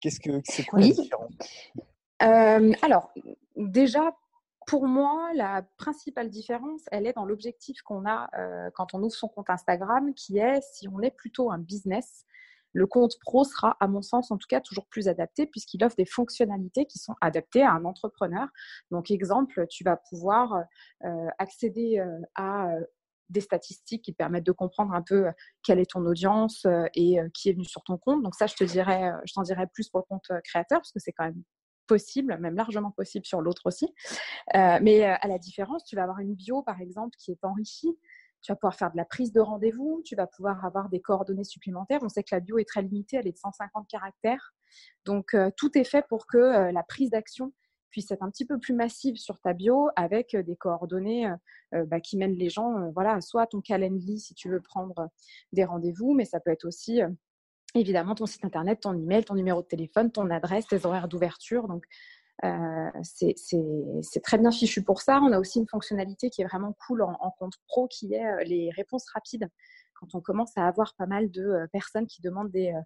Qu'est-ce 0.00 0.20
que 0.20 0.40
c'est 0.44 0.64
quoi 0.64 0.80
la 0.80 0.86
différence? 0.86 1.32
Alors, 2.18 3.12
déjà, 3.56 4.16
pour 4.66 4.86
moi, 4.86 5.30
la 5.34 5.62
principale 5.76 6.28
différence, 6.28 6.82
elle 6.90 7.06
est 7.06 7.12
dans 7.12 7.24
l'objectif 7.24 7.82
qu'on 7.82 8.06
a 8.06 8.28
quand 8.74 8.94
on 8.94 9.02
ouvre 9.02 9.14
son 9.14 9.28
compte 9.28 9.50
Instagram, 9.50 10.12
qui 10.14 10.38
est 10.38 10.60
si 10.62 10.88
on 10.88 11.00
est 11.00 11.10
plutôt 11.10 11.50
un 11.50 11.58
business, 11.58 12.26
le 12.76 12.86
compte 12.86 13.18
pro 13.20 13.42
sera, 13.44 13.74
à 13.80 13.88
mon 13.88 14.02
sens, 14.02 14.30
en 14.30 14.36
tout 14.36 14.46
cas, 14.48 14.60
toujours 14.60 14.86
plus 14.86 15.08
adapté 15.08 15.46
puisqu'il 15.46 15.82
offre 15.82 15.96
des 15.96 16.04
fonctionnalités 16.04 16.84
qui 16.84 16.98
sont 16.98 17.14
adaptées 17.22 17.62
à 17.62 17.72
un 17.72 17.86
entrepreneur. 17.86 18.48
Donc, 18.90 19.10
exemple, 19.10 19.66
tu 19.68 19.82
vas 19.82 19.96
pouvoir 19.96 20.64
euh, 21.04 21.28
accéder 21.38 21.98
euh, 21.98 22.20
à 22.34 22.68
euh, 22.68 22.84
des 23.28 23.40
statistiques 23.40 24.02
qui 24.04 24.12
te 24.12 24.16
permettent 24.16 24.46
de 24.46 24.52
comprendre 24.52 24.92
un 24.92 25.02
peu 25.02 25.26
quelle 25.62 25.78
est 25.78 25.90
ton 25.90 26.04
audience 26.06 26.66
et 26.94 27.18
qui 27.34 27.48
est 27.48 27.52
venu 27.52 27.64
sur 27.64 27.82
ton 27.82 27.98
compte. 27.98 28.22
Donc 28.22 28.34
ça, 28.34 28.46
je 28.46 28.54
te 28.54 28.64
dirais, 28.64 29.12
je 29.24 29.32
t'en 29.32 29.42
dirais 29.42 29.66
plus 29.72 29.88
pour 29.88 30.00
le 30.00 30.04
compte 30.08 30.30
créateur 30.44 30.78
parce 30.80 30.92
que 30.92 31.00
c'est 31.00 31.12
quand 31.12 31.24
même 31.24 31.42
possible, 31.86 32.38
même 32.38 32.54
largement 32.54 32.90
possible 32.90 33.26
sur 33.26 33.40
l'autre 33.40 33.62
aussi. 33.66 33.92
mais 34.54 35.04
à 35.04 35.26
la 35.26 35.38
différence, 35.38 35.84
tu 35.84 35.96
vas 35.96 36.02
avoir 36.02 36.20
une 36.20 36.34
bio, 36.34 36.62
par 36.62 36.80
exemple, 36.80 37.16
qui 37.18 37.32
est 37.32 37.44
enrichie 37.44 37.96
tu 38.46 38.52
vas 38.52 38.56
pouvoir 38.56 38.76
faire 38.76 38.92
de 38.92 38.96
la 38.96 39.04
prise 39.04 39.32
de 39.32 39.40
rendez-vous, 39.40 40.02
tu 40.04 40.14
vas 40.14 40.28
pouvoir 40.28 40.64
avoir 40.64 40.88
des 40.88 41.00
coordonnées 41.00 41.42
supplémentaires. 41.42 41.98
On 42.02 42.08
sait 42.08 42.22
que 42.22 42.32
la 42.32 42.38
bio 42.38 42.58
est 42.58 42.64
très 42.64 42.82
limitée, 42.82 43.16
elle 43.16 43.26
est 43.26 43.32
de 43.32 43.38
150 43.38 43.88
caractères. 43.88 44.54
Donc, 45.04 45.34
euh, 45.34 45.50
tout 45.56 45.76
est 45.76 45.84
fait 45.84 46.06
pour 46.08 46.28
que 46.28 46.38
euh, 46.38 46.70
la 46.70 46.84
prise 46.84 47.10
d'action 47.10 47.52
puisse 47.90 48.10
être 48.10 48.22
un 48.22 48.30
petit 48.30 48.44
peu 48.44 48.58
plus 48.58 48.74
massive 48.74 49.16
sur 49.16 49.40
ta 49.40 49.52
bio 49.52 49.88
avec 49.96 50.34
euh, 50.34 50.42
des 50.42 50.56
coordonnées 50.56 51.30
bah, 51.72 52.00
qui 52.00 52.16
mènent 52.16 52.36
les 52.36 52.48
gens, 52.48 52.90
voilà, 52.92 53.20
soit 53.20 53.46
ton 53.46 53.60
calendly 53.60 54.20
si 54.20 54.34
tu 54.34 54.48
veux 54.48 54.60
prendre 54.60 55.08
des 55.52 55.64
rendez-vous, 55.64 56.14
mais 56.14 56.24
ça 56.24 56.40
peut 56.40 56.50
être 56.50 56.64
aussi 56.64 57.00
évidemment 57.74 58.14
ton 58.14 58.26
site 58.26 58.44
internet, 58.44 58.80
ton 58.80 58.94
email, 58.94 59.24
ton 59.24 59.34
numéro 59.34 59.62
de 59.62 59.66
téléphone, 59.66 60.10
ton 60.10 60.30
adresse, 60.30 60.66
tes 60.66 60.86
horaires 60.86 61.08
d'ouverture. 61.08 61.68
Donc, 61.68 61.84
euh, 62.44 62.90
c'est 63.02 64.22
très 64.22 64.38
bien 64.38 64.50
fichu 64.50 64.82
pour 64.82 65.00
ça. 65.00 65.20
On 65.22 65.32
a 65.32 65.38
aussi 65.38 65.58
une 65.58 65.68
fonctionnalité 65.68 66.30
qui 66.30 66.42
est 66.42 66.46
vraiment 66.46 66.76
cool 66.86 67.02
en, 67.02 67.30
compte 67.38 67.54
pro 67.66 67.88
qui 67.88 68.14
est 68.14 68.26
euh, 68.26 68.44
les 68.44 68.70
réponses 68.70 69.08
rapides 69.12 69.48
quand 69.98 70.14
on 70.14 70.20
commence 70.20 70.56
à 70.56 70.66
avoir 70.66 70.94
pas 70.94 71.06
mal 71.06 71.30
de 71.30 71.42
euh, 71.42 71.66
personnes 71.72 72.06
qui 72.06 72.22
demandent 72.22 72.50
des, 72.50 72.68
euh, 72.68 72.80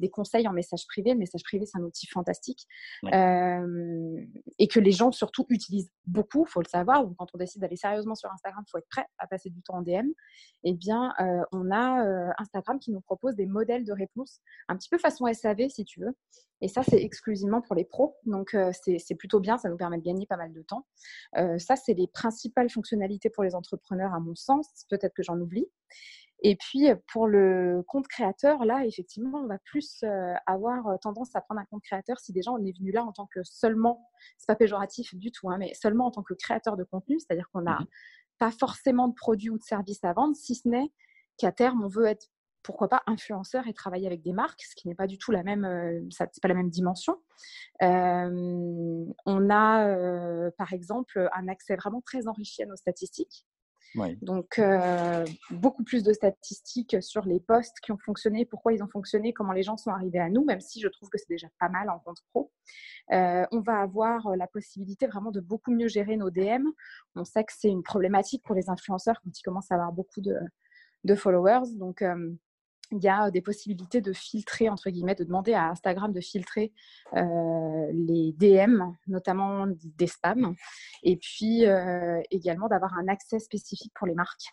des, 0.00 0.10
conseils 0.10 0.48
en 0.48 0.52
message 0.52 0.86
privé. 0.86 1.12
Le 1.12 1.18
message 1.18 1.42
privé, 1.42 1.66
c'est 1.66 1.78
un 1.78 1.82
outil 1.82 2.06
fantastique 2.06 2.66
euh, 3.12 4.24
et 4.58 4.68
que 4.68 4.80
les 4.80 4.92
gens 4.92 5.12
surtout 5.12 5.46
utilisent 5.48 5.90
beaucoup, 6.06 6.44
il 6.46 6.50
faut 6.50 6.60
le 6.60 6.68
savoir. 6.68 7.04
Donc, 7.04 7.16
quand 7.16 7.28
on 7.34 7.38
décide 7.38 7.60
d'aller 7.60 7.76
sérieusement 7.76 8.14
sur 8.14 8.30
Instagram, 8.32 8.64
il 8.66 8.70
faut 8.70 8.78
être 8.78 8.88
prêt 8.88 9.06
à 9.18 9.26
passer 9.26 9.50
du 9.50 9.62
temps 9.62 9.74
en 9.74 9.82
DM. 9.82 10.08
Eh 10.64 10.74
bien, 10.74 11.12
on 11.52 11.70
a 11.70 12.32
Instagram 12.38 12.78
qui 12.78 12.90
nous 12.90 13.00
propose 13.00 13.34
des 13.34 13.46
modèles 13.46 13.84
de 13.84 13.92
réponse 13.92 14.40
un 14.68 14.76
petit 14.76 14.88
peu 14.88 14.98
façon 14.98 15.26
SAV, 15.32 15.68
si 15.68 15.84
tu 15.84 16.00
veux. 16.00 16.16
Et 16.60 16.68
ça, 16.68 16.82
c'est 16.82 17.02
exclusivement 17.02 17.60
pour 17.60 17.74
les 17.74 17.84
pros. 17.84 18.16
Donc, 18.24 18.56
c'est 18.72 19.14
plutôt 19.14 19.40
bien. 19.40 19.58
Ça 19.58 19.68
nous 19.68 19.76
permet 19.76 19.98
de 19.98 20.02
gagner 20.02 20.26
pas 20.26 20.36
mal 20.36 20.52
de 20.52 20.62
temps. 20.62 20.86
ça, 21.58 21.76
c'est 21.76 21.94
les 21.94 22.06
principales 22.08 22.70
fonctionnalités 22.70 23.30
pour 23.30 23.44
les 23.44 23.54
entrepreneurs, 23.54 24.14
à 24.14 24.20
mon 24.20 24.34
sens. 24.34 24.86
Peut-être 24.88 25.14
que 25.14 25.22
j'en 25.22 25.38
oublie. 25.38 25.66
Et 26.46 26.56
puis, 26.56 26.88
pour 27.10 27.26
le 27.26 27.82
compte 27.88 28.06
créateur, 28.06 28.66
là, 28.66 28.84
effectivement, 28.84 29.38
on 29.38 29.46
va 29.46 29.58
plus 29.64 30.04
avoir 30.46 30.98
tendance 31.00 31.34
à 31.34 31.40
prendre 31.40 31.62
un 31.62 31.64
compte 31.64 31.82
créateur 31.82 32.20
si 32.20 32.32
déjà 32.32 32.52
on 32.52 32.62
est 32.62 32.76
venu 32.78 32.92
là 32.92 33.02
en 33.02 33.12
tant 33.12 33.26
que 33.26 33.42
seulement, 33.42 34.06
c'est 34.36 34.46
pas 34.46 34.54
péjoratif 34.54 35.14
du 35.14 35.32
tout, 35.32 35.50
hein, 35.50 35.56
mais 35.58 35.72
seulement 35.72 36.06
en 36.06 36.10
tant 36.10 36.22
que 36.22 36.34
créateur 36.34 36.76
de 36.76 36.84
contenu, 36.84 37.18
c'est-à-dire 37.18 37.48
qu'on 37.50 37.62
n'a 37.62 37.80
mmh 37.80 37.86
pas 38.38 38.50
forcément 38.50 39.06
de 39.06 39.14
produits 39.14 39.48
ou 39.48 39.58
de 39.58 39.62
services 39.62 40.02
à 40.02 40.12
vendre, 40.12 40.34
si 40.34 40.56
ce 40.56 40.66
n'est 40.68 40.92
qu'à 41.38 41.52
terme, 41.52 41.84
on 41.84 41.88
veut 41.88 42.06
être 42.06 42.26
pourquoi 42.64 42.88
pas 42.88 43.02
influenceur 43.06 43.68
et 43.68 43.74
travailler 43.74 44.08
avec 44.08 44.22
des 44.22 44.32
marques, 44.32 44.62
ce 44.62 44.74
qui 44.74 44.88
n'est 44.88 44.96
pas 44.96 45.06
du 45.06 45.18
tout 45.18 45.30
la 45.30 45.44
même, 45.44 46.08
c'est 46.10 46.40
pas 46.42 46.48
la 46.48 46.54
même 46.54 46.68
dimension. 46.68 47.16
on 47.80 49.50
a 49.50 50.50
par 50.58 50.72
exemple 50.72 51.28
un 51.32 51.46
accès 51.46 51.76
vraiment 51.76 52.00
très 52.00 52.26
enrichi 52.26 52.64
à 52.64 52.66
nos 52.66 52.74
statistiques. 52.76 53.46
Donc, 54.22 54.58
euh, 54.58 55.24
beaucoup 55.50 55.84
plus 55.84 56.02
de 56.02 56.12
statistiques 56.12 56.96
sur 57.00 57.24
les 57.24 57.40
posts 57.40 57.78
qui 57.80 57.92
ont 57.92 57.98
fonctionné, 57.98 58.44
pourquoi 58.44 58.72
ils 58.72 58.82
ont 58.82 58.88
fonctionné, 58.88 59.32
comment 59.32 59.52
les 59.52 59.62
gens 59.62 59.76
sont 59.76 59.90
arrivés 59.90 60.18
à 60.18 60.28
nous, 60.28 60.44
même 60.44 60.60
si 60.60 60.80
je 60.80 60.88
trouve 60.88 61.08
que 61.08 61.18
c'est 61.18 61.28
déjà 61.28 61.48
pas 61.60 61.68
mal 61.68 61.88
en 61.90 61.98
compte 62.00 62.18
pro. 62.30 62.50
Euh, 63.12 63.44
on 63.52 63.60
va 63.60 63.80
avoir 63.80 64.26
euh, 64.26 64.36
la 64.36 64.46
possibilité 64.46 65.06
vraiment 65.06 65.30
de 65.30 65.40
beaucoup 65.40 65.70
mieux 65.70 65.88
gérer 65.88 66.16
nos 66.16 66.30
DM. 66.30 66.66
On 67.14 67.24
sait 67.24 67.44
que 67.44 67.52
c'est 67.56 67.68
une 67.68 67.82
problématique 67.82 68.42
pour 68.44 68.54
les 68.54 68.68
influenceurs 68.68 69.20
quand 69.22 69.38
ils 69.38 69.42
commencent 69.42 69.70
à 69.70 69.76
avoir 69.76 69.92
beaucoup 69.92 70.20
de 70.20 71.14
followers. 71.14 71.76
Donc, 71.76 72.02
il 72.98 73.04
y 73.04 73.08
a 73.08 73.30
des 73.30 73.40
possibilités 73.40 74.00
de 74.00 74.12
filtrer, 74.12 74.68
entre 74.68 74.90
guillemets, 74.90 75.14
de 75.14 75.24
demander 75.24 75.54
à 75.54 75.68
Instagram 75.70 76.12
de 76.12 76.20
filtrer 76.20 76.72
euh, 77.14 77.90
les 77.92 78.32
DM, 78.32 78.82
notamment 79.06 79.66
des 79.66 80.06
spams, 80.06 80.54
et 81.02 81.16
puis 81.16 81.66
euh, 81.66 82.20
également 82.30 82.68
d'avoir 82.68 82.94
un 82.94 83.08
accès 83.08 83.38
spécifique 83.38 83.92
pour 83.94 84.06
les 84.06 84.14
marques, 84.14 84.52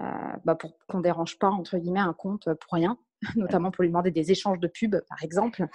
euh, 0.00 0.04
bah 0.44 0.54
pour 0.54 0.76
qu'on 0.86 0.98
ne 0.98 1.02
dérange 1.02 1.38
pas, 1.38 1.50
entre 1.50 1.78
guillemets, 1.78 2.00
un 2.00 2.14
compte 2.14 2.48
pour 2.54 2.72
rien, 2.72 2.98
notamment 3.36 3.70
pour 3.70 3.82
lui 3.82 3.90
demander 3.90 4.10
des 4.10 4.30
échanges 4.32 4.58
de 4.58 4.68
pubs, 4.68 5.00
par 5.08 5.22
exemple. 5.22 5.66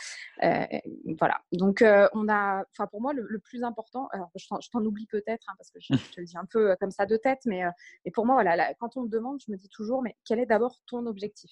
voilà. 0.42 1.42
Donc, 1.54 1.84
on 2.14 2.28
a, 2.30 2.66
pour 2.92 3.02
moi, 3.02 3.14
le, 3.14 3.40
plus 3.40 3.64
important, 3.64 4.10
je 4.36 4.70
t'en 4.70 4.84
oublie 4.84 5.08
peut-être, 5.08 5.46
hein, 5.48 5.54
parce 5.58 5.72
que 5.72 5.80
je, 5.80 5.94
te 5.94 6.20
le 6.20 6.26
dis 6.26 6.38
un 6.38 6.46
peu 6.46 6.76
comme 6.80 6.92
ça 6.92 7.06
de 7.06 7.18
tête, 7.18 7.40
mais, 7.46 7.64
mais 8.04 8.12
pour 8.12 8.26
moi, 8.26 8.36
voilà, 8.36 8.74
quand 8.76 8.98
on 8.98 9.04
me 9.04 9.10
demande, 9.10 9.40
je 9.46 9.52
me 9.52 9.58
dis 9.58 9.70
toujours, 9.70 10.02
mais 10.02 10.16
quel 10.26 10.40
est 10.40 10.46
d'abord 10.46 10.76
ton 10.88 11.06
objectif? 11.06 11.52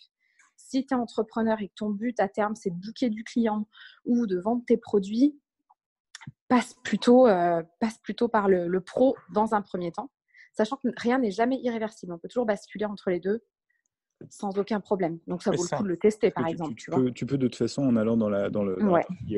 Si 0.58 0.86
tu 0.86 0.94
es 0.94 0.98
entrepreneur 0.98 1.62
et 1.62 1.70
que 1.70 1.74
ton 1.76 1.90
but 1.90 2.20
à 2.20 2.28
terme, 2.28 2.56
c'est 2.56 2.70
de 2.70 2.76
booker 2.76 3.10
du 3.10 3.24
client 3.24 3.68
ou 4.06 4.26
de 4.28 4.38
vendre 4.40 4.64
tes 4.66 4.78
produits, 4.78 5.40
passe 6.48 6.74
plutôt, 6.84 7.28
euh, 7.28 7.64
passe 7.80 7.98
plutôt 8.00 8.28
par 8.28 8.48
le, 8.48 8.80
pro 8.80 9.16
dans 9.34 9.54
un 9.54 9.62
premier 9.62 9.92
temps, 9.92 10.12
sachant 10.54 10.78
que 10.78 10.88
rien 10.98 11.20
n'est 11.20 11.32
jamais 11.32 11.60
irréversible. 11.62 12.14
On 12.14 12.20
peut 12.20 12.28
toujours 12.28 12.46
basculer 12.46 12.86
entre 12.86 13.10
les 13.10 13.20
deux 13.20 13.44
sans 14.30 14.58
aucun 14.58 14.80
problème. 14.80 15.20
Donc 15.28 15.44
ça 15.44 15.52
vaut 15.52 15.64
le 15.64 15.78
coup 15.78 15.84
de 15.84 15.90
le 15.90 15.98
tester, 15.98 16.32
par 16.32 16.48
exemple. 16.48 16.76
Tu, 16.76 16.92
peux, 16.92 17.12
tu, 17.12 17.26
peux, 17.26 17.38
de 17.38 17.48
toute 17.48 17.56
façon, 17.56 17.84
en 17.84 17.96
allant 17.96 18.18
dans, 18.18 18.30
la, 18.30 18.50
dans 18.50 18.64
le, 18.64 18.76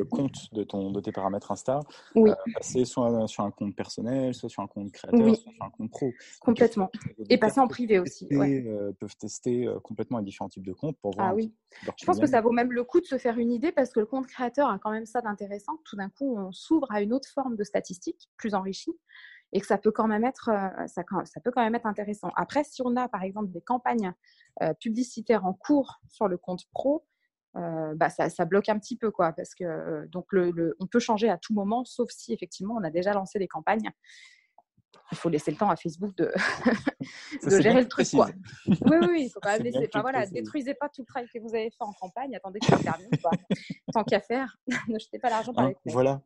compte 0.06 0.54
de, 0.54 0.64
ton, 0.64 0.92
de 0.92 1.00
tes 1.00 1.12
paramètres 1.12 1.52
Insta, 1.52 1.80
oui. 2.16 2.30
Euh, 2.30 2.36
passer 2.54 2.86
soit 2.86 3.28
sur 3.28 3.44
un 3.44 3.52
compte 3.52 3.76
personnel, 3.76 4.34
soit 4.34 4.50
sur 4.50 4.64
un 4.64 4.68
compte 4.68 4.92
créateur, 4.92 5.36
soit 5.36 5.52
sur 5.54 5.64
un 5.64 5.70
compte 5.70 5.92
pro. 5.92 6.12
Complètement. 6.42 6.92
Et 7.30 7.38
passer 7.38 7.60
en 7.60 7.68
privé 7.68 8.00
aussi. 8.00 8.28
Euh, 8.32 8.92
peuvent 9.00 9.18
tester 9.18 9.68
euh, 9.68 9.80
complètement 9.80 10.20
les 10.20 10.26
différents 10.26 10.50
types 10.50 10.66
de 10.66 10.74
comptes 10.74 10.98
pour 10.98 11.16
voir. 11.16 11.28
Ah 11.28 11.36
oui. 11.36 11.54
Je 11.98 12.06
pense 12.06 12.20
que 12.20 12.28
ça 12.28 12.42
vaut 12.42 12.52
même 12.52 12.72
le 12.72 12.84
coup 12.84 13.00
de 13.02 13.06
se 13.06 13.18
faire 13.18 13.38
une 13.38 13.52
idée 13.52 13.72
parce 13.72 13.92
que 13.92 14.00
le 14.00 14.06
compte 14.06 14.28
créateur 14.28 14.70
a 14.70 14.80
quand 14.80 14.92
même 14.92 15.06
ça 15.06 15.22
d'intéressant. 15.22 15.74
Tout 15.86 15.96
d'un 15.96 16.10
coup, 16.10 16.38
on 16.38 16.52
s'ouvre 16.52 16.92
à 16.92 17.02
une 17.02 17.14
autre 17.14 17.30
forme 17.30 17.56
de 17.56 17.64
statistique 17.64 18.30
plus 18.38 18.54
enrichie 18.54 18.96
et 19.54 19.62
que 19.62 19.68
ça 19.68 19.78
peut 19.78 19.92
quand 19.92 20.08
même 20.08 20.26
être, 20.26 20.50
euh, 20.50 20.88
ça, 20.88 21.04
ça, 21.26 21.40
peut 21.42 21.52
quand 21.52 21.64
même 21.64 21.76
être 21.76 21.86
intéressant. 21.86 22.32
Après, 22.36 22.64
si 22.64 22.82
on 22.84 22.96
a 22.96 23.08
par 23.08 23.24
exemple 23.24 23.52
des 23.52 23.62
campagnes 23.62 24.14
euh, 24.62 24.74
publicitaires 24.74 25.46
en 25.46 25.54
cours 25.54 26.00
sur 26.10 26.28
le 26.28 26.38
compte 26.38 26.66
pro, 26.72 27.06
euh, 27.56 27.96
bah 27.96 28.10
ça, 28.10 28.30
ça, 28.30 28.46
bloque 28.46 28.70
un 28.70 28.78
petit 28.78 28.98
peu 28.98 29.10
quoi, 29.10 29.32
parce 29.32 29.56
que 29.56 30.06
donc 30.08 30.26
le, 30.32 30.76
on 30.80 30.86
peut 30.86 31.00
changer 31.00 31.30
à 31.30 31.38
tout 31.38 31.54
moment, 31.54 31.86
sauf 31.86 32.10
si 32.12 32.34
effectivement 32.34 32.76
on 32.78 32.84
a 32.84 32.92
déjà 32.92 33.14
lancé 33.14 33.40
des 33.40 33.48
campagnes 33.48 33.92
il 35.12 35.18
faut 35.18 35.30
laisser 35.30 35.52
le 35.52 35.58
temps 35.58 35.70
à 35.70 35.76
Facebook 35.76 36.16
de, 36.16 36.32
de 37.50 37.62
gérer 37.62 37.82
le 37.82 37.88
truc. 37.88 38.08
Quoi. 38.10 38.30
Oui, 38.68 38.98
oui, 39.02 39.24
il 39.26 39.30
faut 39.30 39.40
quand 39.40 39.52
même 39.54 39.64
laisser. 39.64 39.88
Enfin, 39.94 40.02
voilà, 40.02 40.26
détruisez 40.26 40.74
pas 40.74 40.90
tout 40.90 41.02
le 41.02 41.06
travail 41.06 41.30
que 41.34 41.40
vous 41.40 41.54
avez 41.56 41.70
fait 41.70 41.84
en 41.84 41.94
campagne. 41.94 42.36
Attendez 42.36 42.60
que 42.60 42.66
ça 42.66 42.78
termine. 42.78 43.10
Tant 43.94 44.04
qu'à 44.04 44.20
faire, 44.20 44.58
ne 44.88 45.00
jetez 45.00 45.20
pas 45.20 45.30
l'argent 45.30 45.54
par 45.54 45.66
hein, 45.66 45.74
les. 45.86 45.94
Voilà. 45.94 46.22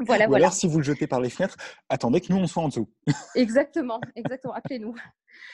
Voilà, 0.00 0.28
Ou 0.28 0.34
alors, 0.34 0.52
si 0.52 0.66
vous 0.66 0.78
le 0.78 0.84
jetez 0.84 1.06
par 1.06 1.20
les 1.20 1.30
fenêtres, 1.30 1.56
attendez 1.88 2.20
que 2.20 2.32
nous, 2.32 2.38
on 2.38 2.46
soit 2.46 2.62
en 2.62 2.68
dessous. 2.68 2.88
exactement, 3.34 4.00
exactement. 4.16 4.54
Appelez-nous. 4.54 4.94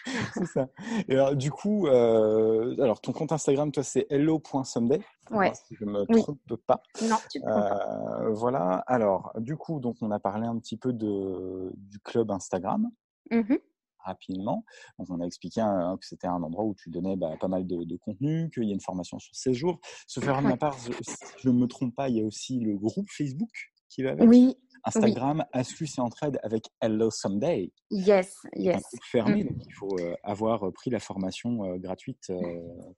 c'est 0.34 0.46
ça. 0.46 0.68
Et 1.08 1.14
alors, 1.14 1.36
du 1.36 1.50
coup, 1.50 1.86
euh, 1.86 2.74
alors 2.82 3.00
ton 3.00 3.12
compte 3.12 3.32
Instagram, 3.32 3.72
toi, 3.72 3.82
c'est 3.82 4.06
hello.someday. 4.10 5.02
Ouais. 5.30 5.52
Si 5.54 5.74
je 5.74 5.84
ne 5.84 5.90
me 5.90 6.04
trompe 6.06 6.40
pas. 6.66 6.82
Non, 7.02 7.16
tu 7.30 7.40
te 7.40 7.46
trompes 7.46 7.68
pas. 7.68 8.20
Euh, 8.20 8.30
voilà. 8.32 8.84
Alors, 8.86 9.32
du 9.38 9.56
coup, 9.56 9.80
donc, 9.80 9.96
on 10.00 10.10
a 10.10 10.18
parlé 10.18 10.46
un 10.46 10.58
petit 10.58 10.76
peu 10.76 10.92
de, 10.92 11.72
du 11.76 11.98
club 12.00 12.30
Instagram. 12.30 12.88
Mmh 13.30 13.56
rapidement. 14.04 14.64
Donc, 14.98 15.10
on 15.10 15.20
a 15.20 15.24
expliqué 15.24 15.60
hein, 15.60 15.96
que 16.00 16.06
c'était 16.06 16.26
un 16.26 16.42
endroit 16.42 16.64
où 16.64 16.74
tu 16.74 16.90
donnais 16.90 17.16
bah, 17.16 17.36
pas 17.40 17.46
mal 17.46 17.66
de, 17.66 17.96
contenu, 17.96 18.50
qu'il 18.50 18.64
y 18.64 18.70
a 18.70 18.74
une 18.74 18.80
formation 18.80 19.18
sur 19.20 19.34
16 19.34 19.54
jours. 19.54 19.78
Se 20.06 20.18
faire 20.18 20.42
de 20.42 20.48
ma 20.48 20.56
part, 20.56 20.76
si 20.78 20.90
je 21.38 21.48
ne 21.48 21.58
me 21.58 21.66
trompe 21.66 21.94
pas, 21.94 22.08
il 22.08 22.16
y 22.16 22.20
a 22.20 22.24
aussi 22.24 22.58
le 22.58 22.76
groupe 22.76 23.08
Facebook 23.10 23.71
qui 23.92 24.02
va 24.02 24.12
avec. 24.12 24.28
Oui, 24.28 24.56
Instagram, 24.84 25.44
astuces 25.52 25.98
et 25.98 26.00
entraide 26.00 26.38
avec 26.42 26.64
Hello 26.80 27.10
Someday. 27.10 27.72
Yes, 27.90 28.34
yes. 28.56 28.82
fermé, 29.10 29.44
mm. 29.44 29.48
donc 29.48 29.62
il 29.64 29.72
faut 29.74 29.96
euh, 30.00 30.14
avoir 30.24 30.66
euh, 30.66 30.72
pris 30.72 30.90
la 30.90 30.98
formation 30.98 31.64
euh, 31.64 31.76
gratuite 31.78 32.32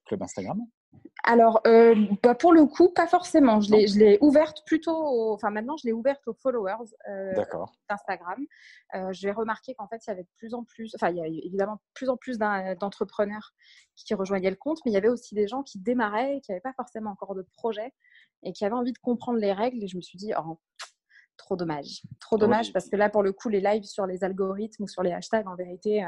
Club 0.07 0.23
Instagram. 0.23 0.61
Alors, 1.25 1.61
bah, 2.23 2.37
pour 2.37 2.53
le 2.53 2.67
coup, 2.67 2.89
pas 2.89 3.09
forcément. 3.09 3.61
Je 3.61 3.99
l'ai 3.99 4.19
ouverte 4.21 4.63
plutôt, 4.65 5.33
enfin 5.33 5.51
maintenant, 5.51 5.77
je 5.77 5.89
l'ai 5.89 5.93
ouverte 5.93 6.23
aux 6.29 6.35
followers 6.35 6.87
d'Instagram. 7.89 8.47
J'ai 9.11 9.33
remarqué 9.33 9.75
qu'en 9.75 9.89
fait, 9.89 10.01
il 10.07 10.11
y 10.11 10.13
avait 10.13 10.23
de 10.23 10.29
plus 10.37 10.55
en 10.55 10.63
plus, 10.63 10.95
enfin, 10.95 11.11
il 11.11 11.17
y 11.17 11.21
a 11.21 11.27
évidemment 11.27 11.75
de 11.75 11.81
plus 11.95 12.09
en 12.09 12.17
plus 12.17 12.39
d'entrepreneurs 12.39 13.55
qui 13.97 14.15
rejoignaient 14.15 14.51
le 14.51 14.57
compte, 14.57 14.79
mais 14.85 14.93
il 14.93 14.95
y 14.95 14.99
avait 14.99 15.09
aussi 15.09 15.35
des 15.35 15.49
gens 15.49 15.65
qui 15.65 15.81
démarraient, 15.81 16.41
qui 16.45 16.53
n'avaient 16.53 16.61
pas 16.61 16.75
forcément 16.75 17.11
encore 17.11 17.35
de 17.35 17.45
projet 17.57 17.93
et 18.45 18.53
qui 18.53 18.65
avaient 18.65 18.75
envie 18.75 18.93
de 18.93 18.99
comprendre 18.99 19.39
les 19.39 19.53
règles. 19.53 19.83
Et 19.83 19.89
je 19.89 19.97
me 19.97 20.03
suis 20.03 20.19
dit, 20.19 20.33
oh, 20.39 20.61
trop 21.37 21.57
dommage. 21.57 22.03
Trop 22.21 22.39
dommage 22.39 22.73
parce 22.73 22.89
que 22.89 22.97
là, 22.97 23.11
pour 23.11 23.23
le 23.23 23.33
coup, 23.33 23.49
les 23.49 23.61
lives 23.61 23.85
sur 23.85 24.07
les 24.07 24.23
algorithmes 24.23 24.85
ou 24.85 24.89
sur 24.89 25.03
les 25.03 25.13
hashtags, 25.13 25.49
en 25.49 25.57
vérité, 25.57 26.07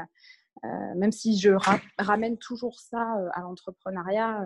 même 0.95 1.11
si 1.11 1.37
je 1.37 1.51
ramène 1.97 2.37
toujours 2.37 2.79
ça 2.79 3.15
à 3.33 3.41
l'entrepreneuriat, 3.41 4.43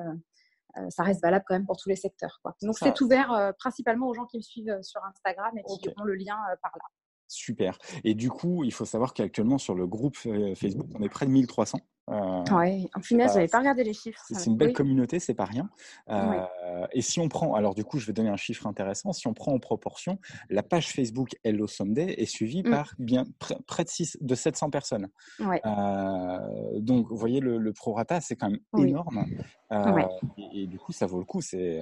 ça 0.89 1.03
reste 1.03 1.21
valable 1.21 1.45
quand 1.47 1.55
même 1.55 1.65
pour 1.65 1.77
tous 1.77 1.89
les 1.89 1.95
secteurs. 1.95 2.39
Quoi. 2.41 2.55
Donc, 2.61 2.77
c'est 2.77 2.99
ouvert 3.01 3.53
principalement 3.59 4.07
aux 4.07 4.13
gens 4.13 4.25
qui 4.25 4.37
me 4.37 4.41
suivent 4.41 4.79
sur 4.81 5.03
Instagram 5.05 5.55
et 5.57 5.63
qui 5.63 5.89
ont 5.97 6.03
le 6.03 6.15
lien 6.15 6.37
par 6.61 6.71
là. 6.75 6.83
Super. 7.27 7.77
Et 8.03 8.13
du 8.13 8.29
coup, 8.29 8.65
il 8.65 8.73
faut 8.73 8.83
savoir 8.83 9.13
qu'actuellement, 9.13 9.57
sur 9.57 9.75
le 9.75 9.87
groupe 9.87 10.17
Facebook, 10.55 10.87
on 10.93 11.01
est 11.01 11.09
près 11.09 11.25
de 11.25 11.31
1300. 11.31 11.79
Euh, 12.09 12.43
oui, 12.51 12.87
en 12.95 13.01
finesse, 13.01 13.33
j'avais 13.33 13.47
pas 13.47 13.59
regardé 13.59 13.83
les 13.83 13.93
chiffres. 13.93 14.21
C'est 14.27 14.47
une 14.47 14.57
belle 14.57 14.73
communauté, 14.73 15.19
c'est 15.19 15.33
pas 15.33 15.45
rien. 15.45 15.69
Euh, 16.09 16.87
et 16.91 17.01
si 17.01 17.19
on 17.19 17.29
prend, 17.29 17.53
alors 17.53 17.75
du 17.75 17.83
coup, 17.83 17.99
je 17.99 18.07
vais 18.07 18.13
donner 18.13 18.29
un 18.29 18.37
chiffre 18.37 18.67
intéressant. 18.67 19.13
Si 19.13 19.27
on 19.27 19.33
prend 19.33 19.53
en 19.53 19.59
proportion, 19.59 20.19
la 20.49 20.63
page 20.63 20.91
Facebook 20.91 21.29
Hello 21.43 21.67
Someday 21.67 22.15
est 22.17 22.25
suivie 22.25 22.63
mmh. 22.63 22.69
par 22.69 22.93
bien 22.97 23.25
près 23.67 23.83
de, 23.83 23.89
6, 23.89 24.17
de 24.19 24.35
700 24.35 24.69
personnes. 24.71 25.07
Euh, 25.39 26.79
donc, 26.79 27.07
vous 27.09 27.17
voyez, 27.17 27.39
le, 27.39 27.57
le 27.57 27.73
prorata, 27.73 28.19
c'est 28.19 28.35
quand 28.35 28.49
même 28.49 28.59
énorme. 28.77 29.25
Et, 30.53 30.67
du 30.67 30.77
coup, 30.79 30.91
ça 30.91 31.05
vaut 31.05 31.19
le 31.19 31.25
coup, 31.25 31.41
c'est 31.41 31.81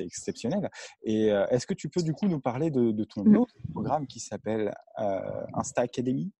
exceptionnel. 0.00 0.70
Et 1.02 1.28
est-ce 1.50 1.66
que 1.66 1.74
tu 1.74 1.88
peux 1.88 2.02
du 2.02 2.12
coup 2.12 2.26
nous 2.26 2.40
parler 2.40 2.70
de, 2.70 2.92
de 2.92 3.04
ton 3.04 3.24
mmh. 3.24 3.36
autre 3.36 3.54
programme 3.72 4.06
qui 4.06 4.20
s'appelle 4.20 4.74
Insta 5.54 5.82
Academy? 5.82 6.30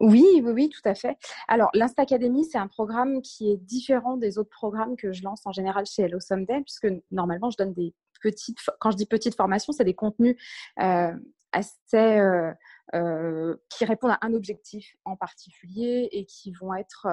Oui, 0.00 0.24
oui, 0.44 0.68
tout 0.68 0.86
à 0.88 0.94
fait. 0.94 1.16
Alors, 1.48 1.70
l'Insta 1.74 2.02
Academy, 2.02 2.44
c'est 2.44 2.58
un 2.58 2.68
programme 2.68 3.22
qui 3.22 3.50
est 3.50 3.56
différent 3.56 4.16
des 4.16 4.38
autres 4.38 4.50
programmes 4.50 4.96
que 4.96 5.12
je 5.12 5.22
lance 5.22 5.46
en 5.46 5.52
général 5.52 5.86
chez 5.86 6.02
Hello 6.02 6.20
Someday, 6.20 6.60
puisque 6.62 6.88
normalement, 7.10 7.50
je 7.50 7.56
donne 7.56 7.72
des 7.72 7.94
petites, 8.20 8.58
quand 8.80 8.90
je 8.90 8.96
dis 8.96 9.06
petites 9.06 9.34
formations, 9.34 9.72
c'est 9.72 9.84
des 9.84 9.94
contenus 9.94 10.36
euh, 10.80 11.12
assez, 11.52 11.96
euh, 11.96 12.52
euh, 12.94 13.56
qui 13.70 13.84
répondent 13.84 14.12
à 14.12 14.18
un 14.20 14.34
objectif 14.34 14.94
en 15.04 15.16
particulier 15.16 16.08
et 16.12 16.26
qui 16.26 16.52
vont 16.52 16.74
être 16.74 17.08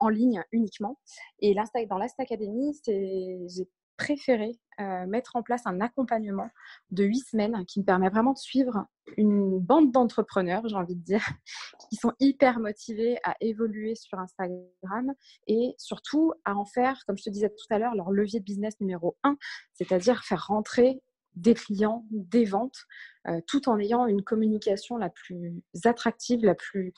en 0.00 0.08
ligne 0.08 0.42
uniquement. 0.52 0.98
Et 1.38 1.54
dans 1.88 1.98
l'Insta 1.98 2.22
Academy, 2.22 2.76
j'ai 2.84 3.68
préféré 3.98 4.58
euh, 4.80 5.06
mettre 5.06 5.34
en 5.34 5.42
place 5.42 5.62
un 5.66 5.80
accompagnement 5.80 6.48
de 6.92 7.04
huit 7.04 7.24
semaines 7.28 7.66
qui 7.66 7.80
me 7.80 7.84
permet 7.84 8.08
vraiment 8.08 8.32
de 8.32 8.38
suivre 8.38 8.86
une 9.16 9.58
bande 9.58 9.90
d'entrepreneurs, 9.90 10.66
j'ai 10.68 10.76
envie 10.76 10.94
de 10.94 11.02
dire, 11.02 11.26
qui 11.90 11.96
sont 11.96 12.12
hyper 12.20 12.60
motivés 12.60 13.18
à 13.24 13.34
évoluer 13.40 13.96
sur 13.96 14.18
Instagram 14.18 15.12
et 15.48 15.74
surtout 15.78 16.32
à 16.44 16.54
en 16.54 16.64
faire, 16.64 17.02
comme 17.06 17.18
je 17.18 17.24
te 17.24 17.30
disais 17.30 17.50
tout 17.50 17.66
à 17.74 17.78
l'heure, 17.78 17.96
leur 17.96 18.12
levier 18.12 18.38
de 18.38 18.44
business 18.44 18.74
numéro 18.80 19.16
un, 19.24 19.36
c'est-à-dire 19.74 20.22
faire 20.24 20.46
rentrer 20.46 21.02
des 21.34 21.54
clients, 21.54 22.04
des 22.10 22.44
ventes, 22.44 22.86
euh, 23.26 23.40
tout 23.46 23.68
en 23.68 23.78
ayant 23.80 24.06
une 24.06 24.22
communication 24.22 24.96
la 24.96 25.10
plus 25.10 25.60
attractive, 25.84 26.44
la 26.44 26.54
plus 26.54 26.94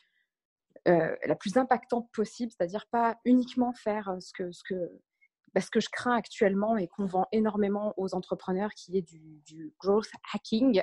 euh, 0.88 1.14
la 1.26 1.34
plus 1.34 1.58
impactante 1.58 2.10
possible, 2.12 2.52
c'est-à-dire 2.56 2.86
pas 2.90 3.18
uniquement 3.26 3.72
faire 3.74 4.16
ce 4.18 4.32
que, 4.32 4.50
ce 4.50 4.62
que 4.64 4.90
bah, 5.54 5.60
ce 5.60 5.70
que 5.70 5.80
je 5.80 5.88
crains 5.90 6.16
actuellement 6.16 6.76
et 6.76 6.86
qu'on 6.86 7.06
vend 7.06 7.26
énormément 7.32 7.92
aux 7.96 8.14
entrepreneurs, 8.14 8.70
qui 8.74 8.96
est 8.96 9.02
du, 9.02 9.74
growth 9.80 10.10
hacking. 10.32 10.82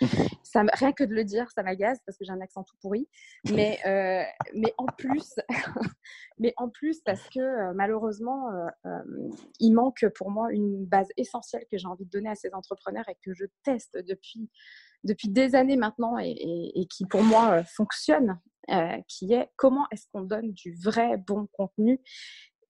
ça, 0.42 0.64
rien 0.72 0.92
que 0.92 1.04
de 1.04 1.14
le 1.14 1.24
dire, 1.24 1.48
ça 1.54 1.62
m'agace 1.62 1.98
parce 2.04 2.18
que 2.18 2.24
j'ai 2.24 2.32
un 2.32 2.40
accent 2.40 2.64
tout 2.64 2.74
pourri. 2.80 3.08
Mais, 3.52 3.78
euh, 3.86 4.24
mais, 4.54 4.74
en, 4.78 4.86
plus, 4.86 5.34
mais 6.38 6.52
en 6.56 6.68
plus, 6.68 7.00
parce 7.02 7.28
que 7.28 7.38
euh, 7.38 7.72
malheureusement, 7.74 8.50
euh, 8.84 8.98
il 9.60 9.72
manque 9.72 10.04
pour 10.16 10.30
moi 10.30 10.52
une 10.52 10.84
base 10.86 11.08
essentielle 11.16 11.64
que 11.70 11.78
j'ai 11.78 11.86
envie 11.86 12.04
de 12.04 12.10
donner 12.10 12.30
à 12.30 12.34
ces 12.34 12.52
entrepreneurs 12.52 13.08
et 13.08 13.16
que 13.24 13.32
je 13.32 13.44
teste 13.62 13.96
depuis, 13.96 14.50
depuis 15.04 15.28
des 15.28 15.54
années 15.54 15.76
maintenant 15.76 16.18
et, 16.18 16.72
et 16.74 16.86
qui 16.86 17.06
pour 17.06 17.22
moi 17.22 17.62
fonctionne. 17.62 18.40
qui 19.08 19.32
est 19.32 19.48
comment 19.56 19.86
est-ce 19.92 20.06
qu'on 20.12 20.22
donne 20.22 20.52
du 20.52 20.76
vrai 20.82 21.16
bon 21.16 21.46
contenu 21.52 22.00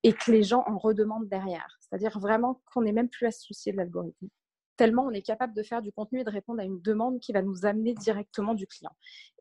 et 0.02 0.12
que 0.12 0.30
les 0.30 0.42
gens 0.42 0.64
en 0.66 0.78
redemandent 0.78 1.28
derrière. 1.28 1.78
C'est-à-dire 1.80 2.18
vraiment 2.18 2.62
qu'on 2.72 2.82
n'est 2.82 2.92
même 2.92 3.08
plus 3.08 3.30
soucier 3.32 3.72
de 3.72 3.76
l'algorithme. 3.76 4.28
Tellement 4.76 5.04
on 5.04 5.10
est 5.10 5.22
capable 5.22 5.54
de 5.54 5.62
faire 5.62 5.82
du 5.82 5.92
contenu 5.92 6.20
et 6.20 6.24
de 6.24 6.30
répondre 6.30 6.60
à 6.60 6.64
une 6.64 6.80
demande 6.80 7.20
qui 7.20 7.32
va 7.32 7.42
nous 7.42 7.66
amener 7.66 7.94
directement 7.94 8.54
du 8.54 8.66
client. 8.66 8.92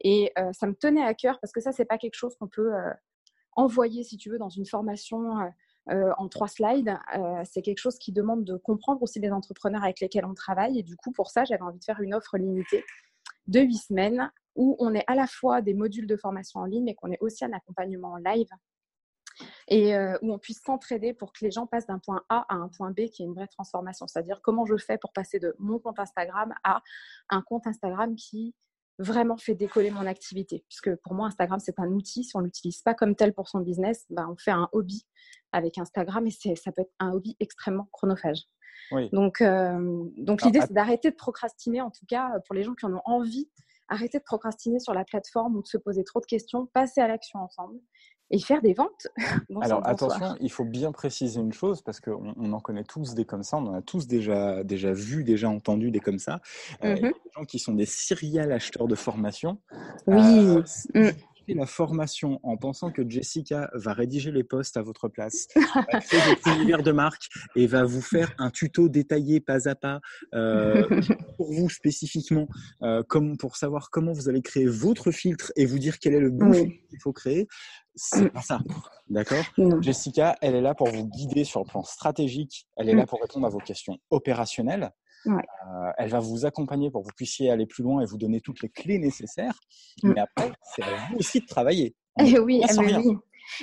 Et 0.01 0.31
euh, 0.37 0.51
ça 0.51 0.67
me 0.67 0.73
tenait 0.73 1.03
à 1.03 1.13
cœur 1.13 1.39
parce 1.39 1.53
que 1.53 1.61
ça, 1.61 1.71
c'est 1.71 1.85
pas 1.85 1.97
quelque 1.97 2.15
chose 2.15 2.35
qu'on 2.35 2.49
peut 2.49 2.73
euh, 2.73 2.91
envoyer, 3.53 4.03
si 4.03 4.17
tu 4.17 4.29
veux, 4.29 4.37
dans 4.37 4.49
une 4.49 4.65
formation 4.65 5.39
euh, 5.89 6.11
en 6.17 6.27
trois 6.27 6.47
slides. 6.47 6.97
c'est 7.45 7.61
quelque 7.61 7.79
chose 7.79 7.97
qui 7.97 8.11
demande 8.11 8.43
de 8.43 8.57
comprendre 8.57 9.01
aussi 9.01 9.19
les 9.19 9.31
entrepreneurs 9.31 9.83
avec 9.83 10.01
lesquels 10.01 10.25
on 10.25 10.33
travaille. 10.33 10.77
Et 10.77 10.83
du 10.83 10.95
coup, 10.97 11.11
pour 11.11 11.29
ça, 11.29 11.45
j'avais 11.45 11.63
envie 11.63 11.79
de 11.79 11.83
faire 11.83 12.01
une 12.01 12.13
offre 12.13 12.37
limitée 12.37 12.83
de 13.47 13.61
huit 13.61 13.77
semaines 13.77 14.31
où 14.55 14.75
on 14.79 14.93
est 14.93 15.03
à 15.07 15.15
la 15.15 15.25
fois 15.25 15.61
des 15.61 15.73
modules 15.73 16.05
de 16.05 16.17
formation 16.17 16.59
en 16.59 16.65
ligne, 16.65 16.83
mais 16.83 16.95
qu'on 16.95 17.11
est 17.11 17.17
aussi 17.21 17.45
un 17.45 17.53
accompagnement 17.53 18.11
en 18.11 18.17
live 18.17 18.49
et 19.67 19.95
euh, 19.95 20.17
où 20.21 20.33
on 20.33 20.39
puisse 20.39 20.61
s'entraider 20.63 21.13
pour 21.13 21.33
que 21.33 21.43
les 21.43 21.51
gens 21.51 21.67
passent 21.67 21.87
d'un 21.87 21.99
point 21.99 22.23
A 22.29 22.45
à 22.49 22.55
un 22.55 22.67
point 22.69 22.91
B 22.91 23.07
qui 23.09 23.23
est 23.23 23.25
une 23.25 23.33
vraie 23.33 23.47
transformation. 23.47 24.07
C'est-à-dire 24.07 24.41
comment 24.41 24.65
je 24.65 24.77
fais 24.77 24.97
pour 24.97 25.13
passer 25.13 25.39
de 25.39 25.55
mon 25.59 25.79
compte 25.79 25.99
Instagram 25.99 26.53
à 26.63 26.81
un 27.29 27.41
compte 27.41 27.67
Instagram 27.67 28.15
qui 28.15 28.55
vraiment 28.99 29.37
fait 29.37 29.55
décoller 29.55 29.91
mon 29.91 30.05
activité. 30.05 30.65
Puisque 30.67 30.93
pour 30.97 31.13
moi, 31.13 31.27
Instagram, 31.27 31.59
c'est 31.59 31.79
un 31.79 31.87
outil. 31.87 32.23
Si 32.23 32.35
on 32.35 32.39
ne 32.39 32.45
l'utilise 32.45 32.81
pas 32.81 32.93
comme 32.93 33.15
tel 33.15 33.33
pour 33.33 33.47
son 33.47 33.59
business, 33.59 34.05
ben, 34.09 34.27
on 34.29 34.35
fait 34.35 34.51
un 34.51 34.69
hobby 34.73 35.05
avec 35.51 35.77
Instagram 35.77 36.27
et 36.27 36.55
ça 36.55 36.71
peut 36.71 36.81
être 36.81 36.93
un 36.99 37.11
hobby 37.13 37.35
extrêmement 37.39 37.87
chronophage. 37.91 38.43
Donc, 39.13 39.41
euh, 39.41 40.03
donc 40.17 40.41
l'idée, 40.41 40.61
c'est 40.61 40.73
d'arrêter 40.73 41.11
de 41.11 41.15
procrastiner, 41.15 41.81
en 41.81 41.91
tout 41.91 42.05
cas 42.07 42.39
pour 42.45 42.55
les 42.55 42.63
gens 42.63 42.73
qui 42.73 42.85
en 42.85 42.93
ont 42.93 43.01
envie, 43.05 43.49
arrêter 43.87 44.17
de 44.17 44.23
procrastiner 44.23 44.79
sur 44.79 44.93
la 44.93 45.03
plateforme 45.03 45.55
ou 45.55 45.61
de 45.61 45.67
se 45.67 45.77
poser 45.77 46.03
trop 46.03 46.19
de 46.19 46.25
questions, 46.25 46.65
passer 46.67 47.01
à 47.01 47.07
l'action 47.07 47.39
ensemble 47.39 47.79
et 48.31 48.39
faire 48.39 48.61
des 48.61 48.73
ventes. 48.73 49.07
Alors 49.61 49.85
attention, 49.85 50.35
il 50.39 50.51
faut 50.51 50.65
bien 50.65 50.91
préciser 50.91 51.39
une 51.39 51.53
chose 51.53 51.81
parce 51.81 51.99
qu'on 51.99 52.33
on 52.37 52.53
en 52.53 52.59
connaît 52.59 52.83
tous 52.83 53.15
des 53.15 53.25
comme 53.25 53.43
ça, 53.43 53.57
on 53.57 53.67
en 53.67 53.73
a 53.73 53.81
tous 53.81 54.07
déjà, 54.07 54.63
déjà 54.63 54.93
vu, 54.93 55.23
déjà 55.23 55.49
entendu 55.49 55.91
des 55.91 55.99
comme 55.99 56.19
ça. 56.19 56.41
Euh, 56.83 56.95
mmh 56.95 57.09
des 57.29 57.31
gens 57.35 57.45
qui 57.45 57.59
sont 57.59 57.73
des 57.73 57.85
serial 57.85 58.51
acheteurs 58.51 58.87
de 58.87 58.95
formation. 58.95 59.59
Oui. 60.07 60.21
Euh, 60.23 60.63
mmh 60.93 61.09
la 61.55 61.65
formation 61.65 62.39
en 62.43 62.57
pensant 62.57 62.91
que 62.91 63.07
Jessica 63.07 63.69
va 63.73 63.93
rédiger 63.93 64.31
les 64.31 64.43
posts 64.43 64.77
à 64.77 64.81
votre 64.81 65.07
place, 65.07 65.47
va 65.75 65.99
créer 65.99 66.19
votre 66.27 66.47
univers 66.47 66.83
de 66.83 66.91
marque 66.91 67.27
et 67.55 67.67
va 67.67 67.83
vous 67.83 68.01
faire 68.01 68.33
un 68.37 68.49
tuto 68.49 68.89
détaillé 68.89 69.39
pas 69.39 69.67
à 69.67 69.75
pas 69.75 69.99
euh, 70.33 71.01
pour 71.37 71.51
vous 71.53 71.69
spécifiquement, 71.69 72.47
euh, 72.83 73.03
comme 73.03 73.37
pour 73.37 73.55
savoir 73.55 73.89
comment 73.89 74.11
vous 74.11 74.29
allez 74.29 74.41
créer 74.41 74.65
votre 74.65 75.11
filtre 75.11 75.51
et 75.55 75.65
vous 75.65 75.79
dire 75.79 75.99
quel 75.99 76.13
est 76.13 76.19
le 76.19 76.31
bon 76.31 76.53
filtre 76.53 76.87
qu'il 76.89 76.99
faut 77.01 77.13
créer. 77.13 77.47
C'est 78.01 78.29
pas 78.29 78.41
ça. 78.41 78.59
D'accord? 79.09 79.43
Jessica, 79.81 80.37
elle 80.41 80.55
est 80.55 80.61
là 80.61 80.73
pour 80.73 80.87
vous 80.89 81.05
guider 81.05 81.43
sur 81.43 81.61
le 81.61 81.65
plan 81.65 81.83
stratégique. 81.83 82.67
Elle 82.77 82.89
est 82.89 82.93
là 82.93 83.05
pour 83.05 83.21
répondre 83.21 83.45
à 83.45 83.49
vos 83.49 83.59
questions 83.59 83.97
opérationnelles. 84.09 84.91
Euh, 85.27 85.91
elle 85.97 86.09
va 86.09 86.19
vous 86.19 86.45
accompagner 86.45 86.89
pour 86.89 87.01
que 87.01 87.07
vous 87.07 87.15
puissiez 87.15 87.51
aller 87.51 87.65
plus 87.65 87.83
loin 87.83 88.01
et 88.01 88.05
vous 88.05 88.17
donner 88.17 88.39
toutes 88.39 88.61
les 88.61 88.69
clés 88.69 88.99
nécessaires. 88.99 89.59
Mm. 90.01 90.13
Mais 90.13 90.21
après, 90.21 90.51
c'est 90.63 90.83
à 90.83 90.95
vous 91.09 91.17
aussi 91.17 91.41
de 91.41 91.45
travailler. 91.45 91.95
Et 92.19 92.33
eh 92.35 92.39
oui, 92.39 92.61
eh 92.63 92.79
oui. 92.79 93.17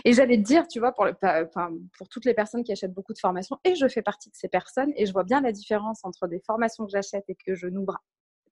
Et 0.04 0.12
j'allais 0.12 0.36
te 0.36 0.42
dire, 0.42 0.66
tu 0.66 0.80
vois, 0.80 0.92
pour, 0.92 1.06
pour 1.96 2.08
toutes 2.08 2.24
les 2.24 2.34
personnes 2.34 2.64
qui 2.64 2.72
achètent 2.72 2.92
beaucoup 2.92 3.12
de 3.12 3.18
formations, 3.18 3.56
et 3.64 3.74
je 3.74 3.86
fais 3.88 4.02
partie 4.02 4.28
de 4.28 4.34
ces 4.34 4.48
personnes, 4.48 4.92
et 4.96 5.06
je 5.06 5.12
vois 5.12 5.24
bien 5.24 5.40
la 5.40 5.52
différence 5.52 6.04
entre 6.04 6.26
des 6.26 6.40
formations 6.40 6.84
que 6.84 6.90
j'achète 6.90 7.24
et 7.28 7.36
que 7.36 7.54
je 7.54 7.66
n'ouvre 7.68 7.98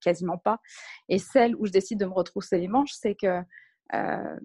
quasiment 0.00 0.38
pas, 0.38 0.60
et 1.08 1.18
celles 1.18 1.56
où 1.56 1.66
je 1.66 1.72
décide 1.72 1.98
de 1.98 2.06
me 2.06 2.12
retrousser 2.12 2.58
les 2.58 2.68
manches, 2.68 2.92
c'est 2.92 3.14
que 3.14 3.42
euh, 3.94 4.36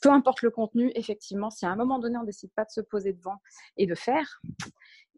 peu 0.00 0.10
importe 0.10 0.42
le 0.42 0.50
contenu, 0.50 0.92
effectivement, 0.94 1.50
si 1.50 1.66
à 1.66 1.70
un 1.70 1.76
moment 1.76 1.98
donné 1.98 2.16
on 2.18 2.24
décide 2.24 2.50
pas 2.54 2.64
de 2.64 2.70
se 2.70 2.80
poser 2.80 3.12
devant 3.12 3.36
et 3.76 3.86
de 3.86 3.94
faire, 3.94 4.40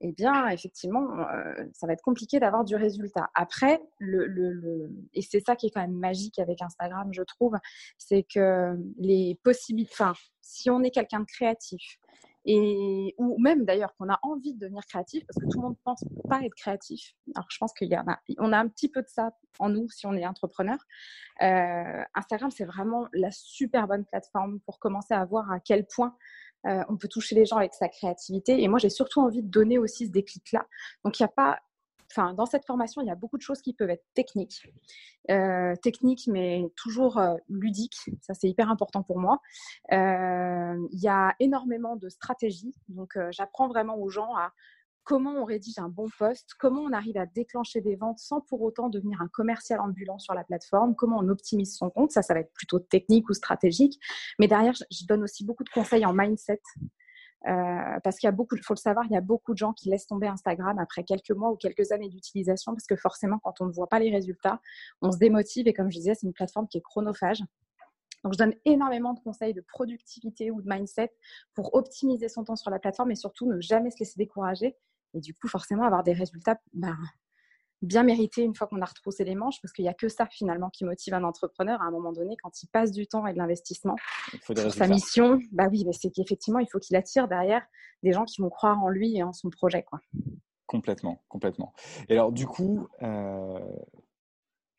eh 0.02 0.12
bien, 0.12 0.48
effectivement, 0.48 1.20
euh, 1.20 1.54
ça 1.74 1.86
va 1.86 1.92
être 1.92 2.02
compliqué 2.02 2.40
d'avoir 2.40 2.64
du 2.64 2.74
résultat. 2.74 3.28
Après, 3.34 3.82
le, 3.98 4.90
et 5.12 5.20
c'est 5.20 5.40
ça 5.40 5.56
qui 5.56 5.66
est 5.66 5.70
quand 5.70 5.82
même 5.82 5.98
magique 5.98 6.38
avec 6.38 6.62
Instagram, 6.62 7.10
je 7.12 7.22
trouve, 7.22 7.56
c'est 7.98 8.22
que 8.22 8.76
les 8.96 9.38
possibilités, 9.42 9.92
enfin, 9.92 10.14
si 10.40 10.70
on 10.70 10.82
est 10.82 10.90
quelqu'un 10.90 11.20
de 11.20 11.26
créatif, 11.26 11.98
et 12.44 13.14
ou 13.18 13.38
même 13.38 13.64
d'ailleurs 13.64 13.94
qu'on 13.96 14.09
a 14.09 14.18
envie 14.22 14.55
de 14.55 14.61
devenir 14.61 14.83
créatif 14.87 15.24
parce 15.26 15.38
que 15.38 15.50
tout 15.50 15.61
le 15.61 15.68
monde 15.68 15.76
pense 15.85 16.05
pas 16.29 16.42
être 16.42 16.55
créatif. 16.55 17.12
Alors 17.35 17.46
je 17.50 17.59
pense 17.59 17.72
qu'il 17.74 17.88
y 17.88 17.94
a, 17.94 18.05
on 18.38 18.53
a 18.53 18.59
un 18.59 18.68
petit 18.68 18.88
peu 18.88 19.03
de 19.03 19.09
ça 19.09 19.31
en 19.59 19.68
nous 19.68 19.88
si 19.90 20.07
on 20.07 20.14
est 20.14 20.26
entrepreneur. 20.26 20.79
Euh, 21.42 22.03
Instagram 22.14 22.50
c'est 22.50 22.64
vraiment 22.64 23.09
la 23.12 23.31
super 23.31 23.87
bonne 23.87 24.05
plateforme 24.05 24.61
pour 24.61 24.79
commencer 24.79 25.14
à 25.14 25.24
voir 25.24 25.50
à 25.50 25.61
quel 25.61 25.87
point 25.87 26.16
euh, 26.66 26.82
on 26.88 26.97
peut 26.97 27.09
toucher 27.09 27.34
les 27.34 27.47
gens 27.47 27.57
avec 27.57 27.74
sa 27.74 27.88
créativité. 27.88 28.62
Et 28.62 28.68
moi, 28.68 28.78
j'ai 28.78 28.91
surtout 28.91 29.20
envie 29.20 29.43
de 29.43 29.49
donner 29.49 29.78
aussi 29.78 30.07
ce 30.07 30.12
déclic-là. 30.12 30.66
Donc, 31.05 31.18
il 31.18 31.22
n'y 31.22 31.24
a 31.24 31.32
pas. 31.34 31.59
Enfin, 32.11 32.34
dans 32.34 32.46
cette 32.46 32.66
formation, 32.66 33.02
il 33.02 33.06
y 33.06 33.11
a 33.11 33.14
beaucoup 33.14 33.36
de 33.36 33.42
choses 33.42 33.61
qui 33.61 33.72
peuvent 33.72 33.90
être 33.90 34.04
techniques. 34.14 34.66
Euh, 35.30 35.74
techniques, 35.82 36.26
mais 36.26 36.64
toujours 36.76 37.18
euh, 37.18 37.36
ludiques. 37.48 38.11
Ça, 38.20 38.34
c'est 38.34 38.48
hyper 38.48 38.70
important 38.70 39.02
pour 39.02 39.18
moi. 39.18 39.38
il 39.90 41.00
y 41.00 41.08
a 41.08 41.34
énormément 41.40 41.96
de 41.96 42.08
stratégies. 42.08 42.74
Donc, 42.88 43.18
j'apprends 43.30 43.68
vraiment 43.68 43.96
aux 43.96 44.08
gens 44.08 44.34
à 44.36 44.52
comment 45.04 45.32
on 45.32 45.44
rédige 45.44 45.78
un 45.78 45.88
bon 45.88 46.08
poste, 46.18 46.54
comment 46.58 46.82
on 46.82 46.92
arrive 46.92 47.16
à 47.16 47.26
déclencher 47.26 47.80
des 47.80 47.96
ventes 47.96 48.18
sans 48.18 48.40
pour 48.40 48.62
autant 48.62 48.88
devenir 48.88 49.20
un 49.20 49.28
commercial 49.28 49.80
ambulant 49.80 50.18
sur 50.18 50.34
la 50.34 50.44
plateforme, 50.44 50.94
comment 50.94 51.18
on 51.18 51.28
optimise 51.28 51.76
son 51.76 51.90
compte. 51.90 52.12
Ça, 52.12 52.22
ça 52.22 52.34
va 52.34 52.40
être 52.40 52.52
plutôt 52.52 52.78
technique 52.78 53.28
ou 53.28 53.34
stratégique. 53.34 53.98
Mais 54.38 54.46
derrière, 54.46 54.74
je 54.74 55.06
donne 55.06 55.22
aussi 55.22 55.44
beaucoup 55.44 55.64
de 55.64 55.70
conseils 55.70 56.06
en 56.06 56.12
mindset. 56.12 56.61
Euh, 57.47 58.01
parce 58.05 58.18
qu'il 58.18 58.26
y 58.26 58.28
a 58.28 58.32
beaucoup, 58.32 58.57
faut 58.62 58.74
le 58.74 58.78
savoir, 58.78 59.07
il 59.07 59.12
y 59.12 59.16
a 59.16 59.22
beaucoup 59.22 59.53
de 59.53 59.59
gens 59.59 59.72
qui 59.72 59.88
laissent 59.88 60.07
tomber 60.07 60.26
Instagram 60.26 60.78
après 60.78 61.05
quelques 61.05 61.30
mois 61.30 61.51
ou 61.51 61.57
quelques 61.57 61.91
années 61.91 62.11
d'utilisation 62.11 62.72
parce 62.72 62.86
que 62.86 62.97
forcément, 62.97 63.38
quand 63.38 63.61
on 63.61 63.66
ne 63.66 63.72
voit 63.72 63.88
pas 63.88 63.99
les 63.99 64.11
résultats, 64.11 64.61
on 65.01 65.11
se 65.11 65.18
démotive 65.18 65.66
et 65.66 65.72
comme 65.72 65.91
je 65.91 65.97
disais, 65.97 66.14
c'est 66.14 66.26
une 66.26 66.34
plateforme 66.34 66.68
qui 66.68 66.78
est 66.78 66.82
chronophage. 66.82 67.43
Donc, 68.22 68.34
je 68.34 68.38
donne 68.38 68.55
énormément 68.66 69.14
de 69.14 69.20
conseils 69.20 69.55
de 69.55 69.62
productivité 69.62 70.51
ou 70.51 70.61
de 70.61 70.68
mindset 70.68 71.11
pour 71.55 71.74
optimiser 71.74 72.28
son 72.28 72.45
temps 72.45 72.57
sur 72.57 72.70
la 72.70 72.78
plateforme 72.78 73.11
et 73.11 73.14
surtout 73.14 73.47
ne 73.47 73.59
jamais 73.61 73.91
se 73.91 73.99
laisser 74.01 74.18
décourager. 74.18 74.76
Et 75.14 75.20
du 75.20 75.34
coup, 75.34 75.49
forcément, 75.49 75.84
avoir 75.84 76.03
des 76.03 76.12
résultats 76.12 76.61
bah, 76.74 76.97
bien 77.83 78.03
mérités 78.03 78.43
une 78.43 78.55
fois 78.55 78.66
qu'on 78.66 78.81
a 78.81 78.85
retroussé 78.85 79.24
les 79.24 79.35
manches, 79.35 79.61
parce 79.62 79.72
qu'il 79.72 79.85
n'y 79.85 79.89
a 79.89 79.95
que 79.95 80.09
ça 80.09 80.26
finalement 80.26 80.70
qui 80.70 80.85
motive 80.85 81.14
un 81.14 81.24
entrepreneur 81.24 81.81
à 81.81 81.85
un 81.85 81.91
moment 81.91 82.12
donné 82.12 82.37
quand 82.43 82.62
il 82.62 82.66
passe 82.68 82.93
du 82.93 83.07
temps 83.07 83.26
et 83.26 83.33
de 83.33 83.39
l'investissement 83.39 83.97
sur 84.45 84.72
sa 84.72 84.87
mission. 84.87 85.39
Bah 85.53 85.68
oui, 85.70 85.85
mais 85.87 85.93
c'est 85.93 86.11
qu'effectivement, 86.11 86.59
il 86.59 86.68
faut 86.70 86.78
qu'il 86.78 86.97
attire 86.97 87.28
derrière 87.28 87.62
des 88.03 88.12
gens 88.12 88.24
qui 88.24 88.41
vont 88.41 88.51
croire 88.51 88.83
en 88.83 88.89
lui 88.89 89.16
et 89.16 89.22
en 89.22 89.33
son 89.33 89.51
projet. 89.51 89.83
Quoi. 89.83 90.01
Complètement, 90.66 91.22
complètement. 91.28 91.72
Et 92.09 92.12
alors, 92.12 92.33
du 92.33 92.47
coup, 92.47 92.87
euh, 93.03 93.59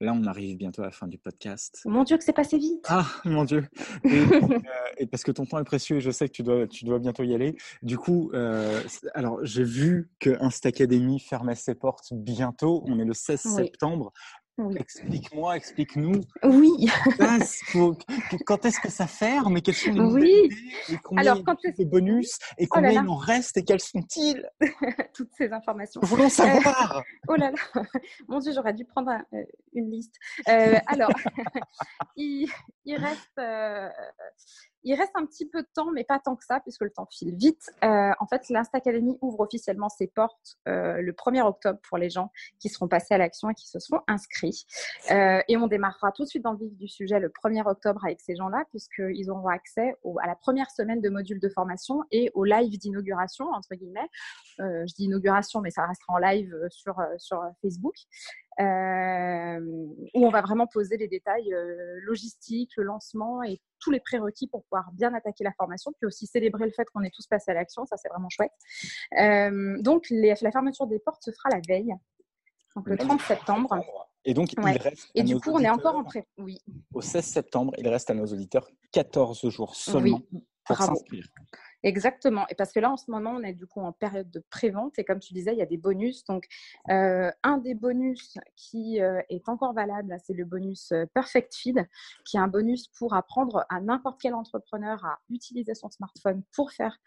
Là, 0.01 0.13
on 0.15 0.25
arrive 0.25 0.57
bientôt 0.57 0.81
à 0.81 0.85
la 0.85 0.91
fin 0.91 1.07
du 1.07 1.19
podcast. 1.19 1.83
Mon 1.85 2.03
Dieu, 2.03 2.17
que 2.17 2.23
c'est 2.23 2.33
passé 2.33 2.57
vite. 2.57 2.87
Ah, 2.89 3.05
mon 3.23 3.43
Dieu. 3.43 3.67
Euh, 4.11 4.57
et, 4.97 5.05
parce 5.05 5.23
que 5.23 5.31
ton 5.31 5.45
temps 5.45 5.59
est 5.59 5.63
précieux 5.63 5.97
et 5.97 6.01
je 6.01 6.11
sais 6.11 6.27
que 6.27 6.33
tu 6.33 6.43
dois, 6.43 6.67
tu 6.67 6.85
dois 6.85 6.99
bientôt 6.99 7.23
y 7.23 7.33
aller. 7.33 7.55
Du 7.81 7.97
coup, 7.97 8.31
euh, 8.33 8.81
alors 9.13 9.39
j'ai 9.43 9.63
vu 9.63 10.09
que 10.19 10.37
Insta 10.41 10.69
Academy 10.69 11.19
fermait 11.19 11.55
ses 11.55 11.75
portes 11.75 12.13
bientôt. 12.13 12.83
On 12.87 12.99
est 12.99 13.05
le 13.05 13.13
16 13.13 13.41
septembre. 13.41 14.11
Explique-moi, 14.75 15.57
explique-nous. 15.57 16.21
Oui. 16.43 16.87
quand 18.45 18.65
est-ce 18.65 18.79
que 18.79 18.89
ça 18.89 19.07
ferme 19.07 19.57
et 19.57 19.61
quels 19.61 19.75
sont 19.75 19.91
les 19.91 19.99
oui. 19.99 20.49
combien 21.03 21.21
Alors, 21.21 21.43
quand 21.43 21.55
de 21.63 21.83
bonus 21.85 22.37
et 22.57 22.65
oh 22.65 22.67
combien 22.69 23.03
il 23.03 23.09
en 23.09 23.15
reste 23.15 23.57
et 23.57 23.63
quels 23.63 23.79
sont-ils? 23.79 24.47
Toutes 25.13 25.31
ces 25.37 25.51
informations. 25.51 26.01
Nous 26.01 26.07
voulons 26.07 26.29
savoir. 26.29 27.03
oh 27.27 27.35
là 27.35 27.51
là. 27.51 27.83
Mon 28.27 28.39
Dieu, 28.39 28.51
j'aurais 28.53 28.73
dû 28.73 28.85
prendre 28.85 29.11
euh, 29.11 29.43
une 29.73 29.89
liste. 29.91 30.15
Euh, 30.47 30.77
alors, 30.87 31.11
il, 32.15 32.49
reste 32.85 33.39
il 34.83 34.95
reste 34.95 35.11
un 35.15 35.25
petit 35.25 35.47
peu 35.47 35.61
de 35.61 35.67
temps, 35.73 35.91
mais 35.91 36.03
pas 36.03 36.19
tant 36.19 36.35
que 36.35 36.43
ça, 36.43 36.59
puisque 36.59 36.81
le 36.81 36.89
temps 36.89 37.07
file 37.09 37.35
vite. 37.35 37.71
Euh, 37.83 38.11
en 38.19 38.25
fait, 38.27 38.49
l'Insta 38.49 38.77
Academy 38.77 39.17
ouvre 39.21 39.41
officiellement 39.41 39.89
ses 39.89 40.07
portes 40.07 40.57
euh, 40.67 41.01
le 41.01 41.11
1er 41.11 41.41
octobre 41.41 41.79
pour 41.87 41.97
les 41.97 42.09
gens 42.09 42.31
qui 42.59 42.69
seront 42.69 42.87
passés 42.87 43.13
à 43.13 43.17
l'action 43.17 43.49
et 43.49 43.53
qui 43.53 43.67
se 43.67 43.79
seront 43.79 44.01
inscrits. 44.07 44.65
Euh, 45.11 45.41
et 45.47 45.57
on 45.57 45.67
démarrera 45.67 46.11
tout 46.11 46.23
de 46.23 46.27
suite 46.27 46.43
dans 46.43 46.53
le 46.53 46.59
vif 46.59 46.75
du 46.77 46.87
sujet 46.87 47.19
le 47.19 47.29
1er 47.29 47.67
octobre 47.67 48.03
avec 48.05 48.21
ces 48.21 48.35
gens-là, 48.35 48.65
puisqu'ils 48.69 49.29
auront 49.29 49.47
accès 49.47 49.95
à 50.21 50.27
la 50.27 50.35
première 50.35 50.71
semaine 50.71 51.01
de 51.01 51.09
module 51.09 51.39
de 51.39 51.49
formation 51.49 52.03
et 52.11 52.31
au 52.33 52.43
live 52.43 52.77
d'inauguration, 52.77 53.45
entre 53.51 53.75
guillemets. 53.75 54.09
je 54.59 54.93
dis 54.93 55.05
inauguration, 55.05 55.61
mais 55.61 55.71
ça 55.71 55.85
restera 55.85 56.13
en 56.13 56.17
live 56.17 56.55
sur, 56.69 56.95
sur 57.17 57.41
Facebook. 57.61 57.95
Euh, 58.59 59.59
où 60.13 60.25
on 60.25 60.29
va 60.29 60.41
vraiment 60.41 60.67
poser 60.67 60.97
les 60.97 61.07
détails 61.07 61.53
euh, 61.53 61.99
logistiques, 62.01 62.71
le 62.75 62.83
lancement 62.83 63.41
et 63.43 63.61
tous 63.79 63.91
les 63.91 64.01
prérequis 64.01 64.47
pour 64.47 64.63
pouvoir 64.63 64.91
bien 64.91 65.13
attaquer 65.13 65.45
la 65.45 65.53
formation, 65.53 65.93
puis 65.93 66.05
aussi 66.05 66.27
célébrer 66.27 66.65
le 66.65 66.71
fait 66.71 66.85
qu'on 66.93 67.01
est 67.01 67.15
tous 67.15 67.25
passés 67.27 67.51
à 67.51 67.53
l'action, 67.53 67.85
ça 67.85 67.95
c'est 67.95 68.09
vraiment 68.09 68.29
chouette. 68.29 68.51
Euh, 69.17 69.81
donc 69.81 70.05
la 70.09 70.35
fermeture 70.51 70.85
des 70.87 70.99
portes 70.99 71.23
se 71.23 71.31
fera 71.31 71.49
la 71.49 71.61
veille, 71.65 71.93
donc 72.75 72.87
le 72.87 72.97
30 72.97 73.21
septembre. 73.21 73.79
Et 74.23 74.35
donc, 74.35 74.53
il 74.53 74.59
reste. 74.59 75.09
Et 75.15 75.23
du 75.23 75.39
coup, 75.39 75.49
on 75.51 75.59
est 75.59 75.69
encore 75.69 75.95
en 75.95 76.03
pré. 76.03 76.27
Oui. 76.37 76.59
Au 76.93 77.01
16 77.01 77.25
septembre, 77.25 77.73
il 77.79 77.87
reste 77.87 78.11
à 78.11 78.13
nos 78.13 78.25
auditeurs 78.25 78.69
14 78.91 79.49
jours 79.49 79.75
seulement 79.75 80.21
pour 80.65 80.77
s'inscrire. 80.77 81.27
Exactement. 81.83 82.45
Et 82.49 82.55
parce 82.55 82.71
que 82.71 82.79
là, 82.79 82.91
en 82.91 82.97
ce 82.97 83.09
moment, 83.09 83.31
on 83.31 83.43
est 83.43 83.53
du 83.53 83.65
coup 83.65 83.81
en 83.81 83.91
période 83.91 84.29
de 84.29 84.43
prévente. 84.51 84.99
Et 84.99 85.03
comme 85.03 85.19
tu 85.19 85.33
disais, 85.33 85.53
il 85.53 85.57
y 85.57 85.63
a 85.63 85.65
des 85.65 85.77
bonus. 85.77 86.23
Donc, 86.25 86.45
euh, 86.89 87.31
un 87.43 87.57
des 87.57 87.73
bonus 87.73 88.37
qui 88.55 89.01
euh, 89.01 89.21
est 89.29 89.49
encore 89.49 89.73
valable, 89.73 90.15
c'est 90.23 90.33
le 90.33 90.45
bonus 90.45 90.91
euh, 90.91 91.05
Perfect 91.13 91.55
Feed, 91.55 91.87
qui 92.25 92.37
est 92.37 92.39
un 92.39 92.47
bonus 92.47 92.87
pour 92.87 93.15
apprendre 93.15 93.65
à 93.69 93.81
n'importe 93.81 94.21
quel 94.21 94.35
entrepreneur 94.35 95.03
à 95.05 95.19
utiliser 95.29 95.73
son 95.73 95.89
smartphone 95.89 96.43
pour 96.55 96.71
faire 96.71 96.97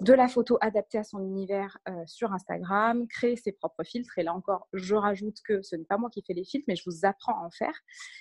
de 0.00 0.12
la 0.12 0.26
photo 0.26 0.58
adaptée 0.60 0.98
à 0.98 1.04
son 1.04 1.20
univers 1.20 1.78
sur 2.06 2.32
Instagram, 2.32 3.06
créer 3.08 3.36
ses 3.36 3.52
propres 3.52 3.84
filtres. 3.84 4.18
Et 4.18 4.22
là 4.22 4.34
encore, 4.34 4.68
je 4.72 4.94
rajoute 4.94 5.40
que 5.44 5.62
ce 5.62 5.76
n'est 5.76 5.84
pas 5.84 5.98
moi 5.98 6.10
qui 6.10 6.22
fais 6.22 6.34
les 6.34 6.44
filtres, 6.44 6.66
mais 6.68 6.76
je 6.76 6.82
vous 6.86 7.04
apprends 7.04 7.40
à 7.40 7.46
en 7.46 7.50
faire. 7.50 7.74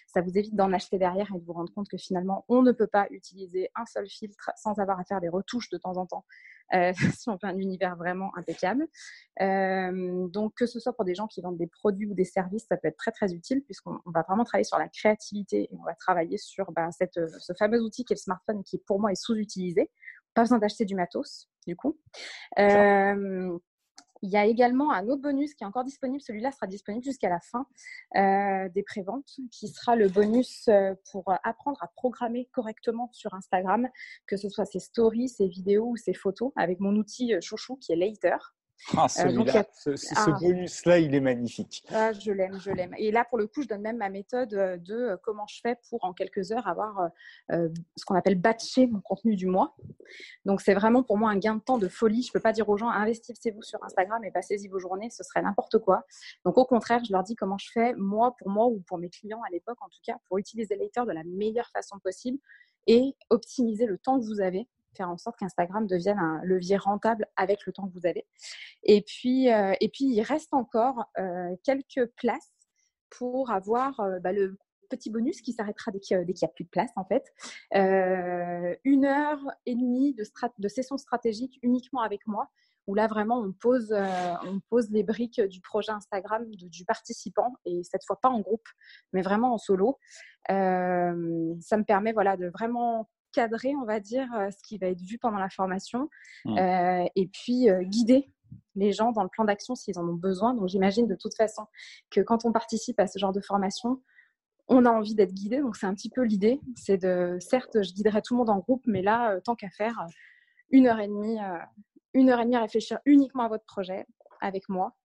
Ça 0.07 0.21
vous 0.21 0.37
évite 0.37 0.55
d'en 0.55 0.71
acheter 0.71 0.97
derrière 0.97 1.27
et 1.35 1.39
de 1.39 1.43
vous 1.43 1.53
rendre 1.53 1.73
compte 1.73 1.89
que 1.89 1.97
finalement, 1.97 2.45
on 2.47 2.61
ne 2.61 2.71
peut 2.71 2.87
pas 2.87 3.07
utiliser 3.09 3.69
un 3.75 3.85
seul 3.85 4.07
filtre 4.07 4.51
sans 4.55 4.79
avoir 4.79 4.99
à 4.99 5.03
faire 5.03 5.21
des 5.21 5.29
retouches 5.29 5.69
de 5.69 5.77
temps 5.77 5.94
en 5.97 6.05
temps, 6.05 6.25
euh, 6.73 6.93
si 7.15 7.29
on 7.29 7.37
fait 7.37 7.47
un 7.47 7.57
univers 7.57 7.95
vraiment 7.95 8.35
impeccable. 8.37 8.87
Euh, 9.41 10.27
donc, 10.29 10.53
que 10.55 10.65
ce 10.65 10.79
soit 10.79 10.93
pour 10.93 11.05
des 11.05 11.15
gens 11.15 11.27
qui 11.27 11.41
vendent 11.41 11.57
des 11.57 11.67
produits 11.67 12.07
ou 12.07 12.13
des 12.13 12.25
services, 12.25 12.65
ça 12.67 12.77
peut 12.77 12.87
être 12.87 12.97
très 12.97 13.11
très 13.11 13.33
utile 13.33 13.63
puisqu'on 13.63 13.99
va 14.05 14.23
vraiment 14.27 14.43
travailler 14.43 14.63
sur 14.63 14.77
la 14.77 14.89
créativité 14.89 15.63
et 15.63 15.77
on 15.79 15.83
va 15.83 15.95
travailler 15.95 16.37
sur 16.37 16.71
bah, 16.71 16.89
cette, 16.91 17.19
ce 17.39 17.53
fameux 17.53 17.81
outil 17.81 18.05
qui 18.05 18.13
est 18.13 18.17
le 18.17 18.21
smartphone 18.21 18.63
qui 18.63 18.79
pour 18.79 18.99
moi 18.99 19.11
est 19.11 19.21
sous-utilisé. 19.21 19.91
Pas 20.33 20.41
besoin 20.41 20.59
d'acheter 20.59 20.85
du 20.85 20.95
matos, 20.95 21.49
du 21.65 21.75
coup. 21.75 21.97
Euh, 22.59 23.57
il 24.25 24.31
y 24.31 24.37
a 24.37 24.45
également 24.45 24.91
un 24.91 25.07
autre 25.07 25.21
bonus 25.21 25.53
qui 25.53 25.63
est 25.63 25.67
encore 25.67 25.83
disponible. 25.83 26.19
Celui-là 26.19 26.51
sera 26.51 26.65
disponible 26.65 27.03
jusqu'à 27.03 27.29
la 27.29 27.39
fin 27.39 27.67
euh, 28.15 28.67
des 28.69 28.81
préventes, 28.81 29.29
qui 29.51 29.67
sera 29.67 29.95
le 29.95 30.09
bonus 30.09 30.67
euh, 30.67 30.95
pour 31.11 31.31
apprendre 31.43 31.77
à 31.83 31.87
programmer 31.95 32.49
correctement 32.51 33.09
sur 33.13 33.35
Instagram, 33.35 33.87
que 34.25 34.35
ce 34.35 34.49
soit 34.49 34.65
ses 34.65 34.79
stories, 34.79 35.29
ses 35.29 35.47
vidéos 35.47 35.89
ou 35.89 35.95
ses 35.95 36.13
photos, 36.13 36.51
avec 36.55 36.79
mon 36.79 36.95
outil 36.95 37.35
euh, 37.35 37.39
chouchou 37.39 37.75
qui 37.75 37.91
est 37.91 37.95
Later. 37.95 38.37
Ah, 38.95 39.05
euh, 39.05 39.95
ce, 39.95 40.13
ah. 40.15 40.37
bonus-là, 40.39 40.99
il 40.99 41.15
est 41.15 41.19
magnifique. 41.19 41.83
Ah, 41.89 42.13
je 42.13 42.31
l'aime, 42.31 42.59
je 42.59 42.71
l'aime. 42.71 42.93
Et 42.97 43.11
là, 43.11 43.25
pour 43.25 43.37
le 43.37 43.47
coup, 43.47 43.61
je 43.63 43.67
donne 43.67 43.81
même 43.81 43.97
ma 43.97 44.09
méthode 44.09 44.53
euh, 44.53 44.77
de 44.77 44.93
euh, 44.93 45.17
comment 45.23 45.47
je 45.47 45.59
fais 45.61 45.75
pour, 45.89 46.03
en 46.03 46.13
quelques 46.13 46.51
heures, 46.51 46.67
avoir 46.67 47.09
ce 47.49 48.05
qu'on 48.05 48.15
appelle 48.15 48.35
batcher 48.35 48.87
mon 48.87 49.01
contenu 49.01 49.35
du 49.35 49.47
mois. 49.47 49.75
Donc, 50.45 50.61
c'est 50.61 50.73
vraiment 50.73 51.03
pour 51.03 51.17
moi 51.17 51.31
un 51.31 51.37
gain 51.37 51.55
de 51.55 51.61
temps 51.61 51.77
de 51.77 51.87
folie. 51.87 52.21
Je 52.21 52.29
ne 52.29 52.33
peux 52.33 52.39
pas 52.39 52.53
dire 52.53 52.69
aux 52.69 52.77
gens, 52.77 52.89
investissez-vous 52.89 53.63
sur 53.63 53.83
Instagram 53.83 54.23
et 54.23 54.31
passez-y 54.31 54.67
vos 54.67 54.79
journées, 54.79 55.09
ce 55.09 55.23
serait 55.23 55.41
n'importe 55.41 55.79
quoi. 55.79 56.03
Donc, 56.43 56.57
au 56.57 56.65
contraire, 56.65 57.03
je 57.03 57.11
leur 57.11 57.23
dis 57.23 57.35
comment 57.35 57.57
je 57.57 57.69
fais, 57.71 57.93
moi, 57.95 58.35
pour 58.37 58.49
moi 58.49 58.67
ou 58.67 58.81
pour 58.87 58.97
mes 58.97 59.09
clients 59.09 59.41
à 59.47 59.51
l'époque, 59.51 59.77
en 59.81 59.89
tout 59.89 60.01
cas, 60.05 60.17
pour 60.27 60.37
utiliser 60.37 60.75
Later 60.75 61.05
de 61.05 61.11
la 61.11 61.23
meilleure 61.23 61.69
façon 61.69 61.99
possible 61.99 62.37
et 62.87 63.15
optimiser 63.29 63.85
le 63.85 63.97
temps 63.97 64.19
que 64.19 64.25
vous 64.25 64.41
avez 64.41 64.67
faire 64.95 65.09
en 65.09 65.17
sorte 65.17 65.37
qu'Instagram 65.37 65.87
devienne 65.87 66.19
un 66.19 66.41
levier 66.43 66.77
rentable 66.77 67.27
avec 67.35 67.65
le 67.65 67.73
temps 67.73 67.87
que 67.87 67.93
vous 67.93 68.05
avez. 68.05 68.25
Et 68.83 69.01
puis, 69.01 69.51
euh, 69.51 69.73
et 69.81 69.89
puis 69.89 70.05
il 70.05 70.21
reste 70.21 70.53
encore 70.53 71.05
euh, 71.17 71.55
quelques 71.63 72.05
places 72.17 72.53
pour 73.09 73.51
avoir 73.51 73.99
euh, 73.99 74.19
bah, 74.19 74.31
le 74.31 74.57
petit 74.89 75.09
bonus 75.09 75.41
qui 75.41 75.51
s'arrêtera 75.51 75.91
dès 75.91 75.99
qu'il 75.99 76.17
n'y 76.17 76.35
a 76.43 76.47
plus 76.47 76.63
de 76.63 76.69
place 76.69 76.91
en 76.95 77.05
fait. 77.05 77.33
une 77.73 79.05
heure 79.05 79.41
et 79.65 79.75
demie 79.75 80.13
de, 80.13 80.67
session 80.67 80.97
stratégique 80.97 81.59
uniquement 81.63 82.01
avec 82.01 82.27
moi 82.27 82.47
où 82.85 82.93
là 82.93 83.07
vraiment 83.07 83.39
on 83.39 83.51
pose, 83.51 83.91
on 83.91 84.59
pose 84.69 84.91
les 84.91 85.01
briques 85.01 85.41
du 85.41 85.59
projet 85.59 85.91
Instagram 85.91 86.45
du 86.51 86.85
participant 86.85 87.55
et 87.65 87.81
cette 87.83 88.05
fois 88.05 88.19
pas 88.21 88.29
en 88.29 88.41
groupe 88.41 88.67
mais 89.11 89.23
vraiment 89.23 89.55
en 89.55 89.57
solo. 89.57 89.97
ça 90.47 90.53
me 91.15 91.83
permet 91.83 92.13
voilà 92.13 92.37
de 92.37 92.47
vraiment 92.49 93.09
cadrer, 93.35 93.75
on 93.75 93.83
va 93.83 93.99
dire, 93.99 94.27
euh, 94.33 94.49
ce 94.49 94.57
qui 94.63 94.77
va 94.77 94.87
être 94.87 95.01
vu 95.01 95.17
pendant 95.17 95.37
la 95.37 95.49
formation 95.49 96.09
mmh. 96.45 96.57
euh, 96.57 97.05
et 97.15 97.27
puis 97.27 97.69
euh, 97.69 97.83
guider 97.83 98.31
les 98.75 98.93
gens 98.93 99.11
dans 99.11 99.23
le 99.23 99.29
plan 99.29 99.43
d'action 99.43 99.75
s'ils 99.75 99.99
en 99.99 100.07
ont 100.07 100.13
besoin. 100.15 100.53
Donc 100.53 100.69
j'imagine 100.69 101.05
de 101.05 101.15
toute 101.15 101.35
façon 101.35 101.65
que 102.09 102.21
quand 102.21 102.45
on 102.45 102.53
participe 102.53 102.99
à 102.99 103.07
ce 103.07 103.19
genre 103.19 103.33
de 103.33 103.41
formation, 103.41 104.01
on 104.67 104.85
a 104.85 104.89
envie 104.89 105.15
d'être 105.15 105.33
guidé. 105.33 105.59
Donc 105.59 105.75
c'est 105.75 105.85
un 105.85 105.93
petit 105.93 106.09
peu 106.09 106.21
l'idée. 106.21 106.61
C'est 106.75 106.97
de, 106.97 107.37
certes, 107.39 107.83
je 107.83 107.93
guiderai 107.93 108.21
tout 108.21 108.33
le 108.33 108.39
monde 108.39 108.49
en 108.49 108.59
groupe, 108.59 108.83
mais 108.87 109.01
là, 109.01 109.39
tant 109.41 109.55
qu'à 109.55 109.69
faire, 109.69 110.05
une 110.71 110.87
heure 110.87 110.99
et 110.99 111.07
demie, 111.07 111.37
une 112.13 112.29
heure 112.29 112.39
et 112.39 112.45
demie 112.45 112.55
à 112.55 112.61
réfléchir 112.61 112.99
uniquement 113.05 113.43
à 113.43 113.49
votre 113.49 113.65
projet 113.65 114.07
avec 114.41 114.67
moi. 114.69 114.95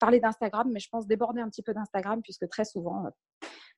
parler 0.00 0.20
d'Instagram, 0.20 0.70
mais 0.72 0.80
je 0.80 0.88
pense 0.88 1.06
déborder 1.06 1.40
un 1.40 1.48
petit 1.48 1.62
peu 1.62 1.74
d'Instagram 1.74 2.22
puisque 2.22 2.48
très 2.48 2.64
souvent, 2.64 3.06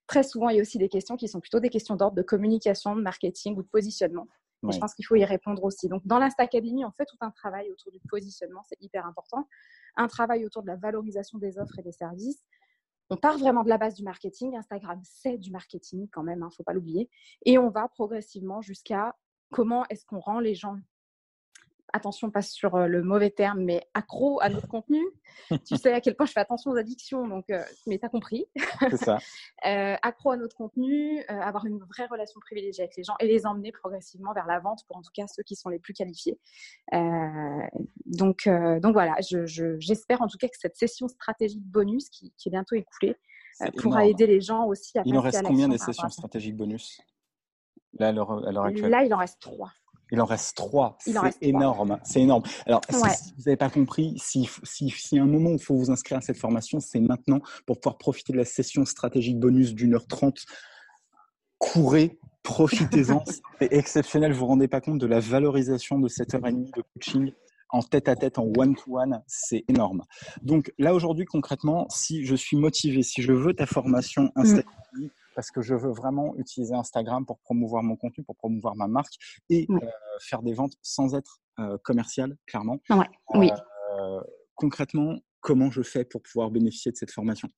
très 0.07 0.23
souvent, 0.23 0.49
il 0.49 0.57
y 0.57 0.59
a 0.59 0.63
aussi 0.63 0.79
des 0.79 0.89
questions 0.89 1.17
qui 1.17 1.29
sont 1.29 1.41
plutôt 1.41 1.61
des 1.61 1.71
questions 1.71 1.97
d'ordre 1.97 2.17
de 2.17 2.23
communication, 2.23 2.95
de 2.97 3.03
marketing 3.03 3.57
ou 3.57 3.63
de 3.63 3.69
positionnement. 3.69 4.27
Et 4.69 4.73
je 4.73 4.79
pense 4.79 4.95
qu'il 4.95 5.05
faut 5.05 5.17
y 5.17 5.25
répondre 5.25 5.63
aussi. 5.63 5.89
Donc, 5.89 6.07
dans 6.07 6.19
l'Insta 6.19 6.45
Academy, 6.45 6.87
on 6.87 6.91
fait 6.93 7.05
tout 7.05 7.19
un 7.21 7.31
travail 7.31 7.71
autour 7.71 7.93
du 7.93 8.01
positionnement, 8.09 8.63
c'est 8.67 8.81
hyper 8.81 9.07
important. 9.07 9.47
Un 9.97 10.09
travail 10.09 10.47
autour 10.47 10.63
de 10.63 10.69
la 10.69 10.77
valorisation 10.77 11.39
des 11.39 11.59
offres 11.59 11.79
et 11.79 11.83
des 11.83 11.93
services. 11.93 12.43
On 13.11 13.17
part 13.17 13.37
vraiment 13.37 13.63
de 13.63 13.69
la 13.69 13.77
base 13.77 13.95
du 13.95 14.03
marketing. 14.03 14.57
Instagram, 14.57 15.01
c'est 15.05 15.37
du 15.37 15.51
marketing 15.51 16.09
quand 16.11 16.23
même, 16.23 16.39
il 16.39 16.43
hein, 16.45 16.47
ne 16.47 16.55
faut 16.55 16.63
pas 16.63 16.73
l'oublier. 16.73 17.11
Et 17.45 17.59
on 17.59 17.69
va 17.69 17.89
progressivement 17.89 18.63
jusqu'à 18.63 19.15
comment 19.53 19.85
est-ce 19.91 20.07
qu'on 20.07 20.21
rend 20.21 20.41
les 20.41 20.55
gens 20.55 20.79
attention, 21.95 22.31
pas 22.31 22.43
sur 22.43 22.77
le 22.77 23.03
mauvais 23.03 23.31
terme, 23.31 23.61
mais 23.61 23.83
accro 23.95 24.41
à 24.43 24.49
notre 24.49 24.69
contenu. 24.69 25.01
tu 25.67 25.77
sais 25.77 25.93
à 25.93 26.01
quel 26.01 26.17
point 26.17 26.27
je 26.27 26.33
fais 26.33 26.41
attention 26.41 26.71
aux 26.71 26.77
addictions, 26.77 27.27
donc, 27.27 27.47
mais 27.87 27.99
tu 27.99 28.05
as 28.05 28.09
compris. 28.09 28.47
C'est 28.81 28.97
ça. 28.97 29.19
accro 30.03 30.33
à 30.33 30.37
notre 30.37 30.57
contenu, 30.57 31.23
avoir 31.29 31.67
une 31.67 31.79
vraie 31.79 32.07
relation 32.07 32.41
privilégiée 32.41 32.85
avec 32.85 32.97
les 32.97 33.05
gens 33.05 33.15
et 33.21 33.27
les 33.27 33.47
emmener 33.47 33.73
progressivement 33.73 34.33
vers 34.35 34.47
la 34.47 34.61
vente 34.61 34.81
pour 34.87 34.97
en 34.97 35.03
tout 35.03 35.13
cas 35.15 35.27
ceux 35.27 35.43
qui 35.43 35.57
sont 35.57 35.71
les 35.71 35.79
plus 35.79 35.95
qualifiés. 35.95 36.39
donc, 38.07 38.49
donc 38.49 38.93
voilà, 38.93 39.17
j'espère 39.21 40.23
en 40.23 40.27
tout 40.27 40.39
cas 40.39 40.49
que 40.49 40.59
cette 40.59 40.77
session 40.77 41.09
stratégique 41.09 41.65
bonus 41.65 42.11
qui, 42.11 42.33
qui 42.37 42.49
est 42.49 42.53
bientôt 42.53 42.75
écoulée 42.75 43.17
pourra 43.77 44.07
aider 44.07 44.27
les 44.27 44.41
gens 44.41 44.67
aussi 44.67 44.99
à 44.99 45.03
Il 45.05 45.17
en 45.17 45.21
reste 45.21 45.43
combien 45.43 45.69
des 45.69 45.79
sessions 45.79 46.09
stratégiques 46.09 46.57
bonus? 46.57 47.01
Là, 47.99 48.09
à 48.09 48.13
l'heure 48.13 48.65
actuelle 48.65 48.91
Là, 48.91 49.05
il 49.05 49.15
en 49.15 49.19
reste 49.19 49.41
trois. 49.41 49.73
Il 50.15 50.21
en 50.21 50.27
reste 50.27 50.57
trois. 50.57 50.97
C'est 51.01 51.13
énorme. 51.43 51.99
C'est 52.05 52.21
énorme. 52.21 52.45
Alors, 52.67 52.81
si 52.89 52.95
vous 53.37 53.43
n'avez 53.47 53.57
pas 53.57 53.69
compris, 53.69 54.15
si, 54.17 54.49
si, 54.63 54.91
si, 54.91 55.17
y 55.17 55.19
a 55.19 55.23
un 55.23 55.27
moment 55.27 55.51
où 55.51 55.55
il 55.55 55.63
faut 55.63 55.77
vous 55.77 55.91
inscrire 55.91 56.19
à 56.19 56.21
cette 56.21 56.39
formation, 56.39 56.79
c'est 56.79 57.01
maintenant 57.01 57.41
pour 57.67 57.81
pouvoir 57.81 57.99
profiter 57.99 58.33
de 58.33 58.39
la 58.39 58.45
session 58.45 58.85
stratégique 58.85 59.41
bonus 59.41 59.75
d'une 59.75 59.95
heure 59.95 60.07
trente. 60.07 60.45
Courez, 61.59 62.21
profitez-en. 62.45 63.25
c'est 63.59 63.73
exceptionnel. 63.73 64.31
Vous 64.31 64.37
ne 64.37 64.41
vous 64.41 64.47
rendez 64.47 64.69
pas 64.69 64.81
compte 64.81 64.99
de 64.99 65.07
la 65.07 65.19
valorisation 65.19 65.99
de 65.99 66.07
cette 66.07 66.33
heure 66.35 66.47
et 66.47 66.53
demie 66.53 66.71
de 66.71 66.83
coaching 66.95 67.33
en 67.71 67.83
tête 67.83 68.09
à 68.09 68.15
tête, 68.15 68.39
en 68.39 68.45
one-to-one, 68.57 69.21
c'est 69.27 69.65
énorme. 69.67 70.05
Donc 70.43 70.73
là, 70.79 70.95
aujourd'hui, 70.95 71.25
concrètement, 71.25 71.89
si 71.91 72.25
je 72.25 72.37
suis 72.37 72.57
motivé, 72.57 73.03
si 73.03 73.21
je 73.21 73.33
veux 73.33 73.53
ta 73.53 73.67
formation 73.67 74.31
mm. 74.37 74.41
Instagram, 74.41 75.11
parce 75.35 75.51
que 75.51 75.63
je 75.63 75.75
veux 75.75 75.93
vraiment 75.93 76.35
utiliser 76.37 76.75
Instagram 76.75 77.27
pour 77.27 77.39
promouvoir 77.41 77.83
mon 77.83 77.97
contenu, 77.97 78.25
pour 78.25 78.37
promouvoir 78.37 78.77
ma 78.77 78.87
marque 78.87 79.15
et 79.51 79.67
euh, 79.71 79.79
faire 80.21 80.43
des 80.43 80.55
ventes 80.55 80.75
sans 80.83 81.15
être 81.15 81.41
euh, 81.59 81.79
commercial, 81.83 82.37
clairement. 82.47 82.81
oui. 83.35 83.51
Euh, 84.01 84.21
concrètement, 84.55 85.19
comment 85.41 85.71
je 85.71 85.83
fais 85.83 86.05
pour 86.05 86.23
pouvoir 86.23 86.51
bénéficier 86.51 86.91
de 86.93 86.97
cette 86.97 87.13
formation? 87.13 87.49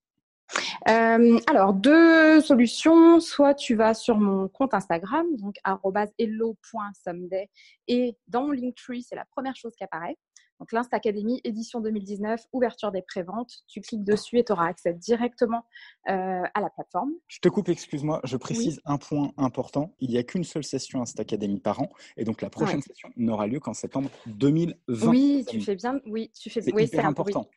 Alors, 0.86 1.72
deux 1.72 2.40
solutions. 2.40 3.18
Soit 3.20 3.54
tu 3.54 3.74
vas 3.74 3.94
sur 3.94 4.16
mon 4.16 4.48
compte 4.48 4.74
Instagram, 4.74 5.26
donc 5.36 5.56
hello.someday, 6.18 7.48
et 7.88 8.16
dans 8.28 8.46
mon 8.46 8.52
Linktree, 8.52 9.02
c'est 9.02 9.16
la 9.16 9.24
première 9.24 9.56
chose 9.56 9.74
qui 9.76 9.82
apparaît. 9.82 10.16
Donc 10.58 10.72
l'Inst 10.72 10.92
Academy 10.94 11.40
édition 11.44 11.80
2019, 11.80 12.46
ouverture 12.52 12.92
des 12.92 13.02
préventes. 13.02 13.52
Tu 13.66 13.80
cliques 13.80 14.04
dessus 14.04 14.38
et 14.38 14.44
tu 14.44 14.52
auras 14.52 14.68
accès 14.68 14.94
directement 14.94 15.64
euh, 16.08 16.42
à 16.54 16.60
la 16.60 16.70
plateforme. 16.70 17.10
Je 17.26 17.40
te 17.40 17.48
coupe, 17.48 17.68
excuse-moi, 17.68 18.20
je 18.24 18.36
précise 18.36 18.80
un 18.84 18.96
point 18.96 19.32
important. 19.36 19.94
Il 20.00 20.10
n'y 20.10 20.18
a 20.18 20.22
qu'une 20.22 20.44
seule 20.44 20.64
session 20.64 21.02
Insta 21.02 21.22
Academy 21.22 21.60
par 21.60 21.80
an 21.80 21.90
et 22.16 22.24
donc 22.24 22.42
la 22.42 22.50
prochaine 22.50 22.80
session 22.80 23.10
n'aura 23.16 23.46
lieu 23.46 23.60
qu'en 23.60 23.74
septembre 23.74 24.10
2020. 24.26 25.08
Oui, 25.08 25.44
tu 25.48 25.60
fais 25.60 25.76
bien. 25.76 26.00
Oui, 26.06 26.30
tu 26.38 26.50
fais. 26.50 26.62
C'est 26.62 26.72
oui, 26.72 26.84
hyper 26.84 27.06
important. 27.06 27.48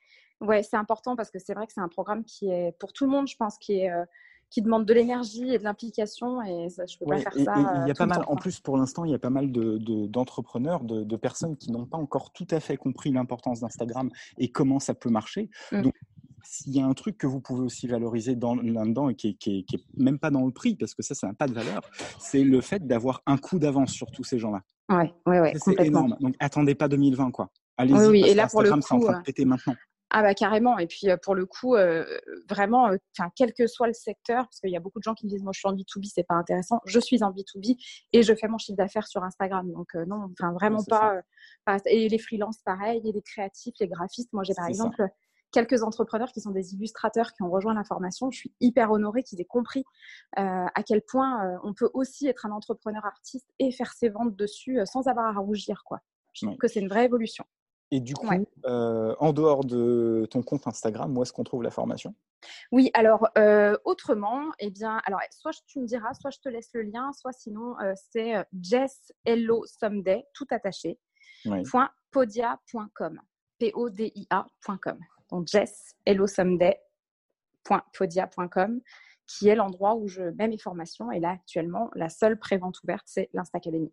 Oui, 0.41 0.64
c'est 0.64 0.78
important 0.78 1.16
parce 1.16 1.32
que 1.32 1.39
c'est 1.39 1.54
vrai 1.54 1.68
que 1.68 1.74
c'est 1.74 1.82
un 1.82 1.89
programme 1.89 2.24
qui 2.24 2.50
est 2.50 2.74
pour 2.80 2.93
tout 2.93 3.06
le 3.06 3.12
monde, 3.12 3.28
je 3.28 3.36
pense, 3.36 3.58
qui 3.58 3.80
est 3.80 3.91
euh, 3.91 4.06
qui 4.50 4.62
demande 4.62 4.86
de 4.86 4.93
l'énergie 4.93 5.54
et 5.54 5.60
de 5.60 5.64
l'implication 5.64 6.41
et 6.41 6.70
ça, 6.70 6.86
je 6.86 6.97
peux 6.97 7.06
pas 7.06 7.20
faire 7.20 7.34
ça. 7.34 7.84
il 7.86 7.88
y 7.88 7.91
a 7.91 7.93
pas 7.93 8.06
mal, 8.06 8.24
en 8.28 8.36
plus 8.36 8.60
pour 8.60 8.78
l'instant, 8.78 9.06
il 9.06 9.12
y 9.12 9.16
a 9.16 9.20
pas 9.20 9.30
mal 9.30 9.52
d'entrepreneurs, 9.52 10.84
de, 10.84 11.04
de, 11.04 11.16
personnes 11.16 11.56
qui 11.56 11.72
n'ont 11.72 11.86
pas 11.86 11.97
encore 11.97 12.32
tout 12.32 12.47
à 12.50 12.60
fait 12.60 12.78
compris 12.78 13.12
l'importance 13.12 13.60
d'Instagram 13.60 14.10
et 14.38 14.52
comment 14.52 14.80
ça 14.80 14.93
peut 14.93 15.10
marcher. 15.10 15.50
Mm. 15.72 15.82
Donc, 15.84 15.93
s'il 16.43 16.76
y 16.76 16.80
a 16.80 16.86
un 16.86 16.93
truc 16.93 17.18
que 17.18 17.28
vous 17.28 17.41
pouvez 17.41 17.62
aussi 17.62 17.88
valoriser 17.88 18.32
là-dedans 18.34 19.10
et 19.10 19.16
qui 19.16 19.38
n'est 19.45 19.60
est, 19.60 19.84
même 19.95 20.18
pas 20.18 20.32
dans 20.32 20.45
le 20.45 20.52
prix, 20.52 20.76
parce 20.76 20.95
que 20.95 21.04
ça, 21.04 21.14
ça 21.14 21.28
n'a 21.28 21.34
pas 21.34 21.47
de 21.47 21.54
valeur, 21.54 21.82
c'est 22.18 22.43
le 22.43 22.62
fait 22.62 22.86
d'avoir 22.86 23.22
un 23.26 23.38
coup 23.38 23.60
d'avance 23.60 23.91
sur 23.91 24.10
tous 24.12 24.24
ces 24.24 24.39
gens-là. 24.39 24.62
Oui, 24.89 25.06
oui, 25.28 25.39
oui. 25.39 25.50
C'est 25.64 25.80
énorme. 25.86 26.16
Donc, 26.20 26.36
attendez 26.39 26.74
pas 26.74 26.88
2020, 26.88 27.32
quoi. 27.32 27.52
Allez-y, 27.78 28.08
oui, 28.08 28.24
et 28.26 28.34
là, 28.34 28.47
pour 28.47 28.62
le 28.62 28.72
coup, 28.72 28.82
c'est 28.82 28.93
en 28.93 29.00
train 29.00 29.20
de 29.20 29.24
péter 29.24 29.45
maintenant. 29.45 29.76
Ah 30.12 30.24
bah 30.24 30.34
carrément. 30.34 30.80
Et 30.80 30.88
puis 30.88 31.07
pour 31.22 31.36
le 31.36 31.45
coup, 31.45 31.76
vraiment, 32.49 32.89
quel 33.36 33.53
que 33.53 33.68
soit 33.68 33.88
le 33.88 33.93
secteur, 33.93 34.45
parce 34.45 34.60
qu'il 34.60 34.72
y 34.72 34.76
a 34.76 34.80
beaucoup 34.80 34.99
de 34.99 35.03
gens 35.03 35.14
qui 35.14 35.26
me 35.26 35.30
disent 35.30 35.43
moi 35.43 35.51
je 35.53 35.60
suis 35.60 35.68
en 35.68 35.74
B2B, 35.74 36.12
c'est 36.12 36.24
pas 36.24 36.36
intéressant. 36.36 36.82
Je 36.86 36.99
suis 36.99 37.24
en 37.24 37.32
B2B 37.32 37.78
et 38.14 38.24
je 38.24 38.34
fais 38.34 38.47
mon 38.47 38.57
chiffre 38.57 38.78
d'affaires 38.78 39.07
sur 39.07 39.24
Instagram. 39.24 39.72
Donc 39.72 39.93
non, 40.07 40.32
enfin 40.32 40.51
vraiment 40.53 40.84
pas, 40.84 41.22
Et 41.86 42.10
les 42.10 42.18
freelances 42.18 42.60
pareil, 42.66 43.01
et 43.05 43.12
les 43.12 43.22
créatifs, 43.22 43.76
les 43.80 43.88
graphistes. 43.88 44.34
Moi 44.34 44.43
j'ai 44.43 44.55
par 44.55 44.68
exemple 44.68 45.07
quelques 45.51 45.82
entrepreneurs 45.84 46.32
qui 46.32 46.41
sont 46.41 46.51
des 46.51 46.74
illustrateurs 46.74 47.34
qui 47.34 47.43
ont 47.43 47.49
rejoint 47.49 47.74
la 47.74 47.84
formation. 47.84 48.32
Je 48.32 48.38
suis 48.38 48.53
hyper 48.62 48.91
honorée 48.91 49.22
qu'ils 49.24 49.39
aient 49.41 49.45
compris 49.45 49.84
à 50.36 50.84
quel 50.86 51.03
point 51.03 51.60
on 51.64 51.76
peut 51.76 51.89
aussi 51.93 52.28
être 52.28 52.47
un 52.47 52.51
entrepreneur 52.51 53.05
artiste 53.05 53.47
et 53.60 53.72
faire 53.72 53.93
ses 53.93 54.10
ventes 54.10 54.36
dessus 54.36 54.80
sans 54.86 55.07
avoir 55.07 55.38
à 55.38 55.39
rougir 55.39 55.84
quoi. 55.86 55.99
Je 56.34 56.47
trouve 56.47 56.57
que 56.57 56.68
c'est 56.68 56.80
une 56.80 56.89
vraie 56.89 57.05
évolution. 57.05 57.45
Et 57.92 58.00
du 58.00 58.14
coup, 58.14 58.30
euh, 58.66 59.16
en 59.20 59.34
dehors 59.34 59.66
de 59.66 60.28
ton 60.30 60.44
compte 60.44 60.68
Instagram, 60.68 61.18
où 61.18 61.24
est-ce 61.24 61.34
qu'on 61.34 61.44
trouve 61.44 61.64
la 61.64 61.72
formation? 61.72 62.14
Oui, 62.72 62.92
alors 62.94 63.28
euh, 63.38 63.76
autrement, 63.84 64.52
eh 64.60 64.70
bien, 64.70 65.02
alors 65.06 65.20
soit 65.32 65.60
tu 65.66 65.80
me 65.80 65.88
diras, 65.88 66.14
soit 66.14 66.30
je 66.30 66.38
te 66.40 66.50
laisse 66.50 66.70
le 66.74 66.84
lien, 66.84 67.12
soit 67.14 67.34
sinon 67.34 67.80
euh, 67.80 67.94
c'est 68.12 68.36
Jess 68.62 69.12
Hello 69.26 69.66
Someday, 69.66 70.24
tout 70.34 70.46
attaché, 70.52 71.00
.podia.com, 72.12 73.20
P-O-D-I-A.com. 73.58 75.00
Donc 75.32 75.48
Jess 75.48 75.96
Hello 76.06 76.28
Someday.podia.com, 76.28 78.82
qui 79.26 79.48
est 79.48 79.56
l'endroit 79.56 79.96
où 79.96 80.08
je 80.08 80.22
mets 80.24 80.48
mes 80.48 80.60
formations. 80.60 81.12
Et 81.12 81.20
là, 81.20 81.32
actuellement, 81.32 81.90
la 81.96 82.10
seule 82.10 82.38
prévente 82.38 82.84
ouverte, 82.84 83.06
c'est 83.08 83.32
l'Instacadémie. 83.34 83.92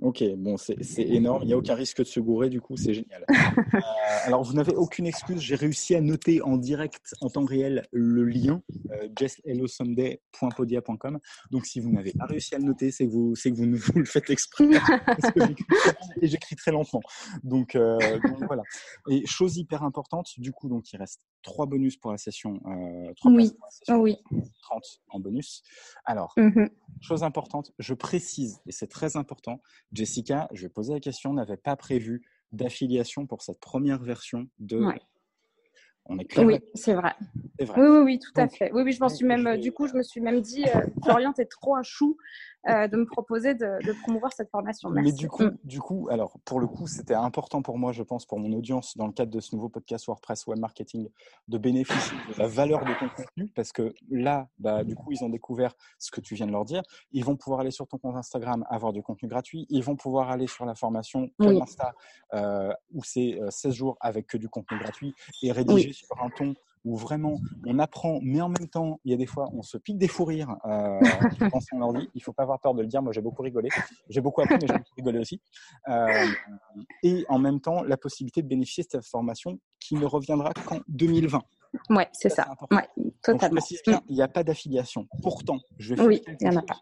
Ok, 0.00 0.22
bon, 0.36 0.56
c'est 0.56 0.76
énorme. 0.98 1.42
Il 1.42 1.46
n'y 1.46 1.52
a 1.52 1.58
aucun 1.58 1.74
risque 1.74 1.98
de 1.98 2.04
se 2.04 2.20
gourer, 2.20 2.48
du 2.48 2.60
coup, 2.60 2.76
c'est 2.76 2.94
génial. 2.94 3.24
Euh, 3.74 3.80
alors, 4.24 4.42
vous 4.42 4.54
n'avez 4.54 4.74
aucune 4.74 5.06
excuse. 5.06 5.40
J'ai 5.40 5.54
réussi 5.54 5.94
à 5.94 6.00
noter 6.00 6.40
en 6.42 6.56
direct, 6.56 7.14
en 7.20 7.28
temps 7.28 7.44
réel, 7.44 7.86
le 7.92 8.24
lien 8.24 8.62
euh, 8.92 9.08
Donc, 11.50 11.66
si 11.66 11.80
vous 11.80 11.90
n'avez 11.90 12.12
pas 12.12 12.26
réussi 12.26 12.54
à 12.54 12.58
le 12.58 12.64
noter, 12.64 12.90
c'est 12.90 13.06
que 13.06 13.10
vous, 13.10 13.34
que 13.34 13.50
vous, 13.50 13.76
vous 13.92 13.98
le 13.98 14.04
faites 14.04 14.30
exprès. 14.30 14.66
et 16.22 16.28
j'écris 16.28 16.56
très 16.56 16.70
lentement. 16.70 17.00
Donc, 17.42 17.74
euh, 17.74 17.98
donc, 18.20 18.44
voilà. 18.46 18.62
Et 19.10 19.26
chose 19.26 19.56
hyper 19.56 19.82
importante, 19.82 20.28
du 20.38 20.52
coup, 20.52 20.68
donc 20.68 20.92
il 20.92 20.96
reste 20.96 21.20
trois 21.42 21.66
bonus 21.66 21.96
pour 21.96 22.12
la 22.12 22.18
session. 22.18 22.60
Euh, 22.66 23.12
oui, 23.24 23.52
oui. 23.88 24.16
30 24.62 24.82
en 25.10 25.20
bonus. 25.20 25.62
Alors, 26.04 26.32
mmh 26.36 26.66
chose 27.00 27.22
importante, 27.22 27.70
je 27.78 27.94
précise, 27.94 28.60
et 28.66 28.72
c'est 28.72 28.88
très 28.88 29.16
important, 29.16 29.60
Jessica, 29.92 30.48
je 30.52 30.62
vais 30.62 30.68
poser 30.68 30.92
la 30.92 31.00
question, 31.00 31.32
n'avait 31.32 31.56
pas 31.56 31.76
prévu 31.76 32.22
d'affiliation 32.52 33.26
pour 33.26 33.42
cette 33.42 33.60
première 33.60 34.02
version 34.02 34.48
de. 34.58 34.86
On 36.10 36.18
est 36.18 36.24
clair. 36.24 36.46
Oui, 36.46 36.58
c'est 36.74 36.94
vrai. 36.94 37.14
vrai. 37.60 37.80
Oui, 37.80 37.86
oui, 37.86 37.98
oui, 37.98 38.18
tout 38.18 38.40
à 38.40 38.48
fait. 38.48 38.72
Oui, 38.72 38.82
oui, 38.82 38.92
je 38.92 39.00
m'en 39.00 39.10
suis 39.10 39.26
même. 39.26 39.58
Du 39.58 39.72
coup, 39.72 39.86
je 39.86 39.94
me 39.94 40.02
suis 40.02 40.22
même 40.22 40.40
dit, 40.40 40.64
euh, 40.74 40.80
Florian, 41.02 41.32
t'es 41.32 41.44
trop 41.44 41.76
un 41.76 41.82
chou. 41.82 42.16
Euh, 42.66 42.88
de 42.88 42.96
me 42.96 43.06
proposer 43.06 43.54
de, 43.54 43.92
promouvoir 44.02 44.32
cette 44.32 44.50
formation. 44.50 44.90
Mais 44.90 45.12
du 45.12 45.28
coup, 45.28 45.44
du 45.62 45.80
coup, 45.80 46.08
alors 46.10 46.36
pour 46.44 46.58
le 46.58 46.66
coup, 46.66 46.88
c'était 46.88 47.14
important 47.14 47.62
pour 47.62 47.78
moi, 47.78 47.92
je 47.92 48.02
pense, 48.02 48.26
pour 48.26 48.38
mon 48.40 48.52
audience, 48.52 48.96
dans 48.96 49.06
le 49.06 49.12
cadre 49.12 49.30
de 49.30 49.40
ce 49.40 49.54
nouveau 49.54 49.68
podcast 49.68 50.06
WordPress 50.06 50.46
Web 50.48 50.58
Marketing, 50.58 51.08
de 51.46 51.56
bénéficier 51.56 52.16
de 52.34 52.38
la 52.38 52.48
valeur 52.48 52.84
de 52.84 52.92
ton 52.98 53.08
contenu, 53.08 53.48
parce 53.54 53.72
que 53.72 53.94
là, 54.10 54.48
bah, 54.58 54.82
du 54.82 54.96
coup, 54.96 55.12
ils 55.12 55.24
ont 55.24 55.28
découvert 55.28 55.72
ce 55.98 56.10
que 56.10 56.20
tu 56.20 56.34
viens 56.34 56.46
de 56.46 56.52
leur 56.52 56.64
dire. 56.64 56.82
Ils 57.12 57.24
vont 57.24 57.36
pouvoir 57.36 57.60
aller 57.60 57.70
sur 57.70 57.86
ton 57.86 57.96
compte 57.96 58.16
Instagram, 58.16 58.66
avoir 58.68 58.92
du 58.92 59.02
contenu 59.02 59.28
gratuit. 59.28 59.66
Ils 59.70 59.84
vont 59.84 59.96
pouvoir 59.96 60.28
aller 60.30 60.48
sur 60.48 60.64
la 60.66 60.74
formation 60.74 61.30
comme 61.38 61.62
Insta, 61.62 61.94
euh, 62.34 62.72
où 62.92 63.04
c'est 63.04 63.38
16 63.50 63.70
euh, 63.70 63.74
jours 63.74 63.96
avec 64.00 64.26
que 64.26 64.36
du 64.36 64.48
contenu 64.48 64.78
gratuit 64.78 65.14
et 65.42 65.52
rédigé 65.52 65.92
sur 65.92 66.08
un 66.20 66.28
ton 66.30 66.54
où 66.84 66.96
vraiment 66.96 67.36
on 67.66 67.78
apprend, 67.78 68.18
mais 68.22 68.40
en 68.40 68.48
même 68.48 68.68
temps, 68.68 69.00
il 69.04 69.10
y 69.10 69.14
a 69.14 69.16
des 69.16 69.26
fois, 69.26 69.48
on 69.52 69.62
se 69.62 69.78
pique 69.78 69.98
des 69.98 70.08
fous 70.08 70.24
rires 70.24 70.56
euh, 70.64 70.98
quand 71.52 71.60
on 71.72 71.78
leur 71.78 71.92
dit. 71.92 72.08
Il 72.14 72.22
faut 72.22 72.32
pas 72.32 72.42
avoir 72.42 72.60
peur 72.60 72.74
de 72.74 72.82
le 72.82 72.88
dire. 72.88 73.02
Moi, 73.02 73.12
j'ai 73.12 73.20
beaucoup 73.20 73.42
rigolé. 73.42 73.68
J'ai 74.08 74.20
beaucoup 74.20 74.40
appris, 74.40 74.56
mais 74.60 74.66
j'ai 74.66 74.74
beaucoup 74.74 74.94
rigolé 74.96 75.18
aussi. 75.18 75.40
Euh, 75.88 76.26
et 77.02 77.24
en 77.28 77.38
même 77.38 77.60
temps, 77.60 77.82
la 77.82 77.96
possibilité 77.96 78.42
de 78.42 78.48
bénéficier 78.48 78.84
de 78.84 78.88
cette 78.90 79.06
formation 79.06 79.58
qui 79.80 79.94
ne 79.94 80.06
reviendra 80.06 80.52
qu'en 80.52 80.80
2020. 80.88 81.42
Oui, 81.90 82.04
c'est 82.12 82.30
ça. 82.30 82.54
Ouais, 82.70 82.88
totalement. 83.22 83.60
il 83.86 84.14
n'y 84.14 84.22
a 84.22 84.28
pas 84.28 84.42
d'affiliation. 84.42 85.06
Pourtant, 85.22 85.58
je 85.78 85.94
vais 85.94 86.02
Oui, 86.02 86.22
il 86.40 86.48
n'y 86.48 86.56
en 86.56 86.58
a 86.58 86.62
pas. 86.62 86.80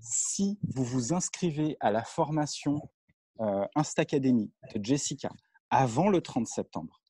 Si 0.00 0.58
vous 0.62 0.84
vous 0.84 1.12
inscrivez 1.14 1.76
à 1.80 1.90
la 1.90 2.04
formation 2.04 2.80
euh, 3.40 3.66
Insta 3.74 4.02
Academy 4.02 4.52
de 4.74 4.84
Jessica 4.84 5.30
avant 5.70 6.08
le 6.08 6.20
30 6.20 6.46
septembre, 6.46 7.00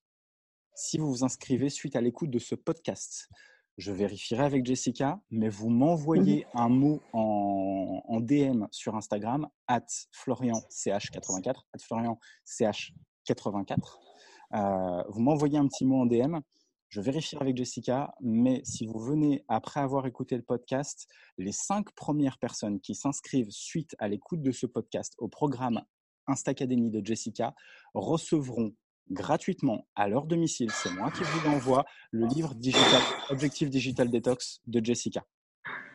si 0.77 0.97
vous 0.99 1.09
vous 1.09 1.23
inscrivez 1.23 1.69
suite 1.69 1.95
à 1.95 2.01
l'écoute 2.01 2.29
de 2.29 2.37
ce 2.37 2.53
podcast, 2.53 3.29
je 3.77 3.91
vérifierai 3.91 4.43
avec 4.43 4.63
Jessica, 4.63 5.19
mais 5.31 5.49
vous 5.49 5.69
m'envoyez 5.69 6.45
mhm. 6.53 6.61
un 6.61 6.69
mot 6.69 7.01
en, 7.13 8.19
DM 8.21 8.65
sur 8.71 8.95
Instagram, 8.95 9.47
at 9.67 9.85
FlorianCH84, 10.13 11.63
at 11.73 11.79
FlorianCH84. 11.79 13.97
Euh, 14.53 15.03
vous 15.09 15.19
m'envoyez 15.19 15.57
un 15.57 15.67
petit 15.67 15.85
mot 15.85 16.01
en 16.01 16.05
DM. 16.05 16.37
Je 16.89 17.01
vérifierai 17.01 17.41
avec 17.41 17.57
Jessica, 17.57 18.13
mais 18.21 18.61
si 18.63 18.85
vous 18.85 18.99
venez 18.99 19.43
après 19.47 19.79
avoir 19.79 20.05
écouté 20.05 20.35
le 20.35 20.43
podcast, 20.43 21.07
les 21.37 21.51
cinq 21.51 21.91
premières 21.93 22.37
personnes 22.37 22.79
qui 22.79 22.93
s'inscrivent 22.95 23.49
suite 23.49 23.95
à 23.99 24.07
l'écoute 24.07 24.41
de 24.41 24.51
ce 24.51 24.67
podcast 24.67 25.13
au 25.17 25.27
programme 25.27 25.81
Instacademy 26.27 26.91
de 26.91 27.03
Jessica 27.03 27.55
recevront 27.93 28.73
gratuitement 29.11 29.87
à 29.95 30.07
leur 30.07 30.25
domicile, 30.25 30.71
c'est 30.71 30.91
moi 30.91 31.11
qui 31.11 31.23
vous 31.23 31.49
l'envoie, 31.49 31.85
le 32.11 32.25
livre 32.27 32.53
digital, 32.55 33.01
Objectif 33.29 33.69
Digital 33.69 34.09
Detox 34.09 34.61
de 34.67 34.83
Jessica. 34.83 35.23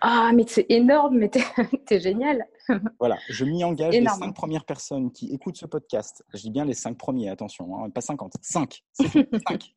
Ah, 0.00 0.32
mais 0.34 0.44
c'est 0.48 0.66
énorme, 0.68 1.18
mais 1.18 1.28
t'es 1.28 2.00
génial. 2.00 2.44
Voilà, 2.98 3.18
je 3.28 3.44
m'y 3.44 3.62
engage. 3.62 3.94
Les 3.94 4.06
cinq 4.06 4.34
premières 4.34 4.64
personnes 4.64 5.12
qui 5.12 5.32
écoutent 5.32 5.56
ce 5.56 5.66
podcast, 5.66 6.24
je 6.34 6.40
dis 6.42 6.50
bien 6.50 6.64
les 6.64 6.74
cinq 6.74 6.98
premiers, 6.98 7.28
attention, 7.28 7.76
hein, 7.78 7.90
pas 7.90 8.00
50, 8.00 8.32
5. 8.40 8.82
5. 8.94 9.72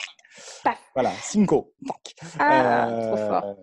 voilà, 0.96 1.12
cinco. 1.22 1.74
Ah, 2.40 2.88
trop 2.90 3.18
fort. 3.18 3.44
Euh, 3.46 3.54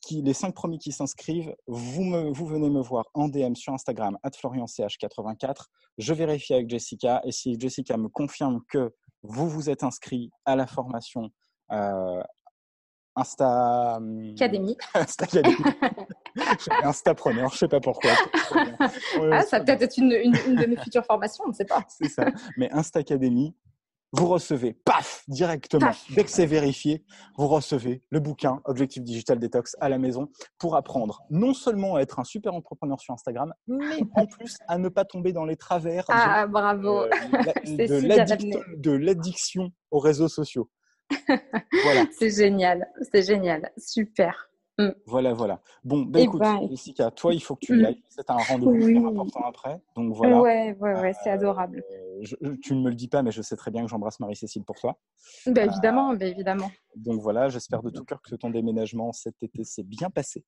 qui, 0.00 0.22
les 0.22 0.34
cinq 0.34 0.52
premiers 0.54 0.78
qui 0.78 0.92
s'inscrivent, 0.92 1.54
vous, 1.66 2.02
me, 2.02 2.32
vous 2.32 2.46
venez 2.46 2.70
me 2.70 2.80
voir 2.80 3.06
en 3.14 3.28
DM 3.28 3.54
sur 3.54 3.72
Instagram, 3.72 4.18
FlorianCH84. 4.24 5.66
Je 5.98 6.14
vérifie 6.14 6.54
avec 6.54 6.68
Jessica 6.68 7.20
et 7.24 7.32
si 7.32 7.58
Jessica 7.58 7.96
me 7.96 8.08
confirme 8.08 8.60
que 8.68 8.92
vous 9.22 9.48
vous 9.48 9.70
êtes 9.70 9.82
inscrit 9.82 10.30
à 10.44 10.56
la 10.56 10.66
formation 10.66 11.30
euh, 11.72 12.22
Insta. 13.16 13.98
Académie. 14.34 14.76
Insta. 14.94 15.26
Instapreneur, 16.82 17.50
je 17.52 17.58
sais 17.58 17.68
pas 17.68 17.80
pourquoi. 17.80 18.12
ah, 19.32 19.42
ça 19.42 19.60
peut-être 19.60 19.82
être 19.82 19.98
une, 19.98 20.12
une, 20.12 20.56
de 20.56 20.66
mes 20.66 20.76
futures 20.76 21.04
formations, 21.04 21.44
on 21.44 21.48
ne 21.48 21.54
sait 21.54 21.64
pas. 21.64 21.84
C'est 21.88 22.08
ça. 22.08 22.26
Mais 22.56 22.70
Insta 22.72 23.00
Académie, 23.00 23.54
vous 24.12 24.26
recevez, 24.26 24.72
paf, 24.84 25.22
directement, 25.28 25.92
dès 26.10 26.24
que 26.24 26.30
c'est 26.30 26.46
vérifié, 26.46 27.04
vous 27.38 27.46
recevez 27.46 28.02
le 28.10 28.20
bouquin 28.20 28.60
Objectif 28.64 29.04
Digital 29.04 29.38
Detox 29.38 29.76
à 29.80 29.88
la 29.88 29.98
maison 29.98 30.28
pour 30.58 30.76
apprendre 30.76 31.22
non 31.30 31.54
seulement 31.54 31.96
à 31.96 32.00
être 32.00 32.18
un 32.18 32.24
super 32.24 32.54
entrepreneur 32.54 33.00
sur 33.00 33.14
Instagram, 33.14 33.52
mais 33.68 34.00
en 34.14 34.26
plus 34.26 34.56
à 34.66 34.78
ne 34.78 34.88
pas 34.88 35.04
tomber 35.04 35.32
dans 35.32 35.44
les 35.44 35.56
travers 35.56 36.04
ah, 36.08 36.46
de, 36.46 36.52
bravo. 36.52 37.02
Euh, 37.02 37.08
de 38.76 38.90
l'addiction 38.90 39.70
aux 39.90 40.00
réseaux 40.00 40.28
sociaux. 40.28 40.68
voilà. 41.84 42.04
C'est 42.18 42.30
génial, 42.30 42.88
c'est 43.12 43.22
génial, 43.22 43.70
super. 43.76 44.49
Mm. 44.80 44.94
Voilà, 45.06 45.32
voilà. 45.32 45.60
Bon, 45.84 46.02
ben 46.02 46.20
écoute, 46.20 46.40
ben, 46.40 46.66
Jessica, 46.68 47.10
toi, 47.10 47.34
il 47.34 47.42
faut 47.42 47.54
que 47.54 47.66
tu 47.66 47.76
y 47.76 47.82
mm. 47.82 47.84
ailles. 47.84 48.02
C'est 48.08 48.30
un 48.30 48.36
rendez-vous 48.36 49.08
important 49.08 49.42
après. 49.46 49.80
Donc 49.96 50.14
voilà. 50.14 50.40
Ouais, 50.40 50.76
ouais, 50.80 51.00
ouais, 51.00 51.12
c'est 51.22 51.30
adorable. 51.30 51.82
Euh, 52.42 52.56
tu 52.62 52.74
ne 52.74 52.82
me 52.82 52.88
le 52.88 52.94
dis 52.94 53.08
pas, 53.08 53.22
mais 53.22 53.30
je 53.30 53.42
sais 53.42 53.56
très 53.56 53.70
bien 53.70 53.82
que 53.82 53.88
j'embrasse 53.88 54.20
Marie-Cécile 54.20 54.64
pour 54.64 54.76
toi. 54.76 54.98
Ben, 55.46 55.68
évidemment, 55.70 56.14
ben, 56.14 56.28
évidemment. 56.28 56.70
Donc 56.96 57.20
voilà, 57.20 57.48
j'espère 57.48 57.82
de 57.82 57.90
tout 57.90 58.04
cœur 58.04 58.20
que 58.22 58.34
ton 58.34 58.50
déménagement 58.50 59.12
cet 59.12 59.42
été 59.42 59.64
s'est 59.64 59.84
bien 59.84 60.10
passé. 60.10 60.44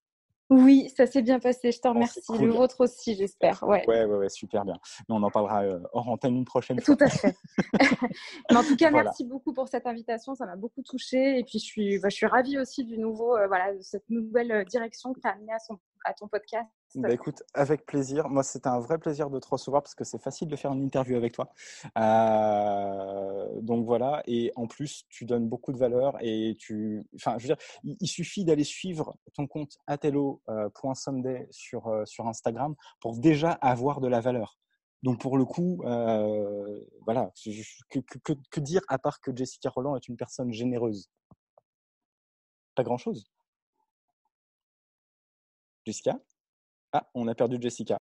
Oui, 0.52 0.92
ça 0.94 1.06
s'est 1.06 1.22
bien 1.22 1.38
passé, 1.38 1.72
je 1.72 1.80
te 1.80 1.88
remercie. 1.88 2.20
le 2.38 2.50
vôtre 2.50 2.80
aussi, 2.80 3.14
j'espère. 3.14 3.62
Ouais. 3.62 3.84
ouais. 3.88 4.04
Ouais, 4.04 4.28
super 4.28 4.66
bien. 4.66 4.78
Mais 5.08 5.14
on 5.14 5.22
en 5.22 5.30
parlera 5.30 5.62
euh, 5.62 5.80
hors 5.94 6.08
antenne 6.08 6.36
une 6.36 6.44
prochaine 6.44 6.78
fois. 6.78 6.94
Tout 6.94 7.04
à 7.04 7.08
fait. 7.08 7.34
Mais 8.50 8.56
en 8.56 8.62
tout 8.62 8.76
cas, 8.76 8.90
merci 8.90 9.24
beaucoup 9.24 9.54
pour 9.54 9.68
cette 9.68 9.86
invitation, 9.86 10.34
ça 10.34 10.44
m'a 10.44 10.56
beaucoup 10.56 10.82
touchée. 10.82 11.38
Et 11.38 11.44
puis, 11.44 11.58
je 11.58 11.64
suis, 11.64 11.98
bah, 12.00 12.10
je 12.10 12.16
suis 12.16 12.26
ravie 12.26 12.58
aussi 12.58 12.84
du 12.84 12.98
nouveau, 12.98 13.34
euh, 13.34 13.46
voilà, 13.46 13.74
de 13.74 13.80
cette 13.80 14.08
nouvelle 14.10 14.52
euh, 14.52 14.64
direction 14.64 15.14
que 15.14 15.20
tu 15.20 15.26
as 15.26 15.32
amenée 15.32 15.52
à 15.52 15.58
son 15.58 15.78
à 16.04 16.12
ton 16.12 16.28
podcast. 16.28 16.68
Bah 16.94 17.10
écoute, 17.10 17.42
avec 17.54 17.86
plaisir. 17.86 18.28
Moi, 18.28 18.42
c'était 18.42 18.68
un 18.68 18.80
vrai 18.80 18.98
plaisir 18.98 19.30
de 19.30 19.38
te 19.38 19.48
recevoir 19.48 19.82
parce 19.82 19.94
que 19.94 20.04
c'est 20.04 20.20
facile 20.22 20.48
de 20.48 20.56
faire 20.56 20.72
une 20.72 20.82
interview 20.82 21.16
avec 21.16 21.32
toi. 21.32 21.52
Euh, 21.96 23.60
donc 23.62 23.86
voilà. 23.86 24.22
Et 24.26 24.52
en 24.56 24.66
plus, 24.66 25.06
tu 25.08 25.24
donnes 25.24 25.48
beaucoup 25.48 25.72
de 25.72 25.78
valeur 25.78 26.16
et 26.20 26.54
tu. 26.58 27.02
Enfin, 27.14 27.38
je 27.38 27.44
veux 27.48 27.54
dire, 27.54 27.64
il, 27.82 28.08
suffit 28.08 28.44
d'aller 28.44 28.64
suivre 28.64 29.16
ton 29.32 29.46
compte 29.46 29.78
atello.sunday 29.86 31.42
euh, 31.42 31.46
sur, 31.50 31.88
euh, 31.88 32.04
sur 32.04 32.26
Instagram 32.26 32.74
pour 33.00 33.16
déjà 33.18 33.52
avoir 33.52 34.00
de 34.00 34.08
la 34.08 34.20
valeur. 34.20 34.58
Donc 35.02 35.18
pour 35.20 35.38
le 35.38 35.44
coup, 35.44 35.80
voilà, 37.04 37.32
que, 37.90 37.98
que, 38.00 38.34
que 38.50 38.60
dire 38.60 38.82
à 38.88 38.98
part 38.98 39.20
que 39.20 39.34
Jessica 39.34 39.68
Roland 39.70 39.96
est 39.96 40.08
une 40.08 40.16
personne 40.16 40.52
généreuse? 40.52 41.08
Pas 42.74 42.84
grand-chose. 42.84 43.24
Jessica? 45.84 46.20
Ah, 46.92 47.08
on 47.14 47.26
a 47.28 47.34
perdu 47.34 47.58
Jessica. 47.60 47.98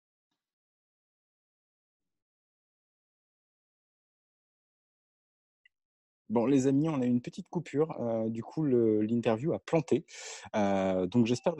Bon, 6.31 6.45
les 6.45 6.67
amis, 6.67 6.87
on 6.87 7.01
a 7.01 7.05
une 7.05 7.21
petite 7.21 7.49
coupure. 7.49 7.91
Euh, 7.99 8.29
du 8.29 8.41
coup, 8.41 8.63
l'interview 8.65 9.53
a 9.53 9.59
planté. 9.59 10.05
Euh, 10.55 11.05
donc, 11.05 11.25
j'espère. 11.25 11.53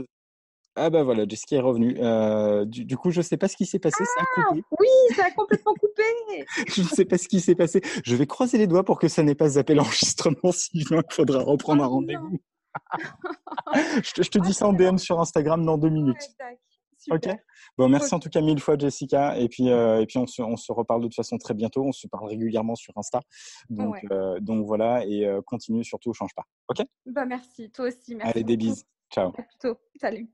Ah, 0.77 0.89
bah 0.89 1.03
voilà, 1.03 1.25
Jessica 1.27 1.57
est 1.57 1.59
revenue. 1.59 1.97
Euh, 1.99 2.63
du, 2.63 2.95
coup, 2.95 3.11
je 3.11 3.19
ne 3.19 3.23
sais 3.23 3.35
pas 3.35 3.49
ce 3.49 3.57
qui 3.57 3.65
s'est 3.65 3.79
passé. 3.79 4.05
ça 4.05 4.21
a 4.21 4.23
ah, 4.23 4.43
coupé. 4.47 4.63
Oui, 4.79 4.87
ça 5.13 5.25
a 5.25 5.31
complètement 5.31 5.73
coupé. 5.73 6.03
je 6.69 6.81
ne 6.83 6.87
sais 6.87 7.03
pas 7.03 7.17
ce 7.17 7.27
qui 7.27 7.41
s'est 7.41 7.55
passé. 7.55 7.81
Je 8.05 8.15
vais 8.15 8.27
croiser 8.27 8.57
les 8.57 8.67
doigts 8.67 8.85
pour 8.85 8.97
que 8.97 9.09
ça 9.09 9.23
n'ait 9.23 9.35
pas 9.35 9.49
zappé 9.49 9.73
l'enregistrement. 9.73 10.37
Sinon, 10.53 11.01
il 11.09 11.13
faudra 11.13 11.43
reprendre 11.43 11.83
un 11.83 11.87
oh 11.87 11.95
rendez-vous. 11.95 12.39
je, 13.75 14.29
te, 14.29 14.39
dis 14.39 14.53
ça 14.53 14.67
en 14.67 14.71
DM 14.73 14.97
sur 14.97 15.19
Instagram 15.19 15.65
dans 15.65 15.77
deux 15.77 15.89
minutes. 15.89 16.29
Ok. 17.09 17.29
Bon, 17.77 17.89
merci 17.89 18.13
en 18.13 18.19
tout 18.19 18.29
cas 18.29 18.41
mille 18.41 18.59
fois 18.59 18.77
Jessica. 18.77 19.37
Et 19.37 19.47
puis, 19.47 19.69
euh, 19.69 20.01
et 20.01 20.05
puis 20.05 20.17
on, 20.17 20.27
se, 20.27 20.41
on 20.41 20.57
se 20.57 20.71
reparle 20.71 21.01
de 21.01 21.07
toute 21.07 21.15
façon 21.15 21.37
très 21.37 21.53
bientôt. 21.53 21.83
On 21.83 21.91
se 21.91 22.07
parle 22.07 22.27
régulièrement 22.27 22.75
sur 22.75 22.93
Insta. 22.97 23.21
Donc, 23.69 23.97
euh, 24.11 24.39
donc 24.39 24.65
voilà. 24.65 25.05
Et 25.05 25.25
euh, 25.25 25.41
continue 25.41 25.83
surtout, 25.83 26.13
change 26.13 26.33
pas. 26.35 26.43
Ok? 26.69 26.85
Bah 27.05 27.25
merci. 27.25 27.71
Toi 27.71 27.87
aussi. 27.87 28.15
Merci 28.15 28.31
Allez, 28.31 28.43
des 28.43 28.57
bises. 28.57 28.85
Ciao. 29.11 29.29
À. 29.37 29.73
Salut. 29.99 30.29